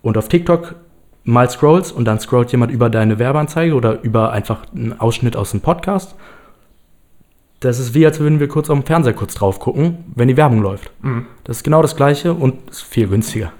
und 0.00 0.16
auf 0.16 0.28
TikTok 0.28 0.76
mal 1.24 1.50
scrollst 1.50 1.92
und 1.92 2.06
dann 2.06 2.18
scrollt 2.18 2.50
jemand 2.50 2.72
über 2.72 2.88
deine 2.88 3.18
Werbeanzeige 3.18 3.74
oder 3.74 4.00
über 4.02 4.32
einfach 4.32 4.62
einen 4.74 4.98
Ausschnitt 4.98 5.36
aus 5.36 5.52
einem 5.52 5.60
Podcast. 5.60 6.14
Das 7.60 7.78
ist 7.78 7.92
wie, 7.92 8.06
als 8.06 8.20
würden 8.20 8.40
wir 8.40 8.48
kurz 8.48 8.70
auf 8.70 8.78
dem 8.78 8.86
Fernseher 8.86 9.12
kurz 9.12 9.34
drauf 9.34 9.58
gucken, 9.60 9.98
wenn 10.14 10.28
die 10.28 10.36
Werbung 10.36 10.62
läuft. 10.62 10.90
Das 11.44 11.58
ist 11.58 11.62
genau 11.62 11.82
das 11.82 11.94
Gleiche 11.96 12.32
und 12.32 12.70
ist 12.70 12.82
viel 12.82 13.08
günstiger. 13.08 13.52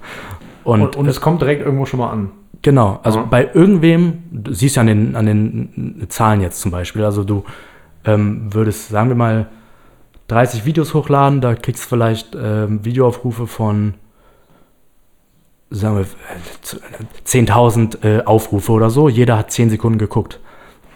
Und, 0.67 0.81
Und, 0.81 0.95
und 0.97 1.07
es 1.07 1.21
kommt 1.21 1.41
direkt 1.41 1.61
irgendwo 1.65 1.85
schon 1.85 1.99
mal 2.01 2.09
an. 2.11 2.31
Genau, 2.61 2.99
also 3.03 3.19
Ja. 3.19 3.25
bei 3.25 3.49
irgendwem, 3.53 4.23
du 4.31 4.53
siehst 4.53 4.75
ja 4.75 4.81
an 4.81 4.87
den, 4.87 5.15
an 5.15 5.25
den 5.25 6.05
Zahlen 6.09 6.41
jetzt 6.41 6.59
zum 6.59 6.71
Beispiel, 6.71 7.05
also 7.05 7.23
du 7.23 7.45
ähm, 8.03 8.53
würdest, 8.53 8.89
sagen 8.89 9.07
wir 9.07 9.15
mal, 9.15 9.47
30 10.27 10.65
Videos 10.65 10.93
hochladen, 10.93 11.39
da 11.39 11.55
kriegst 11.55 11.85
du 11.85 11.87
vielleicht 11.87 12.35
ähm, 12.35 12.83
Videoaufrufe 12.83 13.47
von, 13.47 13.93
sagen 15.69 15.95
wir, 15.95 16.01
äh, 16.01 17.25
10.000 17.25 18.03
äh, 18.03 18.23
Aufrufe 18.25 18.73
oder 18.73 18.89
so, 18.89 19.07
jeder 19.07 19.37
hat 19.37 19.51
10 19.51 19.69
Sekunden 19.69 19.99
geguckt. 19.99 20.41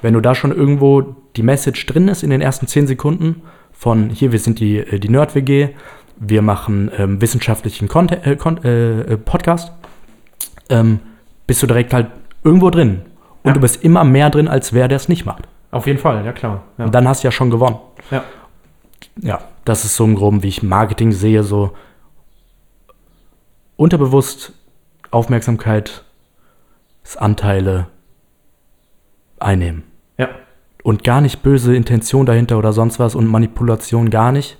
Wenn 0.01 0.15
du 0.15 0.19
da 0.19 0.36
schon 0.36 0.51
irgendwo 0.51 1.15
die 1.38 1.43
Message 1.43 1.86
drin 1.86 2.10
ist 2.10 2.23
in 2.23 2.29
den 2.29 2.41
ersten 2.41 2.67
10 2.67 2.88
Sekunden 2.88 3.43
von, 3.71 4.10
hier, 4.10 4.34
wir 4.34 4.39
sind 4.39 4.60
die, 4.60 4.79
äh, 4.79 4.99
die 4.99 5.10
Nerd-WG, 5.10 5.69
wir 6.23 6.43
machen 6.43 6.91
ähm, 6.97 7.19
wissenschaftlichen 7.19 7.88
Content, 7.88 8.27
äh, 8.27 8.36
Con 8.36 8.63
äh, 8.63 9.01
äh, 9.01 9.17
Podcast, 9.17 9.71
ähm, 10.69 10.99
bist 11.47 11.63
du 11.63 11.67
direkt 11.67 11.93
halt 11.93 12.07
irgendwo 12.43 12.69
drin. 12.69 13.01
Und 13.43 13.47
Ja. 13.49 13.53
du 13.53 13.60
bist 13.60 13.84
immer 13.84 14.03
mehr 14.03 14.29
drin, 14.29 14.47
als 14.47 14.71
wer 14.71 14.88
der 14.88 14.97
es 14.97 15.10
nicht 15.10 15.25
macht. 15.25 15.47
Auf 15.71 15.88
jeden 15.88 15.97
Fall, 15.97 16.23
ja 16.23 16.31
klar. 16.31 16.62
Ja. 16.77 16.86
Und 16.86 16.93
dann 16.93 17.07
hast 17.07 17.23
du 17.23 17.27
ja 17.27 17.31
schon 17.31 17.49
gewonnen. 17.49 17.77
ja. 18.12 18.23
Ja, 19.19 19.39
das 19.65 19.84
ist 19.84 19.95
so 19.95 20.05
im 20.05 20.13
Groben, 20.15 20.43
wie 20.43 20.47
ich 20.47 20.62
Marketing 20.63 21.12
sehe, 21.12 21.43
so 21.43 21.71
unterbewusst 23.75 24.53
Aufmerksamkeitsanteile 25.10 27.88
einnehmen. 29.39 29.84
ja. 30.17 30.29
Und 30.84 31.03
gar 31.03 31.21
nicht 31.21 31.43
böse 31.43 31.75
Intention 31.75 32.25
dahinter 32.25 32.57
oder 32.57 32.73
sonst 32.73 32.97
was 32.99 33.13
und 33.13 33.27
Manipulation 33.27 34.10
gar 34.10 34.31
nicht. 34.31 34.57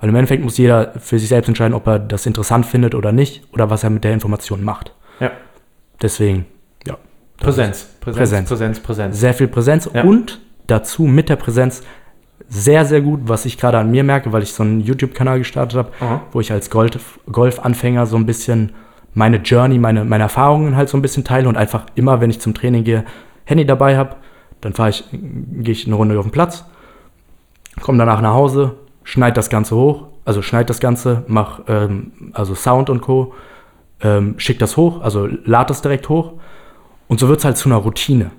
Weil 0.00 0.08
im 0.10 0.14
Endeffekt 0.14 0.42
muss 0.44 0.58
jeder 0.58 0.92
für 0.98 1.18
sich 1.18 1.28
selbst 1.28 1.48
entscheiden, 1.48 1.74
ob 1.74 1.86
er 1.86 1.98
das 1.98 2.26
interessant 2.26 2.66
findet 2.66 2.94
oder 2.94 3.12
nicht 3.12 3.42
oder 3.52 3.70
was 3.70 3.82
er 3.84 3.90
mit 3.90 4.04
der 4.04 4.12
Information 4.12 4.62
macht. 4.62 4.92
Ja. 5.20 5.30
Deswegen, 6.02 6.44
ja. 6.86 6.96
Präsenz. 7.38 7.88
Präsenz. 8.00 8.18
Präsenz. 8.20 8.48
Präsenz, 8.48 8.80
Präsenz. 8.80 9.20
sehr 9.20 9.34
viel 9.34 9.48
Präsenz 9.48 9.88
Ja. 9.92 10.02
und 10.04 10.40
dazu 10.66 11.04
mit 11.04 11.28
der 11.28 11.36
Präsenz 11.36 11.82
sehr, 12.48 12.84
sehr 12.84 13.00
gut, 13.00 13.20
was 13.24 13.44
ich 13.46 13.56
gerade 13.58 13.78
an 13.78 13.90
mir 13.90 14.04
merke, 14.04 14.32
weil 14.32 14.42
ich 14.42 14.52
so 14.52 14.62
einen 14.62 14.80
YouTube-Kanal 14.80 15.38
gestartet 15.38 15.78
habe, 15.78 15.90
Aha. 16.00 16.20
wo 16.32 16.40
ich 16.40 16.52
als 16.52 16.70
Golf- 16.70 17.18
Golf-Anfänger 17.30 18.06
so 18.06 18.16
ein 18.16 18.26
bisschen 18.26 18.72
meine 19.14 19.38
Journey, 19.38 19.78
meine, 19.78 20.04
meine 20.04 20.24
Erfahrungen 20.24 20.76
halt 20.76 20.88
so 20.90 20.98
ein 20.98 21.02
bisschen 21.02 21.24
teile 21.24 21.48
und 21.48 21.56
einfach 21.56 21.86
immer, 21.94 22.20
wenn 22.20 22.28
ich 22.30 22.38
zum 22.40 22.52
Training 22.54 22.84
gehe, 22.84 23.04
Handy 23.46 23.64
dabei 23.64 23.96
habe, 23.96 24.16
dann 24.60 24.74
fahre 24.74 24.90
ich, 24.90 25.04
gehe 25.10 25.72
ich 25.72 25.86
eine 25.86 25.96
Runde 25.96 26.18
auf 26.18 26.26
den 26.26 26.32
Platz, 26.32 26.64
komme 27.80 27.98
danach 27.98 28.20
nach 28.20 28.34
Hause, 28.34 28.74
schneide 29.06 29.34
das 29.34 29.48
Ganze 29.48 29.76
hoch, 29.76 30.08
also 30.24 30.42
schneide 30.42 30.66
das 30.66 30.80
Ganze, 30.80 31.22
mach 31.28 31.60
ähm, 31.68 32.32
also 32.32 32.54
Sound 32.54 32.90
und 32.90 33.00
Co., 33.00 33.32
ähm, 34.02 34.34
schick 34.38 34.58
das 34.58 34.76
hoch, 34.76 35.00
also 35.00 35.28
lad 35.44 35.70
das 35.70 35.80
direkt 35.80 36.08
hoch 36.08 36.34
und 37.06 37.20
so 37.20 37.28
wird 37.28 37.38
es 37.38 37.44
halt 37.44 37.56
zu 37.56 37.68
einer 37.68 37.78
Routine. 37.78 38.32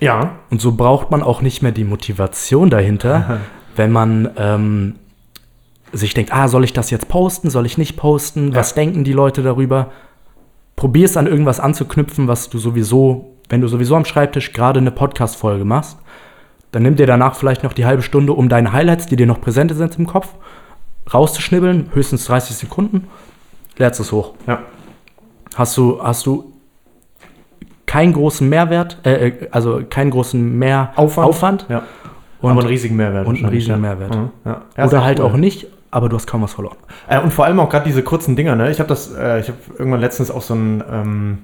Ja. 0.00 0.36
Und 0.50 0.60
so 0.60 0.72
braucht 0.72 1.10
man 1.10 1.22
auch 1.22 1.42
nicht 1.42 1.62
mehr 1.62 1.70
die 1.70 1.84
Motivation 1.84 2.70
dahinter, 2.70 3.40
wenn 3.76 3.92
man 3.92 4.30
ähm, 4.38 4.94
sich 5.92 6.14
denkt, 6.14 6.32
ah, 6.32 6.48
soll 6.48 6.64
ich 6.64 6.72
das 6.72 6.90
jetzt 6.90 7.08
posten, 7.08 7.50
soll 7.50 7.66
ich 7.66 7.76
nicht 7.76 7.96
posten, 7.96 8.54
was 8.54 8.74
denken 8.74 9.04
die 9.04 9.12
Leute 9.12 9.42
darüber? 9.42 9.92
Probier 10.76 11.04
es 11.04 11.18
an 11.18 11.26
irgendwas 11.26 11.60
anzuknüpfen, 11.60 12.26
was 12.26 12.48
du 12.48 12.58
sowieso, 12.58 13.36
wenn 13.50 13.60
du 13.60 13.68
sowieso 13.68 13.94
am 13.96 14.06
Schreibtisch 14.06 14.54
gerade 14.54 14.80
eine 14.80 14.90
Podcast-Folge 14.90 15.66
machst, 15.66 15.98
dann 16.76 16.82
nimm 16.82 16.94
dir 16.94 17.06
danach 17.06 17.36
vielleicht 17.36 17.62
noch 17.62 17.72
die 17.72 17.86
halbe 17.86 18.02
Stunde, 18.02 18.34
um 18.34 18.50
deine 18.50 18.70
Highlights, 18.70 19.06
die 19.06 19.16
dir 19.16 19.26
noch 19.26 19.40
präsent 19.40 19.74
sind 19.74 19.98
im 19.98 20.06
Kopf, 20.06 20.34
rauszuschnibbeln, 21.14 21.88
höchstens 21.94 22.26
30 22.26 22.54
Sekunden, 22.54 23.08
lädst 23.78 23.98
es 23.98 24.12
hoch. 24.12 24.34
Ja. 24.46 24.58
Hast 25.54 25.74
du, 25.78 26.02
hast 26.02 26.26
du 26.26 26.52
keinen 27.86 28.12
großen 28.12 28.46
Mehrwert, 28.46 28.98
äh, 29.06 29.28
äh, 29.28 29.48
also 29.52 29.84
keinen 29.88 30.10
großen 30.10 30.58
mehr 30.58 30.92
Aufwand. 30.96 31.26
Aufwand 31.26 31.66
Ja. 31.70 31.82
und, 32.42 32.50
aber 32.50 32.60
einen 32.60 32.68
riesigen 32.68 32.96
Mehrwert. 32.96 33.26
und 33.26 33.36
einen 33.38 33.46
riesigen 33.46 33.72
ja. 33.72 33.78
Mehrwert. 33.78 34.14
Mhm. 34.14 34.30
Ja. 34.44 34.84
Oder 34.84 35.02
halt 35.02 35.18
cool. 35.18 35.24
auch 35.24 35.36
nicht, 35.38 35.68
aber 35.90 36.10
du 36.10 36.16
hast 36.16 36.26
kaum 36.26 36.42
was 36.42 36.52
verloren. 36.52 36.76
Äh, 37.08 37.20
und 37.22 37.32
vor 37.32 37.46
allem 37.46 37.58
auch 37.58 37.70
gerade 37.70 37.86
diese 37.86 38.02
kurzen 38.02 38.36
Dinger, 38.36 38.54
ne? 38.54 38.70
Ich 38.70 38.80
habe 38.80 38.88
das, 38.90 39.14
äh, 39.14 39.40
ich 39.40 39.48
habe 39.48 39.56
irgendwann 39.78 40.02
letztens 40.02 40.30
auch 40.30 40.42
so 40.42 40.52
ein, 40.52 40.84
ähm, 40.92 41.38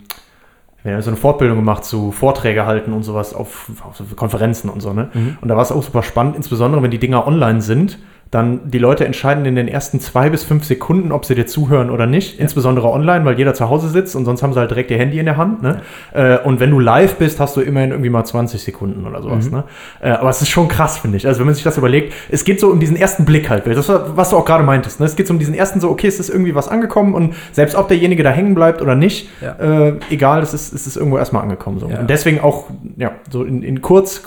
ja, 0.84 1.00
so 1.00 1.10
eine 1.10 1.16
Fortbildung 1.16 1.58
gemacht 1.58 1.84
zu 1.84 2.10
Vorträge 2.12 2.66
halten 2.66 2.92
und 2.92 3.02
sowas 3.04 3.34
auf, 3.34 3.70
auf 3.82 4.02
Konferenzen 4.16 4.68
und 4.68 4.80
so, 4.80 4.92
ne? 4.92 5.10
Und 5.40 5.48
da 5.48 5.54
war 5.54 5.62
es 5.62 5.70
auch 5.70 5.82
super 5.82 6.02
spannend, 6.02 6.36
insbesondere 6.36 6.82
wenn 6.82 6.90
die 6.90 6.98
Dinger 6.98 7.26
online 7.26 7.62
sind, 7.62 7.98
dann 8.32 8.70
die 8.70 8.78
Leute 8.78 9.04
entscheiden 9.04 9.44
in 9.44 9.54
den 9.56 9.68
ersten 9.68 10.00
zwei 10.00 10.30
bis 10.30 10.42
fünf 10.42 10.64
Sekunden, 10.64 11.12
ob 11.12 11.26
sie 11.26 11.34
dir 11.34 11.46
zuhören 11.46 11.90
oder 11.90 12.06
nicht. 12.06 12.40
Insbesondere 12.40 12.88
online, 12.88 13.26
weil 13.26 13.36
jeder 13.36 13.52
zu 13.52 13.68
Hause 13.68 13.90
sitzt 13.90 14.16
und 14.16 14.24
sonst 14.24 14.42
haben 14.42 14.54
sie 14.54 14.58
halt 14.58 14.70
direkt 14.70 14.90
ihr 14.90 14.96
Handy 14.96 15.18
in 15.18 15.26
der 15.26 15.36
Hand. 15.36 15.62
Ne? 15.62 15.82
Äh, 16.14 16.38
und 16.38 16.58
wenn 16.58 16.70
du 16.70 16.80
live 16.80 17.16
bist, 17.16 17.38
hast 17.40 17.58
du 17.58 17.60
immerhin 17.60 17.90
irgendwie 17.90 18.08
mal 18.08 18.24
20 18.24 18.62
Sekunden 18.62 19.06
oder 19.06 19.20
sowas. 19.20 19.50
Ne? 19.50 19.64
Äh, 20.00 20.12
aber 20.12 20.30
es 20.30 20.40
ist 20.40 20.48
schon 20.48 20.66
krass, 20.66 20.96
finde 20.96 21.18
ich. 21.18 21.26
Also 21.26 21.40
wenn 21.40 21.46
man 21.46 21.54
sich 21.54 21.62
das 21.62 21.76
überlegt, 21.76 22.14
es 22.30 22.44
geht 22.44 22.58
so 22.58 22.70
um 22.70 22.80
diesen 22.80 22.96
ersten 22.96 23.26
Blick 23.26 23.50
halt. 23.50 23.66
Das 23.66 23.86
war, 23.90 24.16
was 24.16 24.30
du 24.30 24.38
auch 24.38 24.46
gerade 24.46 24.64
meintest. 24.64 24.98
Ne? 24.98 25.04
Es 25.04 25.14
geht 25.14 25.26
so 25.26 25.34
um 25.34 25.38
diesen 25.38 25.52
ersten 25.52 25.80
so, 25.80 25.90
okay, 25.90 26.06
es 26.06 26.18
ist 26.18 26.30
irgendwie 26.30 26.54
was 26.54 26.68
angekommen 26.68 27.12
und 27.12 27.34
selbst 27.52 27.76
ob 27.76 27.88
derjenige 27.88 28.22
da 28.22 28.30
hängen 28.30 28.54
bleibt 28.54 28.80
oder 28.80 28.94
nicht, 28.94 29.28
Ja. 29.42 29.88
äh, 29.88 29.94
egal, 30.08 30.42
es 30.42 30.54
ist, 30.54 30.72
es 30.72 30.86
ist 30.86 30.96
irgendwo 30.96 31.18
erstmal 31.18 31.42
angekommen. 31.42 31.80
So. 31.80 31.90
Ja. 31.90 32.00
Und 32.00 32.08
deswegen 32.08 32.40
auch, 32.40 32.70
ja, 32.96 33.10
so 33.30 33.44
in, 33.44 33.62
in 33.62 33.82
kurz, 33.82 34.22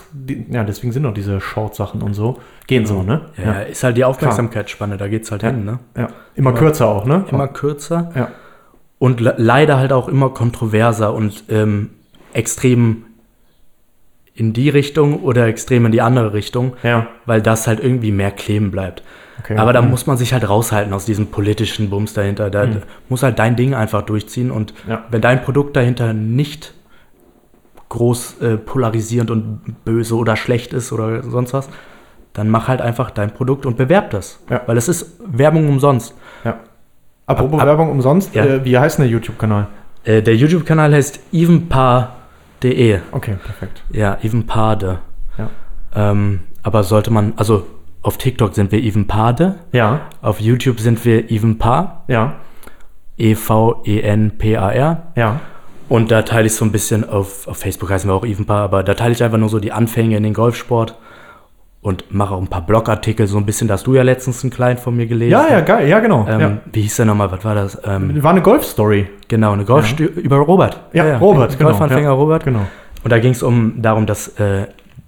ja, 0.52 0.64
deswegen 0.64 0.94
sind 0.94 1.08
auch 1.08 1.14
diese 1.16 1.42
Short-Sachen 1.42 2.04
und 2.04 2.14
so, 2.14 2.38
gehen 2.68 2.86
so, 2.86 3.04
ne? 3.04 3.22
Ja, 3.44 3.62
ist 3.62 3.84
halt 3.84 3.98
die 3.98 4.04
Aufmerksamkeitsspanne, 4.06 4.98
da 4.98 5.08
geht's 5.08 5.32
halt 5.32 5.44
hin, 5.44 5.66
ne? 5.66 5.80
Ja, 5.98 6.08
immer 6.36 6.54
kürzer 6.54 6.88
auch, 6.88 7.06
ne? 7.06 7.26
Immer 7.32 7.48
kürzer 7.48 8.12
Ja. 8.16 8.30
und 8.98 9.20
le 9.22 9.36
leider 9.38 9.78
halt 9.78 9.94
auch 9.94 10.08
immer 10.08 10.30
kontroverser 10.30 11.14
und 11.14 11.44
ähm, 11.50 11.92
extrem 12.34 13.04
in 14.34 14.52
die 14.52 14.68
Richtung 14.70 15.22
oder 15.24 15.48
extrem 15.48 15.86
in 15.86 15.92
die 15.94 16.02
andere 16.02 16.34
Richtung, 16.34 16.74
Ja. 16.84 17.08
weil 17.26 17.42
das 17.42 17.68
halt 17.68 17.80
irgendwie 17.82 18.12
mehr 18.12 18.32
kleben 18.32 18.70
bleibt. 18.72 19.02
Okay. 19.40 19.58
Aber 19.58 19.72
da 19.72 19.82
Mhm. 19.82 19.92
muss 19.92 20.08
man 20.08 20.18
sich 20.18 20.34
halt 20.34 20.48
raushalten 20.50 20.92
aus 20.94 21.06
diesem 21.06 21.28
politischen 21.28 21.90
Bums 21.90 22.14
dahinter. 22.14 22.50
Da 22.50 22.68
muss 23.10 23.22
halt 23.24 23.38
dein 23.40 23.56
Ding 23.56 23.74
einfach 23.74 24.02
durchziehen 24.02 24.50
und 24.52 24.74
Ja. 24.90 25.04
wenn 25.10 25.22
dein 25.22 25.42
Produkt 25.44 25.76
dahinter 25.78 26.14
nicht 26.14 26.74
groß 27.90 28.42
äh, 28.42 28.58
polarisierend 28.58 29.30
und 29.32 29.62
böse 29.86 30.16
oder 30.16 30.36
schlecht 30.36 30.74
ist 30.74 30.92
oder 30.92 31.22
sonst 31.24 31.54
was, 31.54 31.70
dann 32.36 32.50
mach 32.50 32.68
halt 32.68 32.82
einfach 32.82 33.10
dein 33.10 33.32
Produkt 33.34 33.66
und 33.66 33.76
bewerb 33.78 34.12
das. 34.12 34.40
Ja. 34.50 34.62
Weil 34.68 34.78
es 34.78 34.88
ist 34.88 35.20
Werbung 35.26 35.68
umsonst. 35.68 36.14
Ja. 36.44 36.60
Apropos 37.26 37.54
Ab- 37.56 37.62
ab- 37.62 37.68
Werbung 37.68 37.90
umsonst, 37.90 38.36
Ja. 38.36 38.46
äh, 38.46 38.64
wie 38.66 38.78
heißt 38.78 39.00
denn 39.00 39.06
der 39.06 39.12
YouTube-Kanal? 39.12 39.68
Äh, 40.04 40.22
der 40.22 40.36
YouTube-Kanal 40.36 40.94
heißt 40.94 41.20
evenpaar.de. 41.34 43.00
Okay, 43.12 43.36
perfekt. 43.44 43.84
Ja, 43.92 44.18
evenpaade. 44.22 45.00
Ja. 45.38 45.50
Ähm, 45.96 46.42
aber 46.62 46.84
sollte 46.84 47.12
man, 47.12 47.34
also 47.38 47.66
auf 48.04 48.18
TikTok 48.20 48.54
sind 48.54 48.72
wir 48.72 48.80
evenpaade, 48.84 49.56
Ja, 49.72 50.02
auf 50.22 50.40
YouTube 50.40 50.80
sind 50.80 51.04
wir 51.06 51.32
evenpaar, 51.32 52.04
ja, 52.08 52.34
E-V-E-N-P-A-R. 53.18 55.04
ja. 55.16 55.40
Und 55.88 56.10
da 56.10 56.24
teile 56.24 56.48
ich 56.48 56.56
so 56.56 56.66
ein 56.66 56.72
bisschen, 56.72 57.08
auf, 57.08 57.48
auf 57.48 57.58
Facebook 57.58 57.92
heißen 57.92 58.10
wir 58.10 58.16
auch 58.16 58.26
Evenpaar, 58.26 58.64
aber 58.64 58.82
da 58.82 58.96
teile 58.96 59.12
ich 59.14 59.24
einfach 59.24 59.38
nur 59.38 59.50
so 59.50 59.60
die 59.60 59.72
Anfänge 59.72 60.18
in 60.18 60.24
den 60.24 60.34
Golfsport 60.34 60.96
und 61.86 62.12
mache 62.12 62.34
auch 62.34 62.42
ein 62.42 62.48
paar 62.48 62.66
Blogartikel, 62.66 63.28
so 63.28 63.38
ein 63.38 63.46
bisschen, 63.46 63.68
da 63.68 63.76
hast 63.76 63.86
du 63.86 63.94
ja 63.94 64.02
letztens 64.02 64.44
einen 64.44 64.50
kleinen 64.50 64.80
von 64.80 64.96
mir 64.96 65.06
gelesen. 65.06 65.34
Ja, 65.34 65.48
ja, 65.48 65.62
geil, 65.62 65.88
ja, 65.88 66.00
genau. 66.00 66.26
Ähm, 66.28 66.40
ja. 66.42 66.58
Wie 66.74 66.82
hieß 66.82 66.96
der 66.96 67.06
nochmal, 67.06 67.32
was 67.32 67.46
war 67.46 67.54
das? 67.54 67.80
Ähm, 67.86 68.24
War 68.24 68.32
eine 68.32 68.42
Golf-Story. 68.42 69.08
genau, 69.28 69.52
eine 69.52 69.66
Golfstü 69.66 70.06
über 70.06 70.38
Robert. 70.38 70.82
Ja, 70.94 71.20
Robert, 71.20 71.56
genau. 71.60 71.70
Golfanfänger 71.70 72.08
ja. 72.08 72.12
Robert. 72.12 72.44
Genau. 72.44 72.66
Und 73.04 73.12
da 73.12 73.20
ging 73.20 73.34
es 73.34 73.44
um 73.44 73.84
darum, 73.84 74.08
dass 74.08 74.30
äh, 74.40 74.66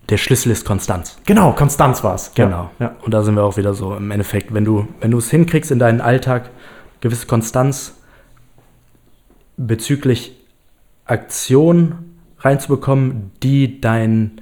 der 0.08 0.18
Schlüssel 0.18 0.52
ist 0.52 0.66
Konstanz. 0.66 1.18
Genau, 1.26 1.54
Konstanz 1.54 2.04
war 2.04 2.14
es. 2.14 2.32
Genau. 2.36 2.70
Ja. 2.78 2.92
Und 3.04 3.12
da 3.12 3.24
sind 3.24 3.34
wir 3.34 3.44
auch 3.44 3.58
wieder 3.58 3.74
so 3.74 3.96
im 3.96 4.12
Endeffekt, 4.12 4.54
wenn 4.54 4.64
du, 4.64 4.88
wenn 5.02 5.10
du 5.10 5.18
es 5.18 5.32
hinkriegst 5.32 5.72
in 5.72 5.80
deinen 5.80 6.00
Alltag, 6.00 6.52
gewisse 7.02 7.26
Konstanz 7.26 7.96
bezüglich 9.58 10.38
Aktion 11.06 11.96
reinzubekommen, 12.38 13.32
die 13.42 13.82
dein 13.82 14.42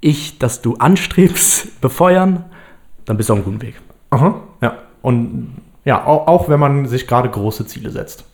Ich, 0.00 0.38
das 0.38 0.62
du 0.62 0.76
anstrebst, 0.76 1.80
befeuern, 1.80 2.44
dann 3.04 3.16
bist 3.16 3.28
du 3.28 3.32
auf 3.34 3.38
einem 3.38 3.44
guten 3.44 3.62
Weg. 3.62 3.80
Aha. 4.10 4.40
Ja. 4.60 4.74
Und 5.02 5.56
ja, 5.84 6.04
auch, 6.04 6.26
auch 6.26 6.48
wenn 6.48 6.60
man 6.60 6.86
sich 6.86 7.06
gerade 7.06 7.28
große 7.28 7.66
Ziele 7.66 7.90
setzt. 7.90 8.24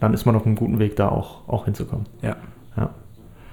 dann 0.00 0.14
ist 0.14 0.24
man 0.24 0.36
auf 0.36 0.46
einem 0.46 0.54
guten 0.54 0.78
Weg, 0.78 0.96
da 0.96 1.08
auch, 1.08 1.48
auch 1.48 1.64
hinzukommen. 1.64 2.06
Ja. 2.22 2.36
Ja. 2.76 2.90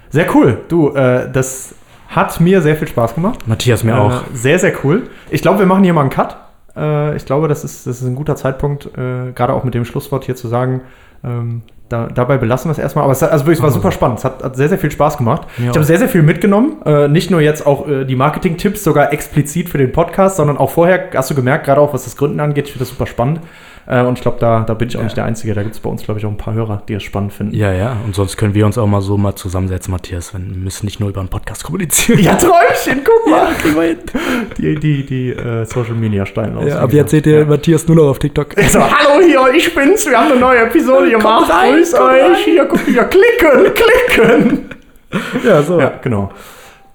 Sehr 0.10 0.34
cool. 0.36 0.62
Du, 0.68 0.90
äh, 0.92 1.32
das 1.32 1.76
hat 2.08 2.40
mir 2.40 2.62
sehr 2.62 2.76
viel 2.76 2.88
Spaß 2.88 3.16
gemacht. 3.16 3.48
Matthias 3.48 3.84
mir 3.84 3.94
Äh, 3.94 4.00
auch. 4.00 4.24
Sehr, 4.34 4.60
sehr 4.60 4.74
cool. 4.84 5.10
Ich 5.30 5.42
glaube, 5.42 5.60
wir 5.60 5.66
machen 5.66 5.84
hier 5.84 5.94
mal 5.94 6.02
einen 6.02 6.10
Cut. 6.12 6.38
Äh, 6.76 7.16
ich 7.16 7.26
glaube, 7.26 7.48
das 7.48 7.64
ist, 7.64 7.88
das 7.88 8.02
ist 8.02 8.08
ein 8.08 8.16
guter 8.16 8.36
Zeitpunkt, 8.36 8.86
äh, 8.98 9.32
gerade 9.34 9.54
auch 9.54 9.64
mit 9.64 9.74
dem 9.74 9.86
Schlusswort 9.86 10.26
hier 10.26 10.36
zu 10.36 10.48
sagen, 10.48 10.82
ähm, 11.24 11.64
da, 11.90 12.08
dabei 12.08 12.38
belassen 12.38 12.70
wir 12.70 12.74
es 12.74 12.80
erstmal. 12.80 13.04
Aber 13.04 13.14
es, 13.14 13.22
hat, 13.22 13.32
also 13.32 13.46
wirklich, 13.46 13.60
es 13.60 13.64
war 13.64 13.72
super 13.72 13.92
spannend. 13.92 14.20
Es 14.20 14.26
hat, 14.26 14.44
hat 14.44 14.56
sehr, 14.56 14.70
sehr 14.70 14.80
viel 14.80 14.92
Spaß 14.92 15.18
gemacht. 15.18 15.48
Mir 15.58 15.70
ich 15.70 15.76
habe 15.76 15.86
sehr, 15.86 16.00
sehr 16.00 16.10
viel 16.10 16.24
mitgenommen. 16.24 16.78
Äh, 16.86 17.08
nicht 17.08 17.30
nur 17.30 17.42
jetzt 17.42 17.66
auch 17.66 17.88
äh, 17.88 18.06
die 18.06 18.16
Marketing-Tipps, 18.16 18.84
sogar 18.84 19.14
explizit 19.14 19.70
für 19.70 19.78
den 19.78 19.92
Podcast, 19.92 20.38
sondern 20.38 20.58
auch 20.58 20.72
vorher, 20.72 21.10
hast 21.14 21.30
du 21.30 21.36
gemerkt, 21.36 21.66
gerade 21.66 21.82
auch 21.82 21.94
was 21.94 22.06
das 22.06 22.18
Gründen 22.18 22.40
angeht, 22.40 22.66
ich 22.66 22.74
finde 22.74 22.86
das 22.86 22.90
super 22.90 23.06
spannend. 23.06 23.42
Äh, 23.88 24.02
und 24.04 24.18
ich 24.18 24.22
glaube, 24.22 24.38
da, 24.40 24.62
da 24.62 24.74
bin 24.74 24.88
ich 24.88 24.98
auch 24.98 25.04
nicht 25.04 25.16
der 25.16 25.26
Einzige. 25.26 25.54
Da 25.54 25.62
gibt 25.62 25.76
es 25.76 25.80
bei 25.80 25.90
uns, 25.90 26.04
glaube 26.04 26.20
ich, 26.20 26.26
auch 26.26 26.32
ein 26.32 26.38
paar 26.38 26.54
Hörer, 26.54 26.82
die 26.88 26.96
es 26.96 27.04
spannend 27.04 27.34
finden. 27.34 27.56
Ja, 27.56 27.72
ja. 27.72 27.98
Und 28.06 28.16
sonst 28.16 28.38
können 28.38 28.54
wir 28.54 28.66
uns 28.66 28.78
auch 28.78 28.88
mal 28.88 29.02
so 29.02 29.18
mal 29.18 29.36
zusammensetzen, 29.36 29.92
Matthias. 29.92 30.34
Wir 30.34 30.40
müssen 30.40 30.86
nicht 30.86 31.00
nur 31.00 31.10
über 31.10 31.20
einen 31.20 31.30
Podcast 31.30 31.64
kommunizieren. 31.64 32.20
Ja, 32.20 32.36
Träumchen, 32.36 33.04
guck 33.04 33.32
mal. 33.32 33.48
Die, 34.58 34.76
die, 34.76 35.06
die 35.06 35.30
äh, 35.30 35.66
Social 35.66 35.94
Media 35.94 36.26
Steine 36.26 36.68
Ja, 36.68 36.80
ab 36.80 36.94
jetzt 36.94 37.12
seht 37.12 37.28
ihr 37.28 37.46
Matthias 37.46 37.88
nur 37.88 37.98
noch 37.98 38.08
auf 38.10 38.20
TikTok. 38.20 38.56
So, 38.70 38.80
hallo 38.80 39.24
hier, 39.24 39.54
ich 39.56 39.74
bin's. 39.76 40.06
Wir 40.06 40.18
haben 40.18 40.32
eine 40.32 40.40
neue 40.40 40.60
Episode 40.60 41.12
gemacht. 41.12 41.52
rein, 41.52 41.76
Grüß 41.76 41.94
euch. 41.94 42.38
Hier, 42.46 42.66
guck 42.66 42.80
hier, 42.82 43.04
klicken, 43.04 43.74
klicken. 43.74 44.70
Ja, 45.46 45.62
so. 45.62 45.80
Ja, 45.80 45.94
genau. 46.02 46.32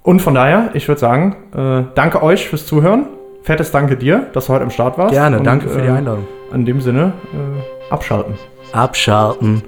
Und 0.02 0.20
von 0.20 0.34
daher, 0.34 0.70
ich 0.74 0.88
würde 0.88 1.00
sagen, 1.00 1.36
äh, 1.54 1.84
danke 1.94 2.22
euch 2.22 2.48
fürs 2.48 2.66
Zuhören. 2.66 3.06
Fettes 3.42 3.70
Danke 3.70 3.96
dir, 3.96 4.26
dass 4.32 4.46
du 4.46 4.52
heute 4.52 4.64
am 4.64 4.70
Start 4.70 4.98
warst. 4.98 5.12
Gerne, 5.12 5.38
Und, 5.38 5.44
danke 5.44 5.68
für 5.68 5.80
die 5.80 5.88
äh, 5.88 5.92
Einladung. 5.92 6.26
In 6.52 6.64
dem 6.64 6.80
Sinne, 6.80 7.12
äh, 7.32 7.92
abschalten. 7.92 8.34
Abschalten. 8.72 9.62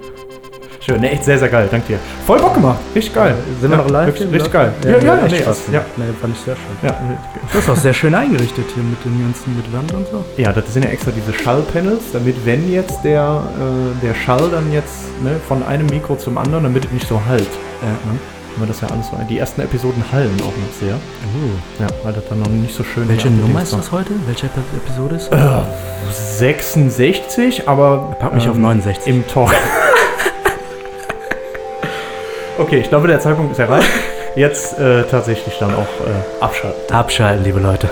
Schön, 0.81 0.99
ne, 0.99 1.11
echt 1.11 1.23
sehr, 1.23 1.39
sehr 1.39 1.47
geil. 1.47 1.69
Danke 1.71 1.93
dir. 1.93 1.99
Voll 2.27 2.39
Bock 2.39 2.55
gemacht. 2.55 2.77
Richtig 2.93 3.13
geil. 3.15 3.35
Sind 3.61 3.71
wir 3.71 3.77
Ja, 3.77 3.83
noch 3.83 3.89
live? 3.89 4.07
Richtig, 4.09 4.31
richtig 4.33 4.51
geil. 4.51 4.73
Ja, 4.83 4.89
Ja, 4.91 4.97
ja, 4.97 5.25
echt 5.25 5.31
nee, 5.35 5.41
das, 5.45 5.61
ja. 5.71 5.85
Nee, 5.95 6.03
fand 6.19 6.35
ich 6.35 6.41
sehr 6.43 6.55
schön. 6.57 6.89
ja. 6.89 6.95
Das 7.53 7.63
ist 7.63 7.69
auch 7.69 7.75
sehr 7.77 7.93
schön 7.93 8.13
eingerichtet 8.13 8.65
hier 8.73 8.83
mit 8.83 9.03
dem 9.05 9.21
ganzen 9.21 9.55
mit 9.55 9.71
Wand 9.73 9.93
und 9.93 10.07
so. 10.11 10.25
Ja, 10.35 10.51
das 10.51 10.73
sind 10.73 10.83
ja 10.83 10.91
extra 10.91 11.11
diese 11.11 11.33
Schallpanels, 11.33 12.11
damit 12.11 12.35
wenn 12.45 12.69
jetzt 12.69 13.01
der, 13.05 13.43
äh, 13.57 14.05
der 14.05 14.13
Schall 14.13 14.49
dann 14.51 14.73
jetzt 14.73 15.05
ne, 15.23 15.39
von 15.47 15.63
einem 15.63 15.85
Mikro 15.87 16.17
zum 16.17 16.37
anderen, 16.37 16.65
damit 16.65 16.83
es 16.83 16.91
nicht 16.91 17.07
so 17.07 17.21
halt. 17.29 17.47
Ja. 17.81 17.87
Ne? 18.11 18.19
Weil 18.57 18.67
das 18.67 18.81
ja 18.81 18.87
alles 18.89 19.07
so. 19.07 19.17
Die 19.29 19.39
ersten 19.39 19.61
Episoden 19.61 20.03
hallen 20.11 20.39
auch 20.41 20.45
noch 20.45 20.73
sehr. 20.79 20.95
Ja, 21.79 21.87
weil 22.03 22.13
das 22.13 22.23
dann 22.29 22.39
noch 22.39 22.47
nicht 22.49 22.75
so 22.75 22.83
schön 22.83 23.09
Welche 23.09 23.29
Nummer 23.29 23.63
ist 23.63 23.73
das 23.73 23.91
heute? 23.91 24.11
Welche 24.27 24.45
Epi- 24.45 24.77
Episode 24.85 25.15
ist? 25.15 25.31
war. 25.31 25.65
66, 26.11 27.67
aber. 27.67 28.15
Pack 28.19 28.33
mich 28.35 28.45
ähm, 28.45 28.51
auf 28.51 28.57
69. 28.57 29.07
Im 29.07 29.27
Talk. 29.27 29.51
okay, 32.59 32.79
ich 32.81 32.89
glaube, 32.89 33.07
der 33.07 33.19
Zeitpunkt 33.19 33.53
ist 33.53 33.59
erreicht. 33.59 33.87
Jetzt 34.35 34.77
äh, 34.79 35.03
tatsächlich 35.03 35.55
dann 35.59 35.73
auch 35.73 35.79
äh, 35.81 36.43
abschalten. 36.43 36.95
Abschalten, 36.95 37.43
liebe 37.43 37.59
Leute. 37.59 37.89